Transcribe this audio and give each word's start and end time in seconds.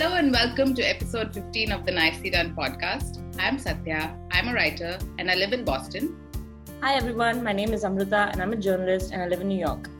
Hello 0.00 0.14
and 0.14 0.30
welcome 0.30 0.74
to 0.76 0.82
episode 0.82 1.34
15 1.34 1.72
of 1.72 1.84
the 1.84 1.90
Nicely 1.90 2.30
Done 2.30 2.54
podcast. 2.54 3.20
I'm 3.40 3.58
Satya, 3.58 4.16
I'm 4.30 4.46
a 4.46 4.54
writer, 4.54 4.96
and 5.18 5.28
I 5.28 5.34
live 5.34 5.52
in 5.52 5.64
Boston. 5.64 6.16
Hi 6.80 6.94
everyone, 6.94 7.42
my 7.42 7.52
name 7.52 7.72
is 7.72 7.82
Amrita, 7.84 8.28
and 8.30 8.40
I'm 8.40 8.52
a 8.52 8.56
journalist, 8.56 9.10
and 9.10 9.20
I 9.20 9.26
live 9.26 9.40
in 9.40 9.48
New 9.48 9.58
York. 9.58 9.90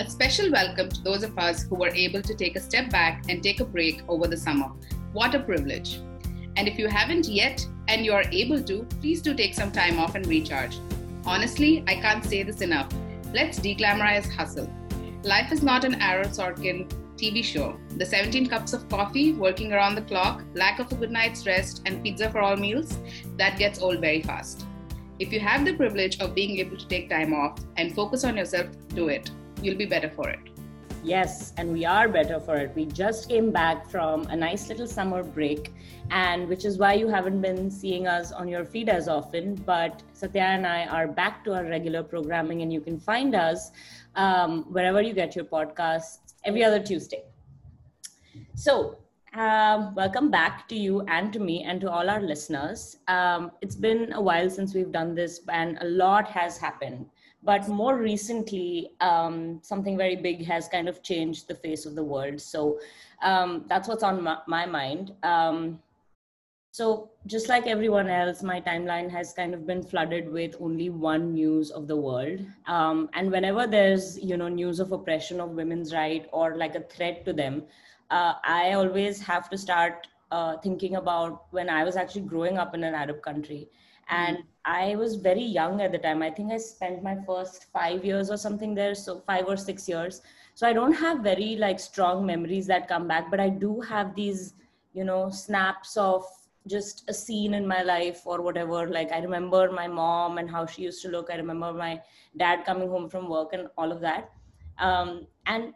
A 0.00 0.10
special 0.10 0.50
welcome 0.50 0.88
to 0.88 1.02
those 1.02 1.22
of 1.22 1.38
us 1.38 1.62
who 1.62 1.76
were 1.76 1.94
able 1.94 2.20
to 2.20 2.34
take 2.34 2.56
a 2.56 2.60
step 2.60 2.90
back 2.90 3.22
and 3.28 3.44
take 3.44 3.60
a 3.60 3.64
break 3.64 4.02
over 4.08 4.26
the 4.26 4.36
summer. 4.36 4.72
What 5.12 5.36
a 5.36 5.38
privilege! 5.38 6.00
And 6.56 6.66
if 6.66 6.76
you 6.76 6.88
haven't 6.88 7.28
yet 7.28 7.64
and 7.86 8.04
you 8.04 8.14
are 8.14 8.24
able 8.32 8.60
to, 8.64 8.82
please 9.00 9.22
do 9.22 9.34
take 9.34 9.54
some 9.54 9.70
time 9.70 10.00
off 10.00 10.16
and 10.16 10.26
recharge. 10.26 10.80
Honestly, 11.24 11.84
I 11.86 11.94
can't 11.94 12.24
say 12.24 12.42
this 12.42 12.60
enough. 12.60 12.88
Let's 13.32 13.60
declamorize 13.60 14.28
hustle. 14.34 14.68
Life 15.22 15.52
is 15.52 15.62
not 15.62 15.84
an 15.84 16.02
Aaron 16.02 16.30
Sorkin 16.30 16.92
TV 17.22 17.44
show. 17.44 17.78
The 17.96 18.04
17 18.04 18.48
cups 18.48 18.72
of 18.72 18.88
coffee, 18.88 19.32
working 19.32 19.72
around 19.72 19.94
the 19.94 20.02
clock, 20.02 20.42
lack 20.54 20.80
of 20.80 20.90
a 20.90 20.96
good 20.96 21.12
night's 21.12 21.46
rest, 21.46 21.82
and 21.86 22.02
pizza 22.02 22.28
for 22.30 22.40
all 22.40 22.56
meals, 22.56 22.98
that 23.36 23.58
gets 23.58 23.80
old 23.80 24.00
very 24.00 24.22
fast. 24.22 24.66
If 25.20 25.32
you 25.32 25.38
have 25.38 25.64
the 25.64 25.74
privilege 25.74 26.20
of 26.20 26.34
being 26.34 26.58
able 26.58 26.76
to 26.76 26.88
take 26.88 27.08
time 27.08 27.32
off 27.32 27.60
and 27.76 27.94
focus 27.94 28.24
on 28.24 28.36
yourself, 28.36 28.66
do 28.88 29.08
it. 29.08 29.30
You'll 29.62 29.78
be 29.78 29.86
better 29.86 30.10
for 30.10 30.28
it. 30.28 30.40
Yes, 31.04 31.52
and 31.56 31.72
we 31.72 31.84
are 31.84 32.08
better 32.08 32.38
for 32.38 32.56
it. 32.56 32.72
We 32.76 32.86
just 32.86 33.28
came 33.28 33.50
back 33.50 33.88
from 33.90 34.22
a 34.26 34.36
nice 34.36 34.68
little 34.68 34.86
summer 34.86 35.22
break, 35.24 35.72
and 36.10 36.48
which 36.48 36.64
is 36.64 36.78
why 36.78 36.94
you 36.94 37.08
haven't 37.08 37.40
been 37.40 37.70
seeing 37.70 38.06
us 38.06 38.30
on 38.30 38.46
your 38.46 38.64
feed 38.64 38.88
as 38.88 39.08
often. 39.08 39.56
But 39.56 40.02
Satya 40.12 40.42
and 40.42 40.66
I 40.66 40.86
are 40.86 41.08
back 41.08 41.44
to 41.44 41.54
our 41.54 41.64
regular 41.64 42.04
programming, 42.04 42.62
and 42.62 42.72
you 42.72 42.80
can 42.80 43.00
find 43.00 43.34
us 43.34 43.72
um, 44.14 44.64
wherever 44.72 45.02
you 45.02 45.12
get 45.12 45.34
your 45.34 45.44
podcasts 45.44 46.18
every 46.44 46.64
other 46.64 46.80
Tuesday. 46.80 47.24
So, 48.54 48.98
um, 49.34 49.94
welcome 49.94 50.30
back 50.30 50.68
to 50.68 50.76
you 50.76 51.00
and 51.08 51.32
to 51.32 51.38
me 51.38 51.62
and 51.62 51.80
to 51.80 51.90
all 51.90 52.10
our 52.10 52.20
listeners. 52.20 52.98
Um, 53.08 53.52
it's 53.62 53.76
been 53.76 54.12
a 54.12 54.20
while 54.20 54.50
since 54.50 54.74
we've 54.74 54.92
done 54.92 55.14
this, 55.14 55.40
and 55.48 55.78
a 55.80 55.86
lot 55.86 56.28
has 56.28 56.58
happened. 56.58 57.06
But 57.42 57.66
more 57.68 57.96
recently, 57.96 58.92
um, 59.00 59.58
something 59.62 59.96
very 59.96 60.16
big 60.16 60.44
has 60.44 60.68
kind 60.68 60.88
of 60.88 61.02
changed 61.02 61.48
the 61.48 61.54
face 61.54 61.86
of 61.86 61.94
the 61.94 62.04
world. 62.04 62.40
So 62.40 62.78
um, 63.22 63.64
that's 63.68 63.88
what's 63.88 64.02
on 64.02 64.22
my, 64.22 64.38
my 64.46 64.66
mind. 64.66 65.12
So 66.72 67.10
just 67.26 67.50
like 67.50 67.66
everyone 67.66 68.08
else, 68.08 68.42
my 68.42 68.58
timeline 68.58 69.10
has 69.10 69.34
kind 69.34 69.52
of 69.52 69.66
been 69.66 69.82
flooded 69.82 70.32
with 70.32 70.56
only 70.58 70.88
one 70.88 71.34
news 71.34 71.70
of 71.70 71.86
the 71.86 71.96
world. 71.96 72.40
Um, 72.66 73.10
and 73.12 73.30
whenever 73.30 73.66
there's 73.66 74.18
you 74.18 74.38
know 74.38 74.48
news 74.48 74.80
of 74.80 74.90
oppression 74.90 75.38
of 75.38 75.50
women's 75.50 75.92
right 75.92 76.26
or 76.32 76.56
like 76.56 76.74
a 76.74 76.80
threat 76.80 77.26
to 77.26 77.34
them, 77.34 77.64
uh, 78.10 78.36
I 78.42 78.72
always 78.72 79.20
have 79.20 79.50
to 79.50 79.58
start 79.58 80.06
uh, 80.30 80.56
thinking 80.62 80.96
about 80.96 81.44
when 81.50 81.68
I 81.68 81.84
was 81.84 81.94
actually 81.94 82.22
growing 82.22 82.56
up 82.56 82.74
in 82.74 82.84
an 82.84 82.94
Arab 82.94 83.20
country, 83.20 83.68
and 84.08 84.38
mm-hmm. 84.38 84.46
I 84.64 84.96
was 84.96 85.16
very 85.16 85.44
young 85.44 85.82
at 85.82 85.92
the 85.92 85.98
time. 85.98 86.22
I 86.22 86.30
think 86.30 86.52
I 86.52 86.56
spent 86.56 87.02
my 87.02 87.18
first 87.26 87.66
five 87.70 88.02
years 88.02 88.30
or 88.30 88.38
something 88.38 88.74
there, 88.74 88.94
so 88.94 89.20
five 89.26 89.44
or 89.46 89.58
six 89.58 89.86
years. 89.90 90.22
So 90.54 90.66
I 90.66 90.72
don't 90.72 90.94
have 90.94 91.18
very 91.18 91.54
like 91.56 91.78
strong 91.78 92.24
memories 92.24 92.66
that 92.68 92.88
come 92.88 93.06
back, 93.06 93.30
but 93.30 93.40
I 93.40 93.50
do 93.50 93.82
have 93.82 94.14
these 94.14 94.54
you 94.94 95.04
know 95.04 95.28
snaps 95.28 95.98
of 95.98 96.24
just 96.66 97.04
a 97.08 97.14
scene 97.14 97.54
in 97.54 97.66
my 97.66 97.82
life 97.82 98.22
or 98.24 98.40
whatever. 98.40 98.86
Like 98.88 99.12
i 99.12 99.18
remember 99.18 99.70
my 99.70 99.88
mom 99.88 100.38
and 100.38 100.50
how 100.50 100.66
she 100.66 100.82
used 100.82 101.02
to 101.02 101.08
look. 101.08 101.30
I 101.30 101.36
remember 101.36 101.72
my 101.72 102.00
dad 102.36 102.64
coming 102.64 102.88
home 102.88 103.08
from 103.08 103.28
work 103.28 103.52
and 103.52 103.68
all 103.76 103.92
of 103.92 104.00
that. 104.00 104.30
Um, 104.78 105.26
and 105.46 105.74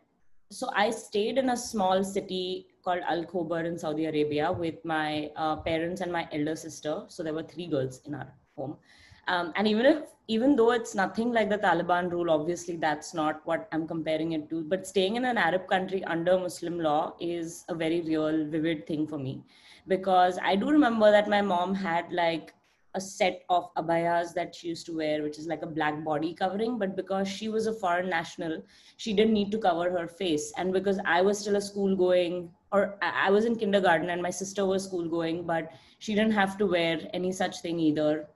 so 0.50 0.68
i 0.76 0.90
stayed 0.90 1.38
in 1.38 1.50
a 1.50 1.56
small 1.56 2.04
city 2.04 2.66
called 2.84 3.00
al 3.08 3.24
khobar 3.24 3.64
in 3.66 3.76
saudi 3.76 4.04
arabia 4.06 4.52
with 4.52 4.76
my 4.84 5.28
uh, 5.34 5.56
parents 5.56 6.00
and 6.00 6.12
my 6.12 6.28
elder 6.32 6.56
sister. 6.56 7.04
So 7.08 7.22
there 7.22 7.34
were 7.34 7.42
three 7.42 7.66
girls 7.66 8.00
in 8.06 8.14
our 8.14 8.32
home. 8.56 8.76
Um, 9.28 9.52
and 9.56 9.66
even 9.66 9.86
if 9.86 10.04
even 10.28 10.54
though 10.54 10.70
it's 10.70 10.94
nothing 10.94 11.32
like 11.32 11.48
the 11.50 11.58
taliban 11.58 12.10
rule 12.12 12.30
obviously 12.30 12.76
that's 12.76 13.12
not 13.12 13.40
what 13.44 13.68
i'm 13.72 13.88
comparing 13.88 14.32
it 14.32 14.48
to. 14.50 14.62
But 14.62 14.86
staying 14.86 15.16
in 15.16 15.24
an 15.24 15.36
arab 15.36 15.66
country 15.66 16.04
under 16.04 16.38
muslim 16.38 16.78
law 16.78 17.14
is 17.18 17.64
a 17.68 17.74
very 17.74 18.02
real 18.02 18.46
vivid 18.46 18.86
thing 18.86 19.06
for 19.06 19.18
me 19.18 19.42
because 19.88 20.38
I 20.42 20.56
do 20.56 20.70
remember 20.70 21.10
that 21.10 21.28
my 21.28 21.42
mom 21.42 21.74
had 21.74 22.12
like 22.12 22.52
a 22.96 23.00
set 23.00 23.42
of 23.50 23.68
abayas 23.74 24.32
that 24.34 24.54
she 24.54 24.68
used 24.68 24.86
to 24.86 24.96
wear, 24.96 25.22
which 25.22 25.38
is 25.38 25.46
like 25.46 25.62
a 25.62 25.66
black 25.66 26.02
body 26.02 26.34
covering. 26.34 26.78
But 26.78 26.96
because 26.96 27.28
she 27.28 27.48
was 27.48 27.66
a 27.66 27.74
foreign 27.74 28.08
national, 28.08 28.62
she 28.96 29.12
didn't 29.12 29.34
need 29.34 29.52
to 29.52 29.58
cover 29.58 29.90
her 29.90 30.08
face. 30.08 30.52
And 30.56 30.72
because 30.72 30.98
I 31.04 31.20
was 31.20 31.38
still 31.38 31.56
a 31.56 31.60
school 31.60 31.94
going, 31.94 32.50
or 32.72 32.98
I 33.02 33.30
was 33.30 33.44
in 33.44 33.56
kindergarten 33.56 34.10
and 34.10 34.22
my 34.22 34.30
sister 34.30 34.64
was 34.64 34.84
school 34.84 35.08
going, 35.08 35.46
but 35.46 35.72
she 35.98 36.14
didn't 36.14 36.32
have 36.32 36.56
to 36.58 36.66
wear 36.66 37.00
any 37.12 37.32
such 37.32 37.60
thing 37.60 37.78
either. 37.78 38.28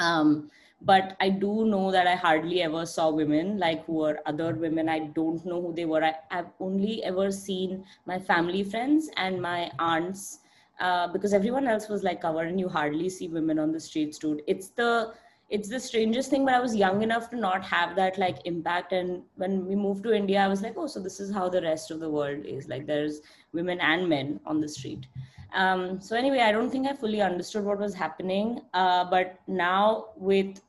Um, 0.00 0.50
but 0.84 1.16
I 1.20 1.28
do 1.28 1.64
know 1.64 1.92
that 1.92 2.08
I 2.08 2.16
hardly 2.16 2.62
ever 2.62 2.84
saw 2.84 3.10
women 3.10 3.56
like 3.56 3.86
who 3.86 3.94
were 3.94 4.18
other 4.26 4.52
women. 4.54 4.88
I 4.88 4.98
don't 5.14 5.46
know 5.46 5.62
who 5.62 5.72
they 5.72 5.84
were. 5.84 6.02
I, 6.02 6.14
I've 6.32 6.50
only 6.58 7.04
ever 7.04 7.30
seen 7.30 7.84
my 8.04 8.18
family 8.18 8.64
friends 8.64 9.08
and 9.16 9.40
my 9.40 9.70
aunts 9.78 10.40
uh, 10.80 11.08
because 11.08 11.32
everyone 11.32 11.66
else 11.66 11.88
was 11.88 12.02
like 12.02 12.20
covered 12.22 12.48
and 12.48 12.58
you 12.58 12.68
hardly 12.68 13.08
see 13.08 13.28
women 13.28 13.58
on 13.58 13.72
the 13.72 13.80
streets 13.80 14.18
dude. 14.18 14.42
It's 14.46 14.68
the 14.68 15.12
it's 15.52 15.68
the 15.68 15.78
strangest 15.78 16.30
thing 16.30 16.46
but 16.46 16.54
i 16.54 16.60
was 16.60 16.74
young 16.74 17.02
enough 17.02 17.28
to 17.30 17.36
not 17.36 17.62
have 17.62 17.94
that 17.94 18.18
like 18.18 18.38
impact. 18.46 18.92
And 18.92 19.22
when 19.36 19.66
we 19.66 19.74
moved 19.74 20.02
to 20.04 20.14
india 20.14 20.40
i 20.40 20.48
was 20.48 20.62
like 20.62 20.74
oh 20.76 20.86
so 20.86 21.00
this 21.00 21.20
is 21.20 21.32
how 21.32 21.48
the 21.48 21.60
rest 21.62 21.90
of 21.90 22.00
the 22.00 22.10
world 22.10 22.44
is. 22.46 22.68
Like 22.68 22.86
there's 22.86 23.20
women 23.52 23.78
and 23.80 24.08
men 24.08 24.40
on 24.46 24.60
the 24.60 24.68
street. 24.68 25.06
Um, 25.54 26.00
so 26.00 26.16
anyway 26.16 26.40
i 26.40 26.52
don't 26.52 26.70
think 26.70 26.88
i 26.88 26.94
fully 26.94 27.20
understood 27.20 27.64
what 27.64 27.78
was 27.78 27.94
happening. 27.94 28.62
Uh, 28.72 29.04
but 29.04 29.40
now 29.46 30.06
with 30.16 30.60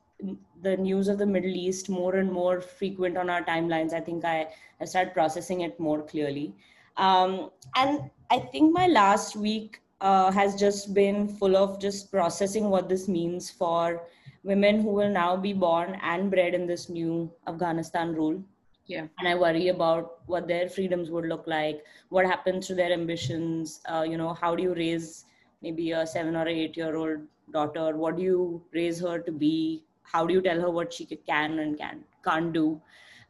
the 0.62 0.78
news 0.78 1.08
of 1.08 1.18
the 1.18 1.25
middle 1.25 1.56
east 1.56 1.90
more 1.90 2.16
and 2.16 2.31
more 2.31 2.59
frequent 2.62 3.18
on 3.18 3.30
our 3.30 3.44
timelines 3.44 3.94
i 3.94 4.00
think 4.00 4.24
i, 4.25 4.47
I 4.81 4.86
started 4.86 5.13
processing 5.13 5.62
it 5.62 5.80
more 5.80 6.02
clearly. 6.02 6.53
Um, 6.97 7.52
and 7.75 8.12
i 8.30 8.40
think 8.40 8.74
my 8.74 8.88
last 8.88 9.38
week 9.38 9.80
uh, 10.03 10.30
has 10.31 10.56
just 10.56 10.94
been 10.94 11.28
full 11.28 11.56
of 11.58 11.80
just 11.80 12.12
processing 12.12 12.69
what 12.69 12.90
this 12.90 13.08
means 13.08 13.50
for 13.50 14.03
women 14.44 14.81
who 14.81 14.90
will 14.90 15.09
now 15.09 15.36
be 15.38 15.53
born 15.53 15.97
and 16.03 16.30
bred 16.30 16.53
in 16.53 16.68
this 16.68 16.90
new 16.90 17.31
Afghanistan 17.47 18.13
rule. 18.13 18.44
Yeah. 18.86 19.08
And 19.19 19.28
I 19.30 19.36
worry 19.36 19.69
about 19.69 20.19
what 20.25 20.46
their 20.46 20.68
freedoms 20.68 21.09
would 21.09 21.25
look 21.25 21.46
like, 21.47 21.84
what 22.09 22.25
happens 22.25 22.68
to 22.68 22.75
their 22.75 22.92
ambitions. 22.92 23.80
Uh, 23.90 24.06
you 24.08 24.18
know, 24.18 24.34
how 24.34 24.56
do 24.56 24.62
you 24.62 24.74
raise 24.75 25.24
maybe 25.62 25.92
a 25.94 26.06
seven 26.06 26.36
or 26.36 26.47
eight 26.50 26.75
year 26.75 26.97
old 26.97 27.19
daughter? 27.53 27.96
What 27.96 28.18
do 28.18 28.24
you 28.24 28.62
raise 28.74 29.00
her 29.00 29.19
to 29.19 29.31
be? 29.31 29.86
How 30.02 30.25
do 30.28 30.34
you 30.34 30.42
tell 30.42 30.59
her 30.59 30.69
what 30.69 30.92
she 30.92 31.06
can 31.06 31.59
and 31.59 31.78
can 31.78 32.03
can't 32.25 32.52
do? 32.52 32.81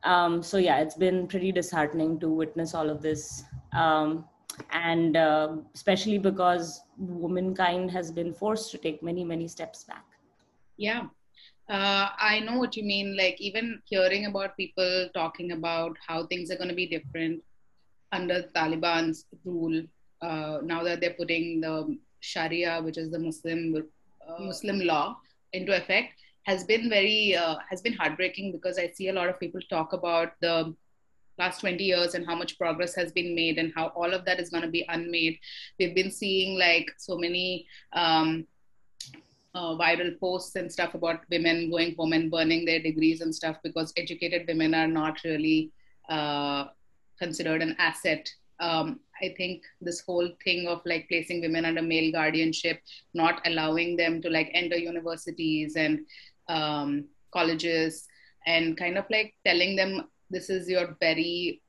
Um, 0.04 0.42
so 0.42 0.58
yeah, 0.58 0.80
it's 0.80 0.96
been 0.96 1.28
pretty 1.28 1.52
disheartening 1.52 2.20
to 2.22 2.30
witness 2.30 2.74
all 2.74 2.90
of 2.90 3.04
this. 3.04 3.44
Um, 3.74 4.26
and 4.72 5.18
uh, 5.18 5.56
especially 5.74 6.18
because 6.18 6.82
womankind 6.98 7.92
has 7.92 8.12
been 8.12 8.34
forced 8.34 8.72
to 8.72 8.78
take 8.78 9.02
many 9.02 9.24
many 9.24 9.48
steps 9.48 9.84
back. 9.84 10.06
Yeah. 10.78 11.08
Uh, 11.70 12.10
i 12.20 12.42
know 12.42 12.58
what 12.58 12.76
you 12.76 12.84
mean 12.84 13.16
like 13.16 13.40
even 13.40 13.82
hearing 13.86 14.26
about 14.26 14.56
people 14.58 15.10
talking 15.14 15.54
about 15.54 15.96
how 16.06 16.26
things 16.26 16.52
are 16.52 16.58
going 16.58 16.68
to 16.68 16.76
be 16.76 16.86
different 16.86 17.42
under 18.12 18.44
taliban's 18.54 19.28
rule 19.46 19.82
uh, 20.22 20.58
now 20.62 20.84
that 20.84 21.00
they're 21.00 21.14
putting 21.14 21.62
the 21.62 21.98
sharia 22.20 22.82
which 22.82 22.98
is 22.98 23.10
the 23.12 23.18
muslim 23.18 23.78
uh, 23.78 24.40
muslim 24.44 24.82
law 24.82 25.18
into 25.54 25.74
effect 25.74 26.20
has 26.44 26.66
been 26.66 26.90
very 26.90 27.34
uh, 27.34 27.56
has 27.70 27.82
been 27.82 27.94
heartbreaking 27.94 28.52
because 28.52 28.78
i 28.78 28.88
see 28.90 29.08
a 29.08 29.14
lot 29.14 29.30
of 29.30 29.40
people 29.40 29.62
talk 29.70 29.94
about 29.94 30.34
the 30.42 30.76
last 31.38 31.62
20 31.62 31.84
years 31.84 32.14
and 32.14 32.26
how 32.26 32.36
much 32.36 32.58
progress 32.58 32.96
has 32.96 33.12
been 33.12 33.36
made 33.36 33.58
and 33.58 33.74
how 33.76 33.88
all 33.88 34.14
of 34.14 34.26
that 34.26 34.40
is 34.40 34.50
going 34.50 34.64
to 34.64 34.70
be 34.70 34.86
unmade. 34.90 35.40
We've 35.80 35.96
been 35.96 36.12
seeing 36.12 36.58
like 36.58 36.92
so 36.98 37.18
many 37.18 37.68
um, 37.94 38.46
uh, 39.56 39.76
viral 39.76 40.20
posts 40.20 40.56
and 40.56 40.72
stuff 40.72 40.94
about 40.94 41.22
women 41.30 41.70
going 41.70 41.96
home 41.96 42.14
and 42.14 42.32
burning 42.32 42.66
their 42.66 42.80
degrees 42.80 43.22
and 43.22 43.34
stuff 43.34 43.58
because 43.64 43.94
educated 43.98 44.46
women 44.48 44.74
are 44.74 44.88
not 44.88 45.24
really 45.24 45.72
uh, 46.10 46.66
considered 47.20 47.62
an 47.62 47.76
asset. 47.80 48.30
Um, 48.60 49.00
I 49.22 49.34
think 49.38 49.64
this 49.82 50.02
whole 50.02 50.30
thing 50.44 50.68
of 50.68 50.82
like 50.86 51.08
placing 51.08 51.42
women 51.42 51.66
under 51.66 51.82
male 51.82 52.12
guardianship, 52.12 52.82
not 53.14 53.42
allowing 53.46 53.96
them 53.96 54.22
to 54.22 54.30
like 54.30 54.50
enter 54.54 54.76
universities 54.76 55.76
and 55.76 56.06
um, 56.50 57.06
colleges, 57.32 58.08
and 58.46 58.78
kind 58.78 58.98
of 58.98 59.06
like 59.10 59.34
telling 59.46 59.76
them 59.76 60.10
this 60.30 60.50
is 60.50 60.70
your 60.70 60.98
very 61.00 61.62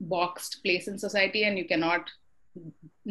boxed 0.00 0.60
place 0.64 0.88
in 0.88 0.98
society 0.98 1.44
and 1.44 1.58
you 1.58 1.66
cannot 1.66 2.10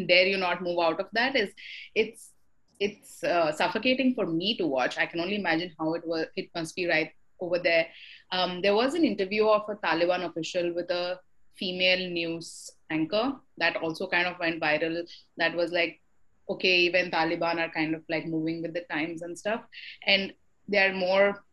dare 0.07 0.27
you 0.27 0.37
not 0.37 0.61
move 0.61 0.79
out 0.79 0.99
of 0.99 1.07
that 1.13 1.35
is 1.35 1.49
it's 1.95 2.31
it's 2.79 3.23
uh, 3.23 3.51
suffocating 3.51 4.13
for 4.15 4.25
me 4.25 4.57
to 4.57 4.65
watch 4.67 4.97
i 4.97 5.05
can 5.05 5.19
only 5.19 5.35
imagine 5.35 5.71
how 5.79 5.93
it 5.93 6.05
was 6.05 6.25
it 6.35 6.49
must 6.55 6.75
be 6.75 6.87
right 6.87 7.11
over 7.39 7.59
there 7.59 7.87
um, 8.31 8.61
there 8.61 8.75
was 8.75 8.93
an 8.95 9.05
interview 9.05 9.47
of 9.47 9.63
a 9.69 9.75
taliban 9.75 10.25
official 10.25 10.73
with 10.73 10.89
a 10.91 11.19
female 11.59 12.09
news 12.09 12.71
anchor 12.89 13.33
that 13.57 13.75
also 13.75 14.07
kind 14.07 14.27
of 14.27 14.39
went 14.39 14.61
viral. 14.61 15.07
That 15.37 15.55
was 15.55 15.71
like, 15.71 16.01
okay, 16.49 16.77
even 16.79 17.11
Taliban 17.11 17.59
are 17.59 17.69
kind 17.69 17.93
of 17.93 18.03
like 18.09 18.25
moving 18.25 18.61
with 18.61 18.73
the 18.73 18.85
times 18.89 19.21
and 19.21 19.37
stuff. 19.37 19.61
And 20.07 20.33
they're 20.67 20.93
more 20.93 21.43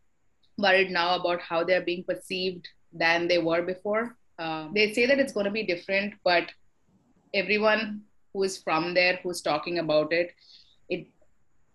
worried 0.57 0.91
now 0.91 1.17
about 1.17 1.41
how 1.43 1.65
they're 1.65 1.85
being 1.85 2.05
perceived 2.05 2.67
than 2.93 3.29
they 3.29 3.39
were 3.39 3.63
before. 3.63 4.17
Uh, 4.39 4.69
they 4.75 4.93
say 4.93 5.07
that 5.07 5.19
it's 5.19 5.33
going 5.33 5.47
to 5.47 5.53
be 5.53 5.63
different, 5.63 6.15
but 6.25 6.51
everyone 7.35 8.03
who 8.33 8.43
is 8.43 8.59
from 8.59 8.95
there 8.95 9.19
who's 9.23 9.41
talking 9.41 9.79
about 9.79 10.13
it, 10.13 10.33
it 10.89 11.07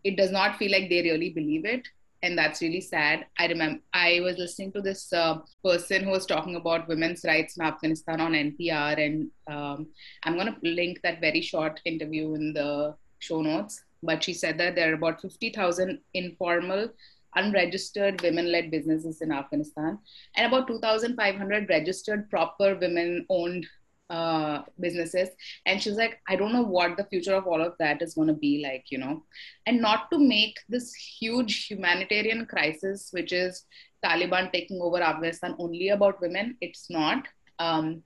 it 0.03 0.17
does 0.17 0.31
not 0.31 0.57
feel 0.57 0.71
like 0.71 0.89
they 0.89 1.01
really 1.01 1.29
believe 1.29 1.65
it 1.65 1.87
and 2.23 2.37
that's 2.37 2.61
really 2.61 2.81
sad. 2.81 3.25
I 3.37 3.47
remember 3.47 3.81
I 3.93 4.19
was 4.21 4.37
listening 4.37 4.71
to 4.73 4.81
this 4.81 5.11
uh, 5.11 5.39
person 5.63 6.03
who 6.03 6.11
was 6.11 6.25
talking 6.25 6.55
about 6.55 6.87
women's 6.87 7.23
rights 7.25 7.57
in 7.57 7.63
Afghanistan 7.63 8.21
on 8.21 8.33
NPR, 8.33 9.03
and 9.03 9.31
um, 9.47 9.87
I'm 10.23 10.35
going 10.35 10.53
to 10.53 10.59
link 10.61 11.01
that 11.01 11.19
very 11.19 11.41
short 11.41 11.81
interview 11.85 12.35
in 12.35 12.53
the 12.53 12.95
show 13.19 13.41
notes. 13.41 13.83
But 14.03 14.23
she 14.23 14.33
said 14.33 14.57
that 14.57 14.75
there 14.75 14.91
are 14.91 14.95
about 14.95 15.21
50,000 15.21 15.99
informal, 16.13 16.89
unregistered 17.35 18.21
women 18.21 18.51
led 18.51 18.71
businesses 18.71 19.21
in 19.21 19.31
Afghanistan, 19.31 19.99
and 20.35 20.47
about 20.47 20.67
2,500 20.67 21.69
registered, 21.69 22.29
proper 22.29 22.75
women 22.75 23.25
owned 23.29 23.67
uh, 24.11 24.63
businesses. 24.79 25.29
And 25.65 25.81
she 25.81 25.89
was 25.89 25.97
like 25.97 26.19
i 26.27 26.35
don't 26.35 26.51
know 26.51 26.63
what 26.63 26.97
the 26.97 27.05
future 27.05 27.33
of 27.33 27.47
all 27.47 27.61
of 27.61 27.75
that 27.79 28.01
is 28.01 28.13
going 28.15 28.27
to 28.27 28.33
be 28.33 28.61
like 28.61 28.85
you 28.89 28.97
know? 28.97 29.23
And 29.65 29.81
not 29.81 30.11
to 30.11 30.19
make 30.19 30.59
this 30.67 30.93
huge 30.93 31.67
humanitarian 31.67 32.45
crisis 32.45 33.09
which 33.11 33.31
is 33.31 33.65
taliban 34.05 34.51
taking 34.51 34.81
over 34.81 35.01
afghanistan 35.01 35.55
only 35.59 35.89
about 35.89 36.19
women 36.21 36.57
it's 36.59 36.89
not. 36.89 37.25
Um, 37.59 38.03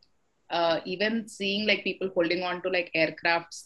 uh, 0.51 0.79
even 0.85 1.27
seeing 1.27 1.67
like 1.67 1.83
people 1.83 2.11
holding 2.13 2.43
on 2.43 2.61
to 2.61 2.69
like 2.69 2.91
aircrafts 2.95 3.63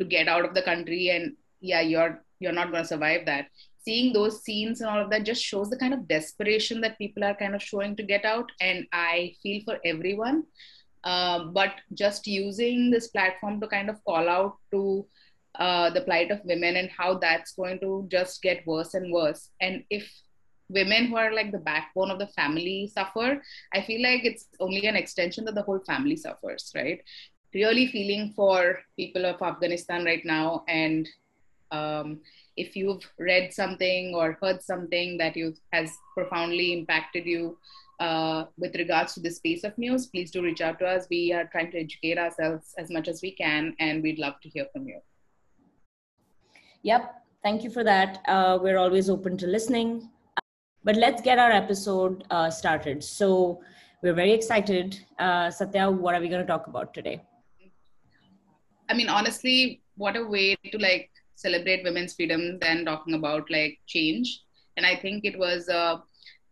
to 0.00 0.04
get 0.04 0.26
out 0.26 0.44
of 0.44 0.54
the 0.54 0.62
country 0.62 1.10
and 1.10 1.36
yeah 1.60 1.80
you're 1.80 2.24
you're 2.40 2.52
not 2.52 2.72
going 2.72 2.82
to 2.82 2.88
survive 2.88 3.26
that 3.26 3.46
seeing 3.82 4.12
those 4.12 4.42
scenes 4.42 4.80
and 4.80 4.90
all 4.90 5.00
of 5.00 5.10
that 5.10 5.24
just 5.24 5.42
shows 5.42 5.70
the 5.70 5.76
kind 5.76 5.94
of 5.94 6.06
desperation 6.06 6.80
that 6.80 6.98
people 6.98 7.24
are 7.24 7.34
kind 7.34 7.54
of 7.54 7.62
showing 7.62 7.96
to 7.96 8.02
get 8.02 8.24
out 8.24 8.50
and 8.60 8.86
i 8.92 9.32
feel 9.42 9.62
for 9.64 9.78
everyone 9.84 10.44
uh, 11.04 11.44
but 11.44 11.72
just 11.94 12.26
using 12.26 12.90
this 12.90 13.08
platform 13.08 13.60
to 13.60 13.66
kind 13.66 13.88
of 13.88 14.04
call 14.04 14.28
out 14.28 14.56
to 14.70 15.06
uh, 15.58 15.90
the 15.90 16.02
plight 16.02 16.30
of 16.30 16.44
women 16.44 16.76
and 16.76 16.90
how 16.90 17.14
that's 17.14 17.52
going 17.52 17.78
to 17.80 18.06
just 18.10 18.42
get 18.42 18.66
worse 18.66 18.94
and 18.94 19.12
worse. 19.12 19.50
And 19.60 19.84
if 19.90 20.10
women 20.68 21.06
who 21.06 21.16
are 21.16 21.32
like 21.32 21.52
the 21.52 21.58
backbone 21.58 22.10
of 22.10 22.18
the 22.18 22.28
family 22.28 22.90
suffer, 22.92 23.42
I 23.74 23.82
feel 23.82 24.02
like 24.02 24.24
it's 24.24 24.46
only 24.60 24.86
an 24.86 24.96
extension 24.96 25.44
that 25.46 25.54
the 25.54 25.62
whole 25.62 25.80
family 25.80 26.16
suffers, 26.16 26.70
right? 26.74 27.02
Really 27.52 27.88
feeling 27.88 28.32
for 28.36 28.78
people 28.96 29.26
of 29.26 29.42
Afghanistan 29.42 30.04
right 30.04 30.24
now. 30.24 30.64
And 30.68 31.08
um, 31.72 32.20
if 32.60 32.76
you've 32.76 33.04
read 33.18 33.52
something 33.52 34.14
or 34.14 34.38
heard 34.42 34.62
something 34.62 35.18
that 35.18 35.36
you 35.36 35.54
has 35.72 35.96
profoundly 36.14 36.72
impacted 36.72 37.26
you, 37.26 37.56
uh, 38.00 38.46
with 38.56 38.74
regards 38.76 39.14
to 39.14 39.20
the 39.20 39.30
space 39.30 39.62
of 39.62 39.76
news, 39.76 40.06
please 40.06 40.30
do 40.30 40.42
reach 40.42 40.60
out 40.60 40.78
to 40.78 40.86
us. 40.86 41.06
We 41.10 41.32
are 41.32 41.44
trying 41.52 41.70
to 41.72 41.78
educate 41.78 42.18
ourselves 42.18 42.74
as 42.78 42.90
much 42.90 43.08
as 43.08 43.20
we 43.22 43.32
can, 43.32 43.74
and 43.78 44.02
we'd 44.02 44.18
love 44.18 44.40
to 44.42 44.48
hear 44.48 44.66
from 44.72 44.88
you. 44.88 45.00
Yep. 46.82 47.14
Thank 47.42 47.62
you 47.62 47.70
for 47.70 47.84
that. 47.84 48.22
Uh, 48.26 48.58
we're 48.60 48.78
always 48.78 49.10
open 49.10 49.36
to 49.38 49.46
listening. 49.46 50.08
But 50.82 50.96
let's 50.96 51.20
get 51.20 51.38
our 51.38 51.50
episode 51.50 52.24
uh, 52.30 52.50
started. 52.50 53.04
So, 53.04 53.60
we're 54.02 54.14
very 54.14 54.32
excited. 54.32 54.98
Uh, 55.18 55.50
Satya, 55.50 55.90
what 55.90 56.14
are 56.14 56.20
we 56.20 56.28
going 56.28 56.40
to 56.40 56.46
talk 56.46 56.68
about 56.68 56.94
today? 56.94 57.22
I 58.88 58.94
mean, 58.94 59.10
honestly, 59.10 59.82
what 59.96 60.16
a 60.16 60.24
way 60.24 60.56
to 60.72 60.78
like 60.78 61.10
celebrate 61.40 61.84
women's 61.84 62.14
freedom 62.14 62.58
than 62.58 62.84
talking 62.84 63.14
about 63.14 63.50
like 63.50 63.78
change. 63.86 64.42
And 64.76 64.86
I 64.86 64.96
think 64.96 65.24
it 65.24 65.38
was 65.38 65.68
uh, 65.68 65.98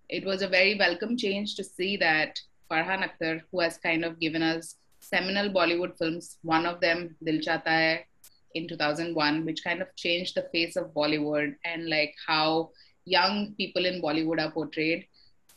it 0.08 0.24
was 0.24 0.42
a 0.42 0.48
very 0.48 0.74
welcome 0.78 1.16
change 1.16 1.54
to 1.56 1.64
see 1.64 1.96
that 1.98 2.40
Farhan 2.70 3.06
Akhtar, 3.08 3.42
who 3.50 3.60
has 3.60 3.78
kind 3.78 4.04
of 4.04 4.20
given 4.20 4.42
us 4.42 4.76
seminal 5.00 5.48
Bollywood 5.50 5.96
films, 5.96 6.38
one 6.42 6.66
of 6.66 6.80
them, 6.80 7.16
Dil 7.24 7.40
Chahta 7.40 7.66
Hai, 7.66 8.06
in 8.54 8.68
2001, 8.68 9.44
which 9.44 9.64
kind 9.64 9.82
of 9.82 9.94
changed 9.96 10.34
the 10.34 10.48
face 10.52 10.76
of 10.76 10.94
Bollywood 10.94 11.54
and 11.64 11.88
like 11.88 12.14
how 12.26 12.70
young 13.04 13.54
people 13.56 13.84
in 13.86 14.02
Bollywood 14.02 14.40
are 14.44 14.50
portrayed. 14.50 15.06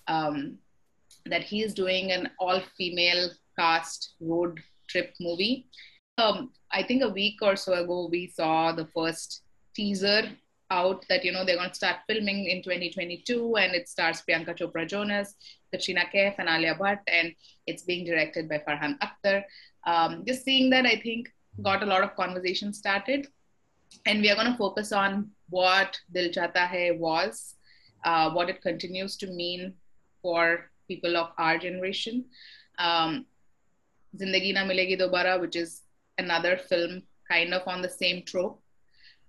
Um, 0.08 0.58
that 1.26 1.44
he 1.44 1.62
is 1.62 1.74
doing 1.74 2.12
an 2.12 2.30
all 2.40 2.62
female 2.78 3.30
cast 3.58 4.14
road 4.20 4.60
trip 4.88 5.14
movie. 5.20 5.68
Um, 6.18 6.52
I 6.72 6.84
think 6.84 7.04
a 7.04 7.10
week 7.10 7.40
or 7.42 7.56
so 7.56 7.74
ago, 7.74 8.08
we 8.12 8.28
saw 8.28 8.72
the 8.72 8.86
first 8.86 9.44
teaser 9.76 10.24
out 10.70 11.06
that 11.10 11.26
you 11.26 11.32
know 11.32 11.44
they're 11.44 11.58
going 11.58 11.70
to 11.70 11.76
start 11.76 11.98
filming 12.08 12.46
in 12.46 12.64
2022 12.64 13.58
and 13.58 13.76
it 13.76 13.90
stars 13.90 14.24
Priyanka 14.28 14.58
Chopra 14.58 14.88
Jonas, 14.88 15.36
Katrina 15.72 16.06
Kaif 16.14 16.36
and 16.38 16.48
Alia 16.48 16.76
Bhatt 16.76 17.00
and 17.08 17.34
it's 17.68 17.84
being 17.84 18.06
directed 18.06 18.48
by 18.48 18.60
Farhan 18.60 18.98
Akhtar. 19.00 19.44
Um, 19.86 20.24
just 20.26 20.46
seeing 20.46 20.70
that 20.70 20.86
I 20.86 20.96
think 20.96 21.30
got 21.62 21.84
a 21.84 21.86
lot 21.86 22.04
of 22.04 22.16
conversation 22.16 22.74
started 22.74 23.28
and 24.06 24.22
we 24.22 24.30
are 24.30 24.36
going 24.36 24.52
to 24.52 24.58
focus 24.58 24.94
on 24.94 25.32
what 25.50 26.00
Dil 26.14 26.30
Chahta 26.30 26.68
Hai 26.68 26.92
was, 26.98 27.56
uh, 28.06 28.32
what 28.32 28.50
it 28.50 28.62
continues 28.62 29.18
to 29.18 29.28
mean 29.28 29.74
for 30.22 30.72
people 30.88 31.18
of 31.18 31.32
our 31.38 31.58
generation. 31.58 32.26
Um, 32.80 33.26
Zindagi 34.18 34.54
Na 34.54 34.62
Milegi 34.62 35.00
Dobara, 35.00 35.40
which 35.40 35.56
is 35.58 35.82
another 36.24 36.58
film 36.58 37.04
kind 37.30 37.54
of 37.54 37.68
on 37.68 37.82
the 37.82 37.90
same 37.90 38.24
trope 38.26 38.62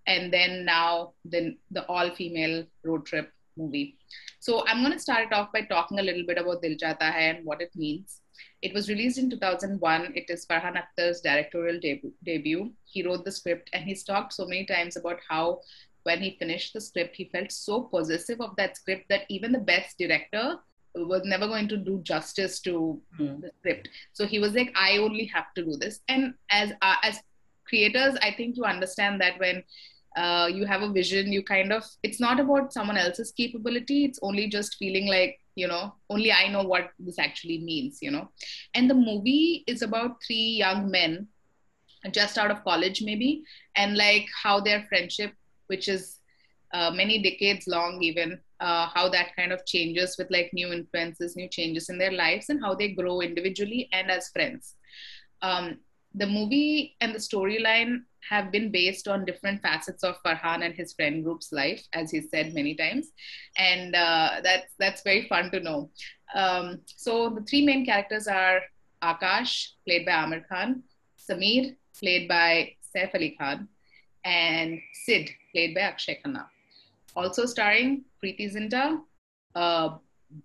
and 0.06 0.32
then 0.32 0.64
now 0.64 1.12
the, 1.24 1.56
the 1.70 1.86
all 1.86 2.10
female 2.10 2.64
road 2.84 3.06
trip 3.06 3.30
movie. 3.56 3.98
So 4.40 4.64
I'm 4.66 4.80
going 4.82 4.92
to 4.92 4.98
start 4.98 5.26
it 5.26 5.32
off 5.32 5.52
by 5.52 5.62
talking 5.62 5.98
a 5.98 6.02
little 6.02 6.24
bit 6.26 6.38
about 6.38 6.62
Dil 6.62 6.76
Chahta 6.76 7.12
Hai 7.12 7.26
and 7.32 7.46
what 7.46 7.60
it 7.60 7.70
means. 7.76 8.20
It 8.60 8.74
was 8.74 8.88
released 8.88 9.18
in 9.18 9.30
2001. 9.30 10.12
It 10.14 10.24
is 10.28 10.46
Farhan 10.46 10.80
Akhtar's 10.80 11.20
directorial 11.20 11.80
debut. 12.24 12.72
He 12.84 13.04
wrote 13.04 13.24
the 13.24 13.32
script 13.32 13.70
and 13.72 13.84
he's 13.84 14.04
talked 14.04 14.32
so 14.32 14.46
many 14.46 14.64
times 14.64 14.96
about 14.96 15.20
how 15.28 15.60
when 16.04 16.20
he 16.20 16.36
finished 16.38 16.72
the 16.72 16.80
script, 16.80 17.14
he 17.16 17.30
felt 17.32 17.52
so 17.52 17.82
possessive 17.82 18.40
of 18.40 18.56
that 18.56 18.76
script 18.76 19.04
that 19.08 19.22
even 19.28 19.52
the 19.52 19.58
best 19.58 19.98
director 19.98 20.56
was 20.94 21.22
never 21.24 21.46
going 21.46 21.68
to 21.68 21.76
do 21.76 22.00
justice 22.02 22.60
to 22.60 23.00
mm. 23.18 23.40
the 23.40 23.50
script. 23.58 23.88
So 24.12 24.26
he 24.26 24.38
was 24.38 24.54
like, 24.54 24.72
I 24.76 24.98
only 24.98 25.26
have 25.26 25.52
to 25.54 25.64
do 25.64 25.76
this. 25.76 26.00
And 26.08 26.34
as 26.50 26.72
uh, 26.82 26.96
as 27.02 27.20
creators, 27.66 28.16
I 28.22 28.32
think 28.32 28.56
you 28.56 28.64
understand 28.64 29.20
that 29.20 29.38
when 29.38 29.62
uh, 30.16 30.48
you 30.52 30.66
have 30.66 30.82
a 30.82 30.92
vision 30.92 31.32
you 31.32 31.42
kind 31.42 31.72
of 31.72 31.84
it's 32.02 32.20
not 32.20 32.38
about 32.38 32.72
someone 32.72 32.96
else's 32.96 33.32
capability 33.32 34.04
it's 34.04 34.18
only 34.22 34.46
just 34.46 34.76
feeling 34.76 35.08
like 35.08 35.38
you 35.54 35.66
know 35.66 35.94
only 36.10 36.30
i 36.30 36.48
know 36.48 36.62
what 36.62 36.90
this 36.98 37.18
actually 37.18 37.58
means 37.58 37.98
you 38.02 38.10
know 38.10 38.28
and 38.74 38.90
the 38.90 38.94
movie 38.94 39.64
is 39.66 39.82
about 39.82 40.16
three 40.26 40.56
young 40.58 40.90
men 40.90 41.26
just 42.10 42.36
out 42.36 42.50
of 42.50 42.62
college 42.64 43.02
maybe 43.02 43.42
and 43.76 43.96
like 43.96 44.26
how 44.42 44.60
their 44.60 44.84
friendship 44.88 45.32
which 45.68 45.88
is 45.88 46.18
uh, 46.74 46.90
many 46.90 47.22
decades 47.22 47.66
long 47.66 48.02
even 48.02 48.38
uh, 48.66 48.86
how 48.94 49.08
that 49.08 49.34
kind 49.36 49.52
of 49.52 49.66
changes 49.66 50.16
with 50.18 50.30
like 50.30 50.50
new 50.52 50.72
influences 50.72 51.36
new 51.36 51.48
changes 51.48 51.88
in 51.90 51.98
their 51.98 52.16
lives 52.24 52.48
and 52.48 52.64
how 52.64 52.74
they 52.74 52.90
grow 53.00 53.20
individually 53.20 53.88
and 53.92 54.10
as 54.10 54.28
friends 54.36 54.76
um, 55.42 55.78
the 56.14 56.26
movie 56.26 56.96
and 57.00 57.14
the 57.14 57.18
storyline 57.18 58.02
have 58.28 58.52
been 58.52 58.70
based 58.70 59.08
on 59.08 59.24
different 59.24 59.60
facets 59.62 60.04
of 60.04 60.22
Farhan 60.22 60.64
and 60.64 60.74
his 60.74 60.92
friend 60.92 61.24
group's 61.24 61.52
life, 61.52 61.82
as 61.92 62.10
he 62.10 62.20
said 62.20 62.54
many 62.54 62.74
times, 62.74 63.08
and 63.56 63.94
uh, 63.94 64.40
that's 64.42 64.72
that's 64.78 65.02
very 65.02 65.26
fun 65.28 65.50
to 65.50 65.60
know. 65.60 65.90
Um, 66.34 66.80
so 66.86 67.30
the 67.30 67.42
three 67.42 67.64
main 67.64 67.84
characters 67.84 68.28
are 68.28 68.60
Akash, 69.02 69.68
played 69.86 70.06
by 70.06 70.12
Aamir 70.12 70.46
Khan, 70.48 70.82
Sameer, 71.18 71.76
played 71.98 72.28
by 72.28 72.74
Saif 72.94 73.14
Ali 73.14 73.36
Khan, 73.38 73.68
and 74.24 74.78
Sid, 75.04 75.30
played 75.52 75.74
by 75.74 75.80
Akshay 75.80 76.20
Khanna. 76.24 76.46
Also 77.14 77.46
starring 77.46 78.04
Preity 78.20 78.48
Zinta, 78.54 79.00
uh, 79.54 79.96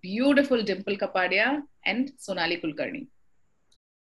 beautiful 0.02 0.62
Dimple 0.62 0.96
Kapadia, 0.96 1.62
and 1.86 2.12
Sonali 2.18 2.58
Kulkarni. 2.58 3.06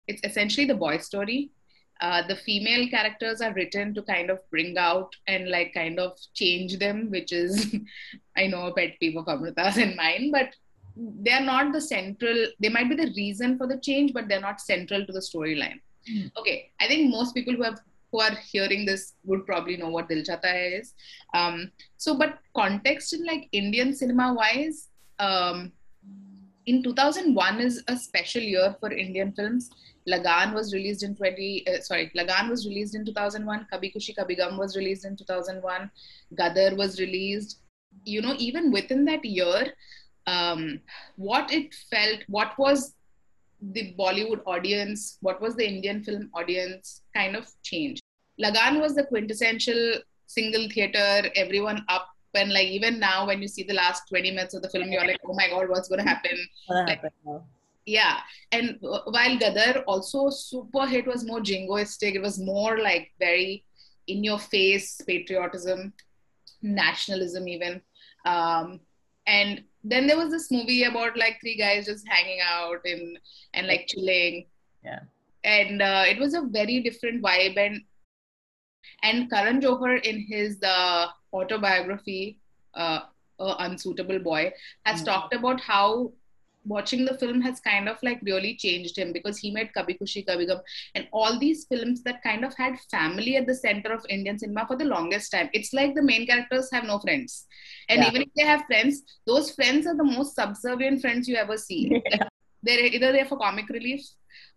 It's 0.08 0.22
essentially 0.24 0.66
the 0.66 0.76
boy 0.76 0.98
story 0.98 1.52
uh, 2.02 2.22
the 2.28 2.36
female 2.36 2.88
characters 2.90 3.42
are 3.42 3.54
written 3.54 3.94
to 3.94 4.02
kind 4.02 4.30
of 4.30 4.40
bring 4.52 4.78
out 4.78 5.16
and 5.28 5.50
like 5.50 5.74
kind 5.74 6.00
of 6.00 6.18
change 6.34 6.78
them, 6.78 7.10
which 7.10 7.32
is, 7.32 7.76
I 8.38 8.48
know, 8.48 8.68
a 8.68 8.74
pet 8.74 9.00
peeve 9.00 9.18
of 9.18 9.26
Amrita's 9.26 9.78
and 9.78 9.96
mine, 9.96 10.32
but 10.32 10.50
they're 10.96 11.42
not 11.42 11.74
the 11.74 11.82
central, 11.82 12.48
they 12.60 12.70
might 12.70 12.90
be 12.90 12.96
the 12.96 13.14
reason 13.16 13.58
for 13.58 13.68
the 13.68 13.78
change, 13.78 14.14
but 14.14 14.28
they're 14.28 14.42
not 14.42 14.62
central 14.62 15.06
to 15.06 15.12
the 15.12 15.20
storyline. 15.20 15.80
Mm. 16.10 16.32
Okay, 16.38 16.72
I 16.80 16.88
think 16.88 17.10
most 17.10 17.34
people 17.34 17.54
who 17.54 17.64
have 17.64 17.80
who 18.16 18.22
are 18.22 18.36
hearing 18.52 18.86
this 18.86 19.14
would 19.26 19.46
probably 19.46 19.76
know 19.78 19.90
what 19.90 20.08
Dil 20.08 20.24
Chahta 20.24 20.52
Hai 20.52 20.68
is. 20.80 20.94
Um, 21.34 21.72
so, 21.98 22.18
but 22.18 22.40
context 22.56 23.14
in 23.14 23.26
like 23.26 23.50
Indian 23.52 23.94
cinema 23.94 24.34
wise, 24.34 24.88
um, 25.20 25.74
in 26.66 26.82
2001 26.82 27.60
is 27.60 27.84
a 27.88 27.98
special 27.98 28.42
year 28.42 28.76
for 28.80 28.92
Indian 28.92 29.34
films. 29.34 29.70
Lagaan 30.08 30.54
was 30.54 30.74
released 30.74 31.04
in 31.04 31.16
20 31.16 31.68
uh, 31.68 31.82
sorry 31.82 32.12
Lagaan 32.16 32.48
was 32.48 32.68
released 32.68 32.94
in 32.94 33.04
2001 33.04 33.66
Kabhi 33.74 33.92
Khushi 33.92 34.16
Kabhie 34.16 34.38
Gham 34.38 34.56
was 34.56 34.78
released 34.78 35.04
in 35.04 35.16
2001 35.16 35.90
Gadar 36.40 36.78
was 36.78 37.00
released 37.00 37.62
you 38.04 38.22
know 38.22 38.36
even 38.38 38.72
within 38.72 39.04
that 39.06 39.26
year 39.26 39.74
um, 40.28 40.80
what 41.16 41.52
it 41.52 41.74
felt 41.90 42.20
what 42.28 42.54
was 42.60 42.94
the 43.74 43.96
Bollywood 43.98 44.42
audience 44.46 45.18
what 45.22 45.42
was 45.42 45.56
the 45.56 45.68
Indian 45.68 46.04
film 46.04 46.30
audience 46.36 47.02
kind 47.16 47.36
of 47.36 47.50
changed 47.64 48.05
Lagaan 48.44 48.82
was 48.82 48.96
the 48.96 49.04
quintessential 49.04 49.96
single 50.28 50.68
theater 50.70 51.30
everyone 51.36 51.84
up. 51.90 52.10
And 52.34 52.52
like 52.52 52.68
even 52.68 53.00
now 53.00 53.28
when 53.28 53.42
you 53.42 53.48
see 53.48 53.64
the 53.64 53.74
last 53.74 54.10
20 54.10 54.32
minutes 54.32 54.54
of 54.54 54.62
the 54.62 54.70
film 54.70 54.92
you're 54.92 55.08
like 55.08 55.22
oh 55.26 55.34
my 55.34 55.48
god 55.50 55.70
what's 55.70 55.88
going 55.88 56.04
to 56.04 56.10
happen 56.10 56.38
like, 56.68 57.02
yeah. 57.86 58.18
and 58.52 58.78
while 58.82 59.38
gadar 59.40 59.86
also 59.88 60.30
super 60.30 60.86
hit 60.86 61.08
was 61.08 61.24
more 61.24 61.40
jingoistic 61.40 62.14
it 62.14 62.22
was 62.22 62.38
more 62.38 62.78
like 62.80 63.14
very 63.20 63.64
in 64.08 64.22
your 64.22 64.38
face 64.38 65.00
patriotism 65.08 65.94
nationalism 66.66 67.48
even. 67.48 67.82
Um, 68.26 68.80
and 69.28 69.64
then 69.84 70.08
there 70.08 70.18
was 70.18 70.32
this 70.32 70.52
movie 70.52 70.84
about 70.84 71.18
like 71.18 71.38
three 71.42 71.58
guys 71.58 71.86
just 71.86 72.08
hanging 72.08 72.40
out 72.44 72.80
and 72.86 73.18
and 73.54 73.68
like 73.68 73.88
chilling. 73.88 74.48
Yeah. 74.84 75.00
And 75.44 75.82
uh, 75.82 76.04
it 76.08 76.20
was 76.20 76.34
a 76.34 76.42
very 76.42 76.82
different 76.82 77.24
vibe. 77.24 77.58
And 77.58 77.82
and 79.04 79.30
karan 79.30 79.62
johar 79.62 79.96
in 80.04 80.20
his 80.34 80.62
uh, 80.64 81.08
autobiography 81.34 82.38
uh, 82.74 83.00
unsuitable 83.40 84.20
boy 84.20 84.52
has 84.86 84.98
mm-hmm. 84.98 85.06
talked 85.06 85.34
about 85.34 85.60
how 85.62 86.12
watching 86.66 87.06
the 87.06 87.18
film 87.18 87.42
has 87.42 87.60
kind 87.60 87.88
of 87.88 87.98
like 88.04 88.20
really 88.24 88.56
changed 88.56 88.98
him 88.98 89.14
because 89.14 89.38
he 89.38 89.52
made 89.52 89.70
Kabhi 89.76 89.98
Khushi 90.00 90.26
Kabhie 90.28 90.48
Gham 90.48 90.60
and 90.96 91.08
all 91.12 91.40
these 91.40 91.66
films 91.66 92.04
that 92.04 92.24
kind 92.24 92.44
of 92.44 92.56
had 92.56 92.80
family 92.92 93.38
at 93.38 93.46
the 93.46 93.56
center 93.56 93.94
of 93.94 94.06
Indian 94.10 94.38
cinema 94.38 94.66
for 94.68 94.76
the 94.76 94.86
longest 94.86 95.32
time. 95.32 95.50
It's 95.54 95.74
like 95.74 95.96
the 95.96 96.02
main 96.02 96.26
characters 96.26 96.70
have 96.72 96.84
no 96.84 97.00
friends, 97.00 97.46
and 97.90 98.02
yeah. 98.02 98.10
even 98.10 98.22
if 98.24 98.30
they 98.36 98.44
have 98.44 98.66
friends, 98.66 99.04
those 99.26 99.52
friends 99.52 99.88
are 99.88 99.96
the 99.96 100.04
most 100.04 100.36
subservient 100.36 101.02
friends 101.02 101.28
you 101.28 101.36
ever 101.36 101.58
see. 101.58 102.02
Yeah. 102.16 102.28
They're 102.64 102.80
either 102.80 103.12
there 103.12 103.26
for 103.26 103.38
comic 103.38 103.70
relief 103.70 104.02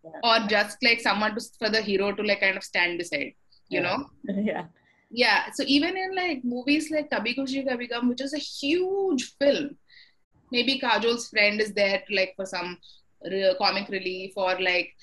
yeah. 0.02 0.20
or 0.24 0.48
just 0.48 0.78
like 0.82 0.98
someone 0.98 1.34
to, 1.34 1.42
for 1.58 1.68
the 1.68 1.82
hero 1.82 2.10
to 2.12 2.22
like 2.22 2.40
kind 2.40 2.56
of 2.56 2.64
stand 2.64 2.96
beside. 2.96 3.34
You 3.68 3.80
know? 3.80 4.10
Yeah 4.24 4.66
yeah 5.10 5.50
so 5.50 5.64
even 5.66 5.96
in 5.96 6.14
like 6.14 6.44
movies 6.44 6.90
like 6.94 7.08
kabhi 7.10 7.34
khushi 7.34 7.60
kabhie 7.66 7.88
gham 7.88 8.10
which 8.10 8.20
is 8.20 8.34
a 8.34 8.38
huge 8.38 9.22
film 9.38 9.70
maybe 10.50 10.78
Kajol's 10.78 11.28
friend 11.28 11.60
is 11.60 11.72
there 11.72 12.02
to, 12.06 12.14
like 12.14 12.34
for 12.36 12.46
some 12.46 12.78
re- 13.24 13.54
comic 13.58 13.88
relief 13.88 14.32
or 14.36 14.58
like 14.60 14.94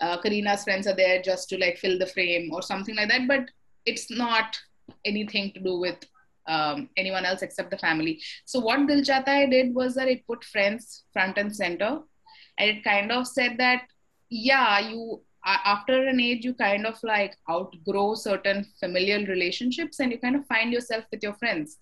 uh, 0.00 0.20
Kareena's 0.20 0.64
friends 0.64 0.86
are 0.86 0.96
there 0.96 1.20
just 1.22 1.48
to 1.50 1.58
like 1.58 1.78
fill 1.78 1.98
the 1.98 2.06
frame 2.06 2.50
or 2.52 2.62
something 2.62 2.96
like 2.96 3.08
that. 3.08 3.26
But 3.26 3.50
it's 3.86 4.10
not 4.10 4.58
anything 5.04 5.52
to 5.52 5.60
do 5.60 5.78
with 5.78 5.96
um, 6.46 6.88
anyone 6.96 7.24
else 7.24 7.42
except 7.42 7.70
the 7.70 7.78
family. 7.78 8.20
So 8.44 8.60
what 8.60 8.86
Dil 8.86 9.02
did 9.02 9.74
was 9.74 9.94
that 9.94 10.08
it 10.08 10.26
put 10.26 10.44
friends 10.44 11.04
front 11.12 11.36
and 11.36 11.54
center, 11.54 12.00
and 12.58 12.70
it 12.70 12.84
kind 12.84 13.12
of 13.12 13.26
said 13.26 13.58
that 13.58 13.82
yeah, 14.30 14.78
you 14.78 15.22
after 15.44 16.06
an 16.08 16.20
age 16.20 16.44
you 16.44 16.54
kind 16.54 16.86
of 16.86 16.98
like 17.02 17.36
outgrow 17.50 18.14
certain 18.14 18.66
familial 18.80 19.24
relationships 19.26 20.00
and 20.00 20.12
you 20.12 20.18
kind 20.18 20.36
of 20.36 20.46
find 20.46 20.72
yourself 20.72 21.04
with 21.10 21.22
your 21.22 21.34
friends 21.34 21.78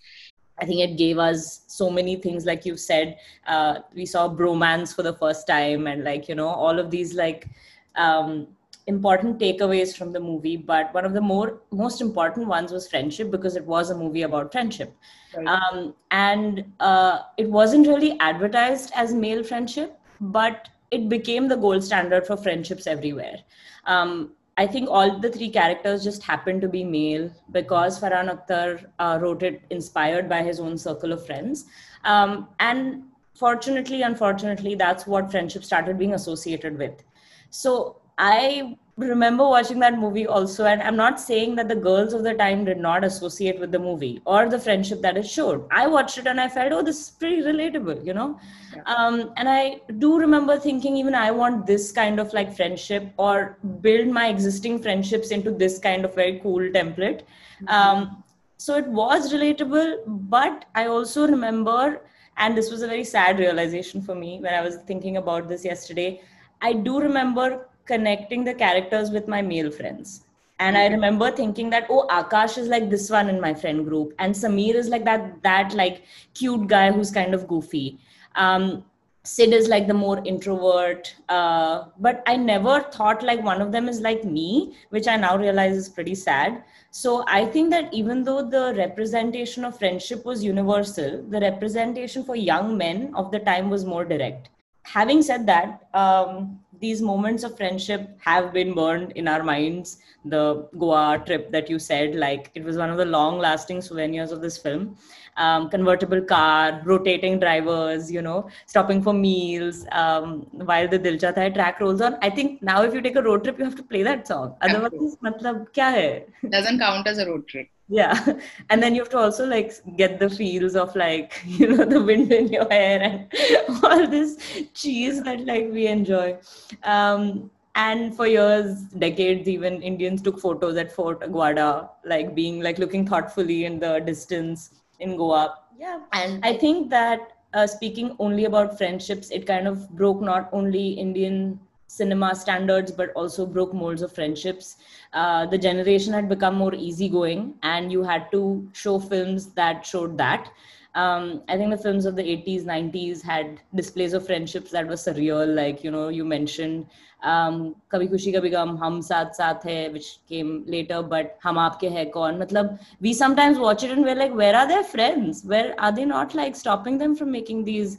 I 0.58 0.64
think 0.64 0.80
it 0.80 0.96
gave 0.96 1.18
us 1.18 1.64
so 1.66 1.90
many 1.90 2.16
things, 2.16 2.46
like 2.46 2.64
you 2.64 2.76
said. 2.76 3.18
Uh, 3.46 3.80
we 3.94 4.06
saw 4.06 4.28
bromance 4.28 4.94
for 4.94 5.02
the 5.02 5.12
first 5.12 5.46
time, 5.46 5.86
and 5.86 6.04
like 6.04 6.28
you 6.28 6.34
know, 6.34 6.48
all 6.48 6.78
of 6.78 6.90
these 6.90 7.14
like 7.14 7.46
um, 7.94 8.46
important 8.86 9.38
takeaways 9.38 9.96
from 9.96 10.12
the 10.12 10.20
movie. 10.20 10.56
But 10.56 10.94
one 10.94 11.04
of 11.04 11.12
the 11.12 11.20
more 11.20 11.60
most 11.70 12.00
important 12.00 12.46
ones 12.46 12.72
was 12.72 12.88
friendship 12.88 13.30
because 13.30 13.56
it 13.56 13.64
was 13.64 13.90
a 13.90 13.94
movie 13.94 14.22
about 14.22 14.52
friendship, 14.52 14.96
right. 15.36 15.46
um, 15.46 15.94
and 16.10 16.64
uh, 16.80 17.20
it 17.36 17.50
wasn't 17.50 17.86
really 17.86 18.18
advertised 18.20 18.92
as 18.94 19.12
male 19.12 19.42
friendship, 19.42 19.98
but 20.20 20.68
it 20.90 21.08
became 21.08 21.48
the 21.48 21.56
gold 21.56 21.82
standard 21.84 22.26
for 22.26 22.36
friendships 22.36 22.86
everywhere. 22.86 23.38
Um, 23.84 24.32
I 24.58 24.66
think 24.66 24.88
all 24.88 25.18
the 25.18 25.30
three 25.30 25.50
characters 25.50 26.02
just 26.02 26.22
happened 26.22 26.62
to 26.62 26.68
be 26.68 26.82
male 26.82 27.30
because 27.52 28.00
Farhan 28.00 28.30
Akhtar 28.34 28.86
uh, 28.98 29.18
wrote 29.20 29.42
it 29.42 29.62
inspired 29.70 30.28
by 30.28 30.42
his 30.42 30.60
own 30.60 30.78
circle 30.78 31.12
of 31.12 31.26
friends. 31.26 31.66
Um, 32.04 32.48
and 32.58 33.02
fortunately, 33.34 34.02
unfortunately, 34.02 34.74
that's 34.74 35.06
what 35.06 35.30
friendship 35.30 35.62
started 35.62 35.98
being 35.98 36.14
associated 36.14 36.78
with. 36.78 37.02
So 37.50 38.00
I 38.18 38.76
remember 38.98 39.46
watching 39.46 39.78
that 39.78 39.98
movie 39.98 40.26
also 40.26 40.64
and 40.64 40.82
i'm 40.82 40.96
not 40.96 41.20
saying 41.20 41.54
that 41.54 41.68
the 41.68 41.76
girls 41.76 42.14
of 42.14 42.22
the 42.22 42.32
time 42.32 42.64
did 42.64 42.78
not 42.78 43.04
associate 43.04 43.60
with 43.60 43.70
the 43.70 43.78
movie 43.78 44.22
or 44.24 44.48
the 44.48 44.58
friendship 44.58 45.02
that 45.02 45.18
it 45.18 45.26
showed 45.26 45.66
i 45.70 45.86
watched 45.86 46.16
it 46.16 46.26
and 46.26 46.40
i 46.40 46.48
felt 46.48 46.72
oh 46.72 46.80
this 46.82 47.00
is 47.00 47.10
pretty 47.10 47.42
relatable 47.42 48.02
you 48.06 48.14
know 48.14 48.40
yeah. 48.74 48.82
um, 48.84 49.32
and 49.36 49.50
i 49.50 49.78
do 49.98 50.18
remember 50.18 50.58
thinking 50.58 50.96
even 50.96 51.14
i 51.14 51.30
want 51.30 51.66
this 51.66 51.92
kind 51.92 52.18
of 52.18 52.32
like 52.32 52.56
friendship 52.56 53.12
or 53.18 53.58
build 53.82 54.08
my 54.08 54.28
existing 54.28 54.80
friendships 54.80 55.30
into 55.30 55.50
this 55.50 55.78
kind 55.78 56.06
of 56.06 56.14
very 56.14 56.40
cool 56.42 56.62
template 56.78 57.20
mm-hmm. 57.20 57.68
um, 57.68 58.24
so 58.56 58.76
it 58.76 58.86
was 58.86 59.30
relatable 59.30 59.96
but 60.06 60.64
i 60.74 60.86
also 60.86 61.28
remember 61.28 62.00
and 62.38 62.56
this 62.56 62.70
was 62.70 62.80
a 62.80 62.86
very 62.86 63.04
sad 63.04 63.38
realization 63.38 64.00
for 64.00 64.14
me 64.14 64.38
when 64.40 64.54
i 64.54 64.62
was 64.62 64.76
thinking 64.86 65.18
about 65.18 65.48
this 65.48 65.66
yesterday 65.66 66.18
i 66.62 66.72
do 66.72 66.98
remember 66.98 67.66
connecting 67.86 68.44
the 68.44 68.54
characters 68.54 69.10
with 69.10 69.28
my 69.28 69.42
male 69.42 69.70
friends. 69.70 70.24
And 70.58 70.76
I 70.78 70.86
remember 70.88 71.30
thinking 71.30 71.70
that, 71.70 71.86
oh, 71.90 72.06
Akash 72.10 72.56
is 72.56 72.68
like 72.68 72.88
this 72.88 73.10
one 73.10 73.28
in 73.28 73.40
my 73.40 73.52
friend 73.52 73.84
group, 73.84 74.14
and 74.18 74.34
Samir 74.34 74.74
is 74.74 74.88
like 74.88 75.04
that 75.04 75.42
that 75.42 75.74
like 75.74 76.04
cute 76.34 76.66
guy 76.66 76.90
who's 76.90 77.10
kind 77.10 77.34
of 77.34 77.46
goofy. 77.46 77.98
Um, 78.34 78.84
Sid 79.26 79.52
is 79.52 79.66
like 79.68 79.88
the 79.88 79.94
more 79.94 80.22
introvert, 80.24 81.14
uh, 81.28 81.86
but 81.98 82.22
I 82.26 82.36
never 82.36 82.80
thought 82.80 83.24
like 83.24 83.42
one 83.42 83.60
of 83.60 83.72
them 83.72 83.88
is 83.88 84.00
like 84.00 84.24
me, 84.24 84.76
which 84.90 85.08
I 85.08 85.16
now 85.16 85.36
realize 85.36 85.76
is 85.76 85.88
pretty 85.88 86.14
sad. 86.14 86.62
So 86.92 87.24
I 87.26 87.44
think 87.44 87.70
that 87.70 87.92
even 87.92 88.22
though 88.22 88.48
the 88.48 88.72
representation 88.76 89.64
of 89.64 89.78
friendship 89.78 90.24
was 90.24 90.44
universal, 90.44 91.24
the 91.28 91.40
representation 91.40 92.22
for 92.22 92.36
young 92.36 92.78
men 92.78 93.12
of 93.16 93.32
the 93.32 93.40
time 93.40 93.68
was 93.68 93.84
more 93.84 94.04
direct. 94.04 94.50
Having 94.84 95.22
said 95.22 95.46
that, 95.46 95.88
um, 95.92 96.60
these 96.80 97.02
moments 97.02 97.44
of 97.44 97.56
friendship 97.56 98.18
have 98.20 98.52
been 98.52 98.74
burned 98.74 99.12
in 99.12 99.28
our 99.28 99.42
minds. 99.42 99.98
The 100.24 100.68
goa 100.78 101.22
trip 101.24 101.50
that 101.52 101.70
you 101.70 101.78
said 101.78 102.14
like 102.14 102.50
it 102.54 102.64
was 102.64 102.76
one 102.76 102.90
of 102.90 102.96
the 102.96 103.04
long 103.04 103.38
lasting 103.38 103.80
souvenirs 103.82 104.32
of 104.32 104.40
this 104.40 104.58
film. 104.58 104.96
Um, 105.36 105.68
convertible 105.68 106.22
car 106.22 106.80
rotating 106.86 107.38
drivers 107.38 108.10
you 108.10 108.22
know 108.22 108.48
stopping 108.64 109.02
for 109.02 109.12
meals 109.12 109.84
um, 109.92 110.46
while 110.50 110.88
the 110.88 110.98
dil 110.98 111.18
hai 111.22 111.50
track 111.50 111.80
rolls 111.80 112.00
on. 112.00 112.16
I 112.22 112.30
think 112.30 112.62
now 112.62 112.82
if 112.82 112.94
you 112.94 113.00
take 113.00 113.16
a 113.16 113.22
road 113.22 113.44
trip 113.44 113.58
you 113.58 113.64
have 113.64 113.76
to 113.76 113.82
play 113.82 114.02
that 114.02 114.26
song. 114.26 114.56
Otherwise 114.62 115.16
matlab 115.22 115.66
kya 115.72 115.90
hai? 115.98 116.24
Doesn't 116.50 116.78
count 116.78 117.06
as 117.06 117.18
a 117.18 117.26
road 117.26 117.46
trip 117.48 117.68
yeah. 117.88 118.26
And 118.70 118.82
then 118.82 118.94
you 118.94 119.00
have 119.00 119.10
to 119.10 119.18
also 119.18 119.46
like 119.46 119.72
get 119.96 120.18
the 120.18 120.28
feels 120.28 120.74
of 120.74 120.94
like 120.96 121.40
you 121.46 121.68
know 121.68 121.84
the 121.84 122.02
wind 122.02 122.32
in 122.32 122.48
your 122.48 122.68
hair 122.68 123.00
and 123.02 123.32
all 123.82 124.06
this 124.06 124.38
cheese 124.74 125.22
that 125.22 125.46
like 125.46 125.70
we 125.72 125.86
enjoy. 125.86 126.38
Um 126.82 127.50
and 127.76 128.16
for 128.16 128.26
years 128.26 128.84
decades 129.04 129.46
even 129.46 129.82
indians 129.82 130.22
took 130.22 130.40
photos 130.40 130.78
at 130.78 130.90
fort 130.90 131.20
aguada 131.20 131.90
like 132.06 132.34
being 132.34 132.62
like 132.62 132.78
looking 132.78 133.06
thoughtfully 133.06 133.66
in 133.66 133.78
the 133.78 133.98
distance 134.00 134.70
in 134.98 135.14
goa. 135.14 135.54
Yeah. 135.78 136.00
And 136.14 136.42
i 136.42 136.56
think 136.56 136.88
that 136.88 137.32
uh, 137.52 137.66
speaking 137.66 138.16
only 138.18 138.46
about 138.46 138.78
friendships 138.78 139.30
it 139.30 139.46
kind 139.46 139.68
of 139.68 139.90
broke 139.90 140.22
not 140.22 140.48
only 140.52 140.88
indian 140.92 141.60
cinema 141.98 142.34
standards 142.34 142.92
but 143.00 143.12
also 143.22 143.46
broke 143.46 143.74
molds 143.82 144.02
of 144.02 144.12
friendships 144.12 144.76
uh, 145.12 145.46
the 145.46 145.58
generation 145.58 146.12
had 146.12 146.28
become 146.28 146.54
more 146.54 146.74
easygoing 146.74 147.54
and 147.62 147.92
you 147.92 148.02
had 148.02 148.30
to 148.32 148.42
show 148.72 148.98
films 148.98 149.52
that 149.60 149.84
showed 149.84 150.18
that 150.18 150.50
um, 150.96 151.42
I 151.46 151.58
think 151.58 151.70
the 151.70 151.76
films 151.76 152.06
of 152.06 152.16
the 152.16 152.22
80s, 152.22 152.64
90s 152.64 153.22
had 153.22 153.60
displays 153.74 154.14
of 154.14 154.24
friendships 154.26 154.70
that 154.70 154.88
were 154.88 154.94
surreal. 154.94 155.54
Like, 155.54 155.84
you 155.84 155.90
know, 155.90 156.08
you 156.08 156.24
mentioned 156.24 156.86
um, 157.22 157.76
Kabhi 157.92 158.10
Khushi 158.10 158.34
Kabhie 158.34 158.50
Gham, 158.50 158.76
Hum 158.78 159.00
Saath 159.00 159.36
Saath 159.38 159.62
Hai, 159.62 159.90
which 159.92 160.20
came 160.26 160.64
later, 160.66 161.02
but 161.02 161.38
Hum 161.42 161.56
Aapke 161.56 161.92
Hai 161.92 162.06
Kaun. 162.06 162.38
Matlab, 162.38 162.80
we 163.00 163.12
sometimes 163.12 163.58
watch 163.58 163.84
it 163.84 163.90
and 163.90 164.02
we're 164.04 164.14
like, 164.14 164.34
where 164.34 164.56
are 164.56 164.66
their 164.66 164.82
friends? 164.82 165.44
Where 165.44 165.74
are 165.78 165.92
they 165.92 166.06
not 166.06 166.34
like 166.34 166.56
stopping 166.56 166.96
them 166.96 167.14
from 167.14 167.30
making 167.30 167.64
these 167.64 167.98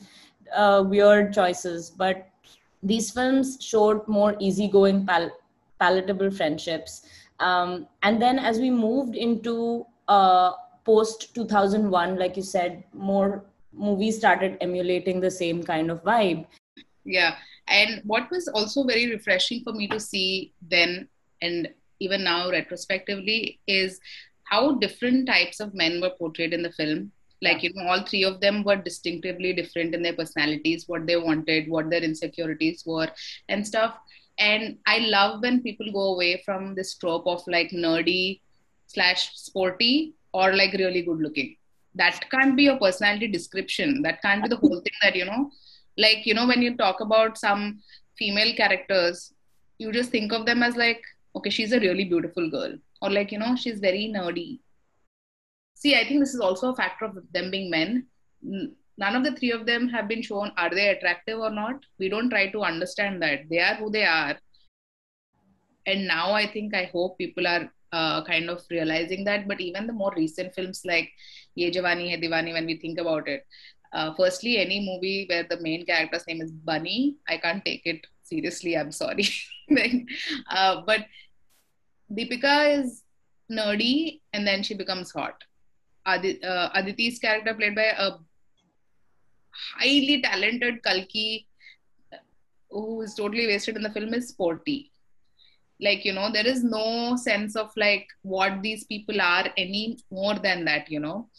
uh, 0.55 0.83
weird 0.87 1.33
choices? 1.33 1.91
But 1.91 2.27
these 2.87 3.11
films 3.11 3.57
showed 3.61 4.07
more 4.07 4.35
easygoing, 4.39 5.05
pal- 5.05 5.37
palatable 5.79 6.31
friendships. 6.31 7.05
Um, 7.39 7.87
and 8.03 8.21
then 8.21 8.39
as 8.39 8.59
we 8.59 8.69
moved 8.69 9.15
into 9.15 9.85
uh, 10.07 10.51
post 10.85 11.35
2001, 11.35 12.17
like 12.17 12.37
you 12.37 12.43
said, 12.43 12.83
more 12.93 13.45
movies 13.73 14.17
started 14.17 14.57
emulating 14.61 15.19
the 15.19 15.31
same 15.31 15.63
kind 15.63 15.91
of 15.91 16.03
vibe. 16.03 16.45
yeah 17.05 17.35
and 17.67 18.01
what 18.05 18.29
was 18.31 18.47
also 18.47 18.83
very 18.83 19.09
refreshing 19.11 19.63
for 19.63 19.73
me 19.73 19.87
to 19.87 19.99
see 19.99 20.53
then 20.61 21.07
and 21.41 21.69
even 21.99 22.23
now 22.23 22.49
retrospectively 22.49 23.59
is 23.67 23.99
how 24.43 24.75
different 24.75 25.27
types 25.27 25.59
of 25.59 25.73
men 25.73 25.99
were 26.01 26.11
portrayed 26.17 26.53
in 26.53 26.63
the 26.63 26.71
film 26.71 27.11
like 27.41 27.63
you 27.63 27.71
know 27.73 27.87
all 27.87 28.03
three 28.03 28.23
of 28.23 28.39
them 28.41 28.63
were 28.63 28.75
distinctively 28.75 29.53
different 29.53 29.93
in 29.93 30.01
their 30.01 30.13
personalities 30.13 30.85
what 30.87 31.05
they 31.05 31.17
wanted 31.17 31.69
what 31.69 31.89
their 31.89 32.03
insecurities 32.03 32.83
were 32.85 33.09
and 33.49 33.65
stuff. 33.65 33.97
And 34.39 34.77
i 34.85 34.99
love 34.99 35.41
when 35.41 35.61
people 35.61 35.91
go 35.91 36.13
away 36.13 36.41
from 36.45 36.75
this 36.75 36.95
trope 36.95 37.25
of 37.27 37.41
like 37.47 37.71
nerdy 37.71 38.41
slash 38.85 39.31
sporty 39.35 40.13
or 40.33 40.55
like 40.55 40.73
really 40.73 41.01
good 41.01 41.19
looking. 41.19 41.55
That 41.95 42.29
can't 42.29 42.55
be 42.55 42.63
your 42.63 42.77
personality 42.77 43.27
description. 43.27 44.03
That 44.03 44.21
can't 44.21 44.43
be 44.43 44.49
the 44.49 44.57
whole 44.57 44.79
thing 44.81 44.93
that 45.01 45.15
you 45.15 45.25
know 45.25 45.51
like 45.97 46.25
you 46.25 46.33
know 46.33 46.47
when 46.47 46.61
you 46.61 46.77
talk 46.77 47.01
about 47.01 47.37
some 47.37 47.81
female 48.17 48.55
characters 48.55 49.33
you 49.79 49.91
just 49.91 50.09
think 50.09 50.31
of 50.31 50.45
them 50.45 50.63
as 50.63 50.75
like 50.75 51.01
okay 51.35 51.49
she's 51.49 51.71
a 51.71 51.79
really 51.79 52.05
beautiful 52.05 52.49
girl. 52.49 52.73
Or 53.01 53.09
like 53.11 53.31
you 53.31 53.39
know 53.39 53.55
she's 53.55 53.79
very 53.79 54.11
nerdy 54.15 54.59
see 55.81 55.93
i 55.95 56.03
think 56.07 56.19
this 56.19 56.33
is 56.33 56.43
also 56.47 56.71
a 56.71 56.75
factor 56.75 57.05
of 57.05 57.17
them 57.33 57.51
being 57.51 57.69
men. 57.69 58.05
None 58.99 59.15
of 59.15 59.23
the 59.23 59.31
three 59.37 59.51
of 59.51 59.65
them 59.67 59.87
have 59.89 60.07
been 60.07 60.23
shown 60.23 60.51
are 60.57 60.71
they 60.71 60.87
attractive 60.89 61.39
or 61.39 61.51
not. 61.51 61.83
We 61.99 62.09
don't 62.09 62.31
try 62.31 62.47
to 62.53 62.63
understand 62.63 63.21
that. 63.21 63.41
They 63.49 63.59
are 63.59 63.75
who 63.75 63.91
they 63.91 64.05
are. 64.05 64.35
And 65.85 66.07
now 66.07 66.33
i 66.33 66.45
think 66.45 66.75
i 66.75 66.85
hope 66.93 67.17
people 67.17 67.47
are 67.47 67.71
uh, 67.93 68.23
kind 68.25 68.49
of 68.49 68.63
realizing 68.71 69.23
that. 69.25 69.47
But 69.47 69.61
even 69.61 69.87
the 69.87 69.93
more 69.93 70.13
recent 70.15 70.53
films 70.53 70.81
like 70.85 71.09
ye 71.55 71.71
jawani 71.71 72.09
hai 72.11 72.19
diwani 72.25 72.53
when 72.53 72.65
we 72.65 72.77
think 72.77 72.99
about 73.05 73.27
it 73.35 73.45
uh, 73.93 74.13
firstly 74.15 74.57
any 74.57 74.79
movie 74.89 75.25
where 75.29 75.45
the 75.51 75.59
main 75.61 75.85
character's 75.85 76.27
name 76.27 76.41
is 76.41 76.51
bunny 76.51 77.15
i 77.27 77.37
can't 77.37 77.63
take 77.65 77.85
it 77.85 78.07
seriously. 78.23 78.77
I'm 78.77 78.91
sorry. 78.91 79.27
Uh, 80.49 80.81
but 80.85 81.05
deepika 82.17 82.79
is 82.79 83.03
nerdy 83.51 84.21
and 84.31 84.47
then 84.47 84.63
she 84.63 84.73
becomes 84.73 85.11
hot 85.11 85.43
Adit, 86.07 86.43
uh, 86.43 86.69
aditi's 86.73 87.19
character 87.19 87.53
played 87.53 87.75
by 87.75 87.87
a 87.97 88.11
highly 89.77 90.21
talented 90.21 90.81
kalki 90.83 91.47
who 92.69 93.01
is 93.01 93.13
totally 93.15 93.47
wasted 93.47 93.75
in 93.75 93.83
the 93.83 93.89
film 93.89 94.13
is 94.13 94.29
sporty. 94.29 94.91
Like 95.79 96.05
you 96.05 96.13
know 96.13 96.31
there 96.31 96.47
is 96.47 96.63
no 96.63 97.15
sense 97.15 97.55
of 97.55 97.71
like 97.75 98.07
what 98.21 98.61
these 98.61 98.85
people 98.85 99.21
are 99.21 99.45
any 99.57 99.99
more 100.11 100.35
than 100.35 100.65
that 100.65 100.89
you 100.89 100.99
know. 100.99 101.29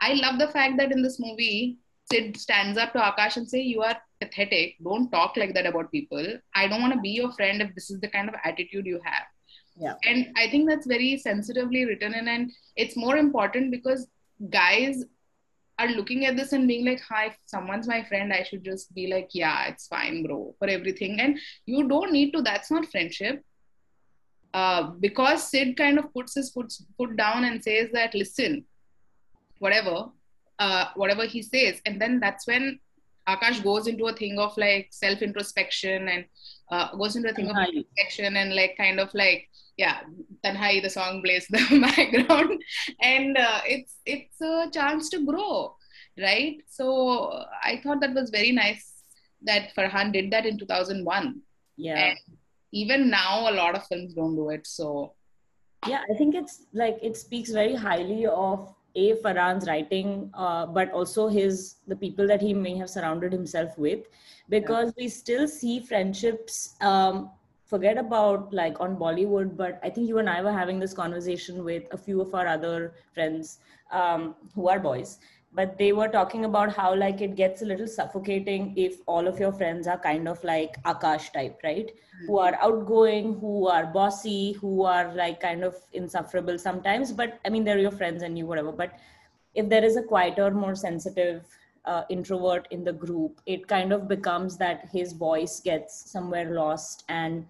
I 0.00 0.14
love 0.14 0.38
the 0.38 0.48
fact 0.48 0.76
that 0.78 0.92
in 0.92 1.02
this 1.02 1.20
movie 1.20 1.78
sid 2.10 2.36
stands 2.36 2.78
up 2.78 2.92
to 2.92 2.98
akash 2.98 3.36
and 3.36 3.48
say 3.48 3.60
you 3.60 3.82
are 3.82 3.96
pathetic. 4.20 4.76
Don't 4.82 5.10
talk 5.10 5.36
like 5.36 5.54
that 5.54 5.66
about 5.66 5.92
people. 5.92 6.26
I 6.54 6.66
don't 6.66 6.80
want 6.80 6.94
to 6.94 7.00
be 7.00 7.10
your 7.10 7.32
friend 7.32 7.60
if 7.60 7.74
this 7.74 7.90
is 7.90 8.00
the 8.00 8.08
kind 8.08 8.28
of 8.28 8.34
attitude 8.44 8.86
you 8.86 9.00
have 9.04 9.26
yeah 9.78 9.94
and 10.04 10.32
i 10.36 10.48
think 10.50 10.68
that's 10.68 10.86
very 10.86 11.16
sensitively 11.18 11.84
written 11.84 12.14
in 12.14 12.28
and 12.28 12.50
it's 12.76 12.96
more 12.96 13.16
important 13.16 13.70
because 13.70 14.08
guys 14.50 15.04
are 15.78 15.88
looking 15.88 16.26
at 16.26 16.36
this 16.36 16.52
and 16.52 16.66
being 16.66 16.84
like, 16.84 17.00
hi, 17.00 17.34
someone's 17.46 17.86
my 17.86 18.02
friend, 18.04 18.32
I 18.32 18.42
should 18.42 18.64
just 18.64 18.92
be 18.94 19.06
like, 19.06 19.30
yeah, 19.32 19.68
it's 19.68 19.86
fine, 19.86 20.24
bro, 20.24 20.54
for 20.58 20.68
everything. 20.68 21.20
And 21.20 21.38
you 21.66 21.88
don't 21.88 22.12
need 22.12 22.32
to, 22.32 22.42
that's 22.42 22.70
not 22.70 22.86
friendship. 22.86 23.44
Uh, 24.52 24.90
because 24.98 25.48
Sid 25.48 25.76
kind 25.76 25.98
of 25.98 26.12
puts 26.12 26.34
his 26.34 26.50
foot, 26.50 26.72
foot 26.96 27.16
down 27.16 27.44
and 27.44 27.62
says 27.62 27.90
that, 27.92 28.14
listen, 28.14 28.64
whatever, 29.58 30.06
uh, 30.58 30.86
whatever 30.96 31.26
he 31.26 31.42
says. 31.42 31.80
And 31.86 32.00
then 32.00 32.18
that's 32.18 32.46
when 32.46 32.80
Akash 33.28 33.62
goes 33.62 33.86
into 33.86 34.06
a 34.06 34.12
thing 34.12 34.38
of 34.38 34.56
like 34.56 34.88
self 34.90 35.22
introspection 35.22 36.08
and 36.08 36.24
uh, 36.70 36.96
goes 36.96 37.16
into 37.16 37.30
a 37.30 37.34
thing 37.34 37.50
of 37.50 37.56
introspection 37.56 38.36
and 38.36 38.54
like 38.54 38.76
kind 38.76 39.00
of 39.00 39.12
like 39.14 39.48
yeah 39.76 39.98
tanhai 40.44 40.80
the 40.82 40.90
song 40.90 41.22
plays 41.22 41.46
the 41.48 41.62
background. 41.86 42.62
And 43.00 43.36
uh, 43.36 43.60
it's 43.64 43.96
it's 44.06 44.40
a 44.40 44.70
chance 44.78 45.10
to 45.10 45.24
grow 45.24 45.74
right? 46.20 46.56
So 46.68 46.86
i 47.62 47.80
thought 47.82 48.00
that 48.00 48.14
was 48.14 48.30
very 48.30 48.52
nice 48.52 48.84
that 49.48 49.74
farhan 49.76 50.12
did 50.12 50.32
that 50.32 50.46
in 50.46 50.58
2001 50.58 51.42
yeah. 51.78 52.06
And 52.06 52.18
even 52.72 53.08
now 53.08 53.48
a 53.48 53.52
lot 53.52 53.76
of 53.76 53.86
films 53.86 54.12
don't 54.14 54.34
do 54.34 54.50
it 54.50 54.66
so. 54.66 55.14
Yeah 55.86 56.02
i 56.12 56.14
think 56.14 56.34
it's 56.34 56.66
like 56.72 56.98
it 57.00 57.16
speaks 57.16 57.50
very 57.50 57.74
highly 57.74 58.26
of 58.26 58.74
a 58.98 59.14
farhan's 59.24 59.66
writing 59.66 60.30
uh, 60.34 60.66
but 60.66 60.92
also 60.92 61.28
his 61.28 61.76
the 61.86 61.96
people 61.96 62.26
that 62.26 62.40
he 62.40 62.52
may 62.52 62.76
have 62.76 62.90
surrounded 62.90 63.32
himself 63.32 63.76
with 63.78 64.06
because 64.48 64.86
yeah. 64.88 65.02
we 65.02 65.08
still 65.08 65.46
see 65.46 65.80
friendships 65.80 66.76
um, 66.80 67.30
forget 67.68 67.98
about 67.98 68.52
like 68.52 68.80
on 68.80 68.96
Bollywood, 68.96 69.56
but 69.56 69.78
I 69.82 69.90
think 69.90 70.08
you 70.08 70.18
and 70.18 70.28
I 70.28 70.42
were 70.42 70.52
having 70.52 70.78
this 70.78 70.94
conversation 70.94 71.64
with 71.64 71.84
a 71.92 71.98
few 71.98 72.20
of 72.20 72.34
our 72.34 72.46
other 72.46 72.94
friends 73.12 73.58
um, 73.92 74.34
who 74.54 74.68
are 74.68 74.80
boys. 74.80 75.18
But 75.52 75.78
they 75.78 75.92
were 75.92 76.08
talking 76.08 76.44
about 76.44 76.74
how 76.74 76.94
like 76.94 77.20
it 77.20 77.34
gets 77.34 77.62
a 77.62 77.64
little 77.64 77.86
suffocating 77.86 78.74
if 78.76 78.98
all 79.06 79.26
of 79.26 79.40
your 79.40 79.52
friends 79.52 79.86
are 79.86 79.98
kind 79.98 80.28
of 80.28 80.42
like 80.44 80.80
Akash 80.84 81.32
type, 81.32 81.60
right? 81.64 81.86
Mm-hmm. 81.86 82.26
Who 82.26 82.38
are 82.38 82.54
outgoing, 82.60 83.38
who 83.40 83.66
are 83.68 83.86
bossy, 83.86 84.52
who 84.52 84.84
are 84.84 85.12
like 85.14 85.40
kind 85.40 85.64
of 85.64 85.74
insufferable 85.92 86.58
sometimes. 86.58 87.12
But 87.12 87.40
I 87.44 87.48
mean, 87.48 87.64
they're 87.64 87.78
your 87.78 87.90
friends 87.90 88.22
and 88.22 88.36
you 88.36 88.46
whatever. 88.46 88.72
But 88.72 88.98
if 89.54 89.68
there 89.68 89.84
is 89.84 89.96
a 89.96 90.02
quieter, 90.02 90.50
more 90.50 90.74
sensitive 90.74 91.44
uh, 91.84 92.02
introvert 92.10 92.68
in 92.70 92.84
the 92.84 92.92
group, 92.92 93.40
it 93.46 93.66
kind 93.66 93.92
of 93.92 94.06
becomes 94.06 94.58
that 94.58 94.88
his 94.92 95.12
voice 95.14 95.60
gets 95.60 96.10
somewhere 96.10 96.50
lost 96.54 97.04
and 97.08 97.46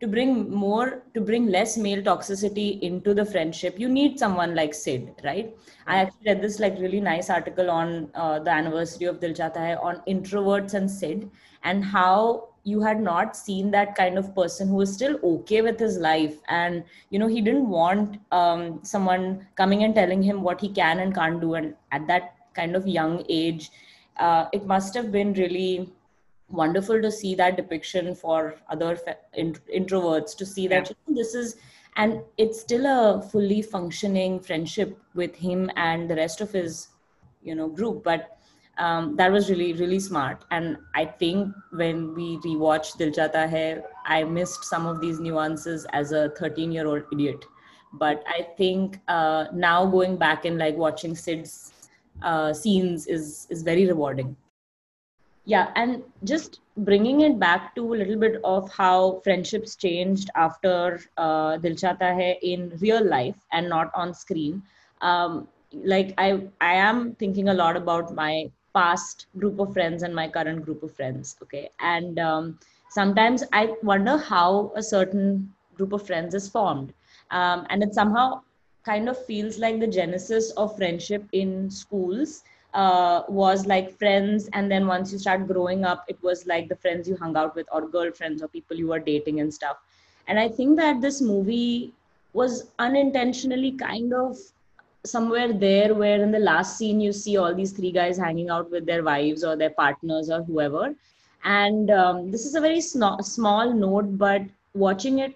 to 0.00 0.08
bring 0.08 0.50
more 0.50 1.02
to 1.14 1.20
bring 1.20 1.46
less 1.46 1.76
male 1.76 2.02
toxicity 2.02 2.80
into 2.80 3.14
the 3.14 3.24
friendship 3.24 3.78
you 3.78 3.88
need 3.88 4.18
someone 4.18 4.54
like 4.54 4.74
sid 4.74 5.14
right? 5.24 5.56
I 5.86 5.96
actually 6.02 6.26
read 6.26 6.42
this 6.42 6.58
like 6.60 6.78
really 6.78 7.00
nice 7.00 7.30
article 7.30 7.70
on 7.70 8.10
uh, 8.14 8.38
the 8.38 8.50
anniversary 8.50 9.06
of 9.06 9.20
dil 9.20 9.34
chahta 9.34 9.58
hai 9.66 9.74
on 9.74 10.02
introverts 10.08 10.74
and 10.74 10.90
sid 10.90 11.28
and 11.62 11.84
how 11.84 12.48
you 12.64 12.80
had 12.80 13.00
not 13.00 13.36
seen 13.36 13.70
that 13.70 13.94
kind 13.94 14.18
of 14.18 14.34
person 14.34 14.68
who 14.68 14.74
was 14.76 14.92
still 14.92 15.18
okay 15.24 15.62
with 15.62 15.78
his 15.78 15.98
life. 15.98 16.36
And 16.48 16.84
you 17.10 17.18
know 17.18 17.26
he 17.26 17.40
didn't 17.40 17.68
want 17.68 18.18
um, 18.32 18.80
someone 18.82 19.46
coming 19.54 19.84
and 19.84 19.94
telling 19.94 20.22
him 20.22 20.42
what 20.42 20.60
he 20.60 20.68
can 20.68 21.00
and 21.00 21.14
can't 21.14 21.40
do 21.40 21.54
and 21.54 21.74
at 21.92 22.06
that 22.06 22.34
kind 22.54 22.76
of 22.76 22.86
young 22.86 23.24
age 23.28 23.70
uh, 24.18 24.46
it 24.52 24.66
must 24.66 24.94
have 24.94 25.10
been 25.10 25.32
really 25.34 25.88
wonderful 26.50 27.00
to 27.00 27.10
see 27.10 27.34
that 27.34 27.56
depiction 27.56 28.14
for 28.14 28.56
other 28.68 28.98
introverts 29.38 30.36
to 30.36 30.46
see 30.46 30.66
that 30.66 30.90
yeah. 30.90 31.14
this 31.14 31.34
is 31.34 31.56
and 31.96 32.20
it's 32.38 32.60
still 32.60 32.86
a 32.86 33.22
fully 33.22 33.62
functioning 33.62 34.40
friendship 34.40 34.98
with 35.14 35.34
him 35.34 35.70
and 35.76 36.08
the 36.08 36.16
rest 36.16 36.40
of 36.40 36.50
his 36.50 36.88
you 37.42 37.54
know 37.54 37.68
group 37.68 38.02
but 38.04 38.36
um, 38.78 39.14
that 39.16 39.30
was 39.30 39.50
really 39.50 39.72
really 39.74 40.00
smart. 40.00 40.44
And 40.50 40.78
i 40.94 41.04
think 41.04 41.54
when 41.70 42.14
we 42.14 42.38
rewatched 42.38 42.98
dil 42.98 43.10
chahta 43.10 43.48
hai 43.54 43.82
i 44.18 44.24
missed 44.24 44.64
some 44.64 44.86
of 44.86 45.00
these 45.00 45.20
nuances 45.20 45.86
as 45.92 46.12
a 46.12 46.30
13 46.30 46.72
year 46.72 46.86
old 46.86 47.02
idiot. 47.12 47.44
But 47.92 48.24
i 48.28 48.42
think 48.56 48.98
uh, 49.08 49.46
now 49.52 49.86
going 49.86 50.16
back 50.16 50.44
and 50.44 50.58
like 50.58 50.76
watching 50.76 51.14
sid's 51.14 51.72
uh, 52.22 52.52
scenes 52.52 53.06
is 53.06 53.46
is 53.50 53.62
very 53.62 53.86
rewarding 53.86 54.36
yeah 55.50 55.70
and 55.74 56.02
just 56.24 56.60
bringing 56.88 57.22
it 57.26 57.38
back 57.38 57.74
to 57.74 57.94
a 57.94 57.96
little 58.00 58.18
bit 58.24 58.40
of 58.44 58.70
how 58.72 59.20
friendships 59.24 59.76
changed 59.84 60.30
after 60.34 61.00
uh, 61.16 61.56
dil 61.64 61.76
hai 61.82 62.28
in 62.50 62.68
real 62.82 63.08
life 63.14 63.40
and 63.52 63.68
not 63.68 63.90
on 63.94 64.14
screen. 64.14 64.62
Um, 65.00 65.48
like 65.90 66.08
i 66.22 66.28
i 66.68 66.72
am 66.84 67.00
thinking 67.18 67.48
a 67.50 67.54
lot 67.58 67.76
about 67.80 68.08
my 68.14 68.30
past 68.78 69.26
group 69.42 69.60
of 69.64 69.72
friends 69.76 70.02
and 70.06 70.14
my 70.20 70.26
current 70.36 70.64
group 70.64 70.82
of 70.88 70.94
friends 71.00 71.36
okay? 71.44 71.70
And 71.78 72.18
um, 72.18 72.58
sometimes 72.96 73.44
i 73.60 73.62
wonder 73.90 74.16
how 74.30 74.72
a 74.82 74.82
certain 74.82 75.26
group 75.76 75.92
of 75.98 76.06
friends 76.06 76.34
is 76.34 76.48
formed. 76.48 76.92
Um, 77.30 77.66
and 77.70 77.82
it 77.84 77.94
somehow 77.94 78.40
kind 78.84 79.08
of 79.08 79.24
feels 79.26 79.58
like 79.58 79.78
the 79.80 79.86
genesis 79.98 80.50
of 80.64 80.76
friendship 80.76 81.24
in 81.32 81.70
schools 81.70 82.42
uh, 82.74 83.22
was 83.28 83.66
like 83.66 83.90
friends 83.98 84.48
and 84.52 84.70
then 84.70 84.86
once 84.86 85.12
you 85.12 85.18
start 85.18 85.46
growing 85.46 85.84
up 85.84 86.04
it 86.08 86.18
was 86.22 86.46
like 86.46 86.68
the 86.68 86.76
friends 86.76 87.08
you 87.08 87.16
hung 87.16 87.36
out 87.36 87.54
with 87.54 87.66
or 87.72 87.86
girlfriends 87.88 88.42
or 88.42 88.48
people 88.48 88.76
you 88.76 88.88
were 88.88 88.98
dating 88.98 89.40
and 89.40 89.52
stuff. 89.52 89.76
And 90.26 90.38
i 90.38 90.48
think 90.48 90.76
that 90.76 91.00
this 91.00 91.20
movie 91.20 91.92
was 92.32 92.70
unintentionally 92.78 93.72
kind 93.72 94.12
of 94.14 94.36
somewhere 95.04 95.52
there 95.52 95.94
where 95.94 96.22
in 96.22 96.30
the 96.30 96.38
last 96.38 96.76
scene 96.76 97.00
you 97.00 97.12
see 97.12 97.36
all 97.36 97.54
these 97.54 97.72
three 97.72 97.90
guys 97.90 98.18
hanging 98.18 98.50
out 98.50 98.70
with 98.70 98.86
their 98.86 99.02
wives 99.02 99.44
or 99.44 99.56
their 99.56 99.70
partners 99.70 100.30
or 100.30 100.42
whoever. 100.42 100.94
And 101.44 101.90
um, 101.90 102.30
this 102.30 102.44
is 102.44 102.54
a 102.54 102.60
very 102.60 102.80
sn- 102.80 103.22
small 103.22 103.72
note 103.72 104.18
but 104.18 104.42
watching 104.74 105.18
it 105.20 105.34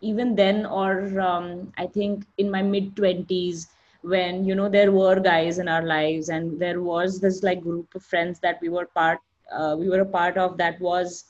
even 0.00 0.34
then 0.36 0.66
or 0.66 1.20
um, 1.20 1.72
i 1.76 1.86
think 1.86 2.24
in 2.38 2.50
my 2.50 2.62
mid 2.62 2.94
20s 2.94 3.68
when 4.02 4.44
you 4.44 4.54
know 4.54 4.68
there 4.68 4.92
were 4.92 5.18
guys 5.20 5.58
in 5.58 5.68
our 5.68 5.82
lives 5.82 6.28
and 6.28 6.58
there 6.58 6.80
was 6.80 7.20
this 7.20 7.42
like 7.42 7.60
group 7.60 7.94
of 7.94 8.02
friends 8.02 8.38
that 8.40 8.60
we 8.60 8.68
were 8.68 8.86
part 8.86 9.18
uh, 9.52 9.76
we 9.78 9.88
were 9.88 10.00
a 10.00 10.06
part 10.06 10.36
of 10.36 10.56
that 10.56 10.80
was 10.80 11.24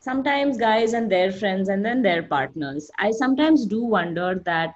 sometimes 0.00 0.56
guys 0.56 0.92
and 0.92 1.10
their 1.10 1.32
friends 1.32 1.68
and 1.68 1.84
then 1.84 2.02
their 2.02 2.22
partners. 2.22 2.90
I 2.98 3.10
sometimes 3.10 3.66
do 3.66 3.84
wonder 3.84 4.40
that 4.44 4.74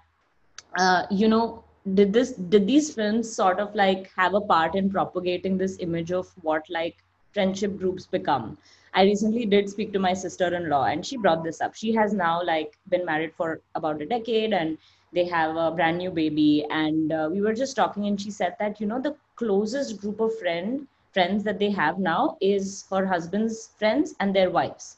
uh, 0.79 1.03
you 1.11 1.29
know 1.29 1.65
did 1.95 2.13
this 2.13 2.33
did 2.55 2.67
these 2.67 2.93
films 2.95 3.33
sort 3.35 3.61
of 3.61 3.75
like 3.75 4.11
have 4.17 4.35
a 4.35 4.41
part 4.41 4.75
in 4.75 4.91
propagating 4.91 5.57
this 5.59 5.79
image 5.81 6.13
of 6.13 6.29
what 6.43 6.63
like 6.69 6.97
friendship 7.33 7.79
groups 7.79 8.07
become? 8.07 8.59
I 8.93 9.05
recently 9.05 9.47
did 9.47 9.71
speak 9.71 9.93
to 9.93 10.01
my 10.01 10.13
sister-in-law 10.15 10.87
and 10.87 11.07
she 11.07 11.17
brought 11.17 11.45
this 11.45 11.61
up. 11.61 11.77
She 11.77 11.93
has 11.95 12.13
now 12.13 12.43
like 12.43 12.77
been 12.89 13.05
married 13.05 13.33
for 13.37 13.61
about 13.77 14.03
a 14.03 14.07
decade 14.07 14.53
and 14.53 14.79
they 15.13 15.25
have 15.27 15.57
a 15.57 15.71
brand 15.71 15.99
new 15.99 16.11
baby 16.11 16.65
and 16.71 17.13
uh, 17.13 17.29
we 17.31 17.41
were 17.41 17.55
just 17.55 17.77
talking 17.77 18.07
and 18.07 18.21
she 18.21 18.31
said 18.31 18.55
that 18.59 18.81
you 18.81 18.87
know 18.87 19.01
the 19.01 19.15
closest 19.37 20.01
group 20.01 20.21
of 20.21 20.37
friend 20.39 20.87
friends 21.13 21.43
that 21.45 21.59
they 21.59 21.71
have 21.71 21.99
now 21.99 22.37
is 22.41 22.85
her 22.91 23.07
husband's 23.07 23.71
friends 23.79 24.15
and 24.21 24.35
their 24.35 24.51
wives 24.51 24.97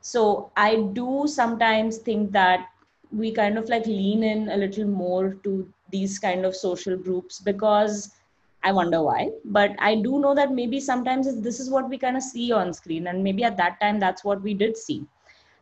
so 0.00 0.50
i 0.56 0.76
do 1.00 1.24
sometimes 1.26 1.98
think 1.98 2.30
that 2.32 2.66
we 3.10 3.32
kind 3.32 3.56
of 3.58 3.68
like 3.68 3.86
lean 3.86 4.22
in 4.22 4.48
a 4.50 4.56
little 4.56 4.86
more 4.86 5.34
to 5.44 5.66
these 5.90 6.18
kind 6.18 6.44
of 6.44 6.54
social 6.54 6.96
groups 6.96 7.40
because 7.40 8.12
I 8.64 8.72
wonder 8.72 9.02
why. 9.02 9.28
But 9.44 9.72
I 9.78 9.96
do 9.96 10.18
know 10.18 10.34
that 10.34 10.52
maybe 10.52 10.80
sometimes 10.80 11.40
this 11.42 11.60
is 11.60 11.70
what 11.70 11.88
we 11.88 11.98
kind 11.98 12.16
of 12.16 12.22
see 12.22 12.50
on 12.50 12.72
screen, 12.72 13.06
and 13.08 13.22
maybe 13.22 13.44
at 13.44 13.58
that 13.58 13.78
time 13.80 14.00
that's 14.00 14.24
what 14.24 14.42
we 14.42 14.54
did 14.54 14.76
see. 14.76 15.04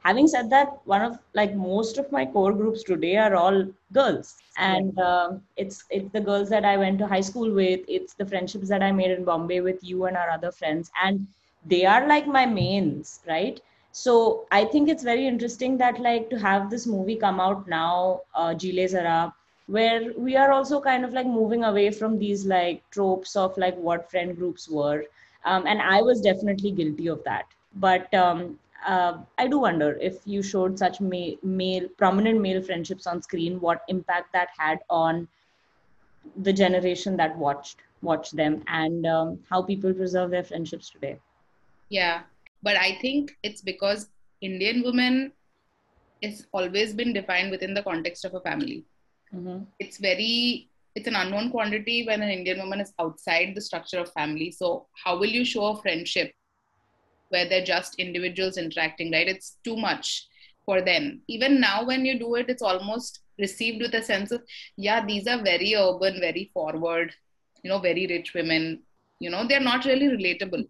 Having 0.05 0.29
said 0.29 0.51
that, 0.51 0.79
one 0.85 1.03
of 1.03 1.19
like 1.35 1.55
most 1.55 1.99
of 1.99 2.11
my 2.13 2.25
core 2.27 2.53
groups 2.53 2.83
today 2.83 3.17
are 3.17 3.35
all 3.35 3.65
girls, 3.93 4.37
and 4.57 4.99
uh, 4.99 5.31
it's 5.57 5.85
it's 5.91 6.11
the 6.13 6.21
girls 6.21 6.49
that 6.51 6.65
I 6.65 6.77
went 6.77 6.99
to 6.99 7.07
high 7.07 7.21
school 7.21 7.51
with. 7.53 7.81
It's 7.89 8.15
the 8.15 8.27
friendships 8.27 8.69
that 8.69 8.83
I 8.83 8.93
made 8.93 9.11
in 9.11 9.25
Bombay 9.25 9.61
with 9.61 9.83
you 9.83 10.05
and 10.07 10.17
our 10.17 10.31
other 10.31 10.51
friends, 10.53 10.91
and 11.03 11.27
they 11.65 11.85
are 11.87 12.07
like 12.07 12.27
my 12.27 12.47
mains, 12.47 13.21
right? 13.29 13.61
so 13.95 14.13
i 14.51 14.65
think 14.73 14.89
it's 14.89 15.03
very 15.05 15.27
interesting 15.27 15.77
that 15.79 15.99
like 16.05 16.29
to 16.31 16.39
have 16.39 16.71
this 16.71 16.87
movie 16.87 17.17
come 17.17 17.41
out 17.41 17.67
now 17.69 18.21
uh, 18.35 18.55
Jee 18.55 18.73
Le 18.73 18.87
Zaraa, 18.89 19.33
where 19.67 20.13
we 20.17 20.37
are 20.37 20.51
also 20.53 20.81
kind 20.81 21.05
of 21.05 21.13
like 21.13 21.27
moving 21.27 21.65
away 21.65 21.91
from 21.91 22.19
these 22.19 22.45
like 22.47 22.83
tropes 22.91 23.37
of 23.37 23.57
like 23.57 23.77
what 23.77 24.11
friend 24.11 24.37
groups 24.37 24.69
were. 24.69 25.05
Um, 25.45 25.67
and 25.67 25.81
i 25.83 26.01
was 26.03 26.21
definitely 26.21 26.71
guilty 26.73 27.07
of 27.09 27.23
that. 27.25 27.45
But 27.75 28.13
um, 28.15 28.59
uh, 28.87 29.19
i 29.39 29.47
do 29.47 29.59
wonder 29.59 29.97
if 30.01 30.19
you 30.25 30.43
showed 30.43 30.79
such 30.79 31.01
ma- 31.01 31.37
male 31.43 31.89
prominent 31.97 32.41
male 32.41 32.63
friendships 32.63 33.07
on 33.07 33.23
screen 33.23 33.61
what 33.61 33.83
impact 33.89 34.33
that 34.33 34.49
had 34.59 34.79
on 34.91 35.29
the 36.43 36.53
generation 36.53 37.17
that 37.17 37.37
watched 37.37 37.79
watched 38.01 38.35
them 38.37 38.63
and 38.67 39.07
um, 39.07 39.39
how 39.49 39.63
people 39.63 39.93
preserve 39.95 40.31
their 40.31 40.43
friendships 40.43 40.91
today. 40.91 41.17
Yeah 41.89 42.23
but 42.63 42.77
i 42.77 42.97
think 43.01 43.33
it's 43.43 43.61
because 43.61 44.09
indian 44.41 44.83
women 44.85 45.33
is 46.21 46.47
always 46.53 46.95
been 46.95 47.13
defined 47.13 47.51
within 47.51 47.75
the 47.75 47.83
context 47.83 48.25
of 48.25 48.35
a 48.35 48.41
family. 48.41 48.85
Mm-hmm. 49.35 49.65
it's 49.81 49.97
very 49.97 50.69
it's 50.95 51.09
an 51.09 51.17
unknown 51.17 51.51
quantity 51.51 52.05
when 52.07 52.21
an 52.23 52.29
indian 52.29 52.59
woman 52.59 52.81
is 52.81 52.93
outside 53.01 53.55
the 53.55 53.63
structure 53.63 53.99
of 53.99 54.13
family. 54.13 54.51
So 54.51 54.87
how 55.03 55.19
will 55.19 55.35
you 55.39 55.45
show 55.45 55.67
a 55.69 55.81
friendship 55.81 56.33
where 57.33 57.49
they're 57.49 57.65
just 57.65 57.95
individuals 57.97 58.57
interacting 58.57 59.11
right? 59.13 59.29
It's 59.29 59.57
too 59.65 59.77
much 59.77 60.27
for 60.65 60.81
them. 60.81 61.23
Even 61.29 61.61
now 61.61 61.85
when 61.85 62.05
you 62.05 62.19
do 62.19 62.35
it 62.37 62.49
it's 62.49 62.63
almost 62.63 63.21
received 63.39 63.81
with 63.83 63.95
a 63.95 64.03
sense 64.03 64.31
of 64.31 64.43
yeah 64.77 65.05
these 65.05 65.27
are 65.27 65.43
very 65.43 65.75
urban 65.75 66.21
very 66.21 66.51
forward 66.53 67.15
you 67.63 67.71
know 67.71 67.79
very 67.79 68.07
rich 68.07 68.35
women. 68.35 68.83
You 69.19 69.31
know 69.31 69.47
they're 69.47 69.61
not 69.61 69.85
really 69.85 70.09
relatable. 70.09 70.69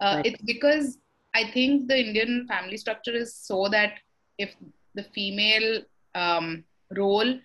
Uh, 0.00 0.16
right. 0.16 0.26
it's 0.26 0.42
because 0.42 0.98
I 1.34 1.50
think 1.50 1.88
the 1.88 1.98
Indian 1.98 2.46
family 2.48 2.76
structure 2.76 3.14
is 3.14 3.34
so 3.34 3.68
that 3.70 3.94
if 4.38 4.54
the 4.94 5.04
female 5.14 5.82
um, 6.14 6.64
role, 6.96 7.38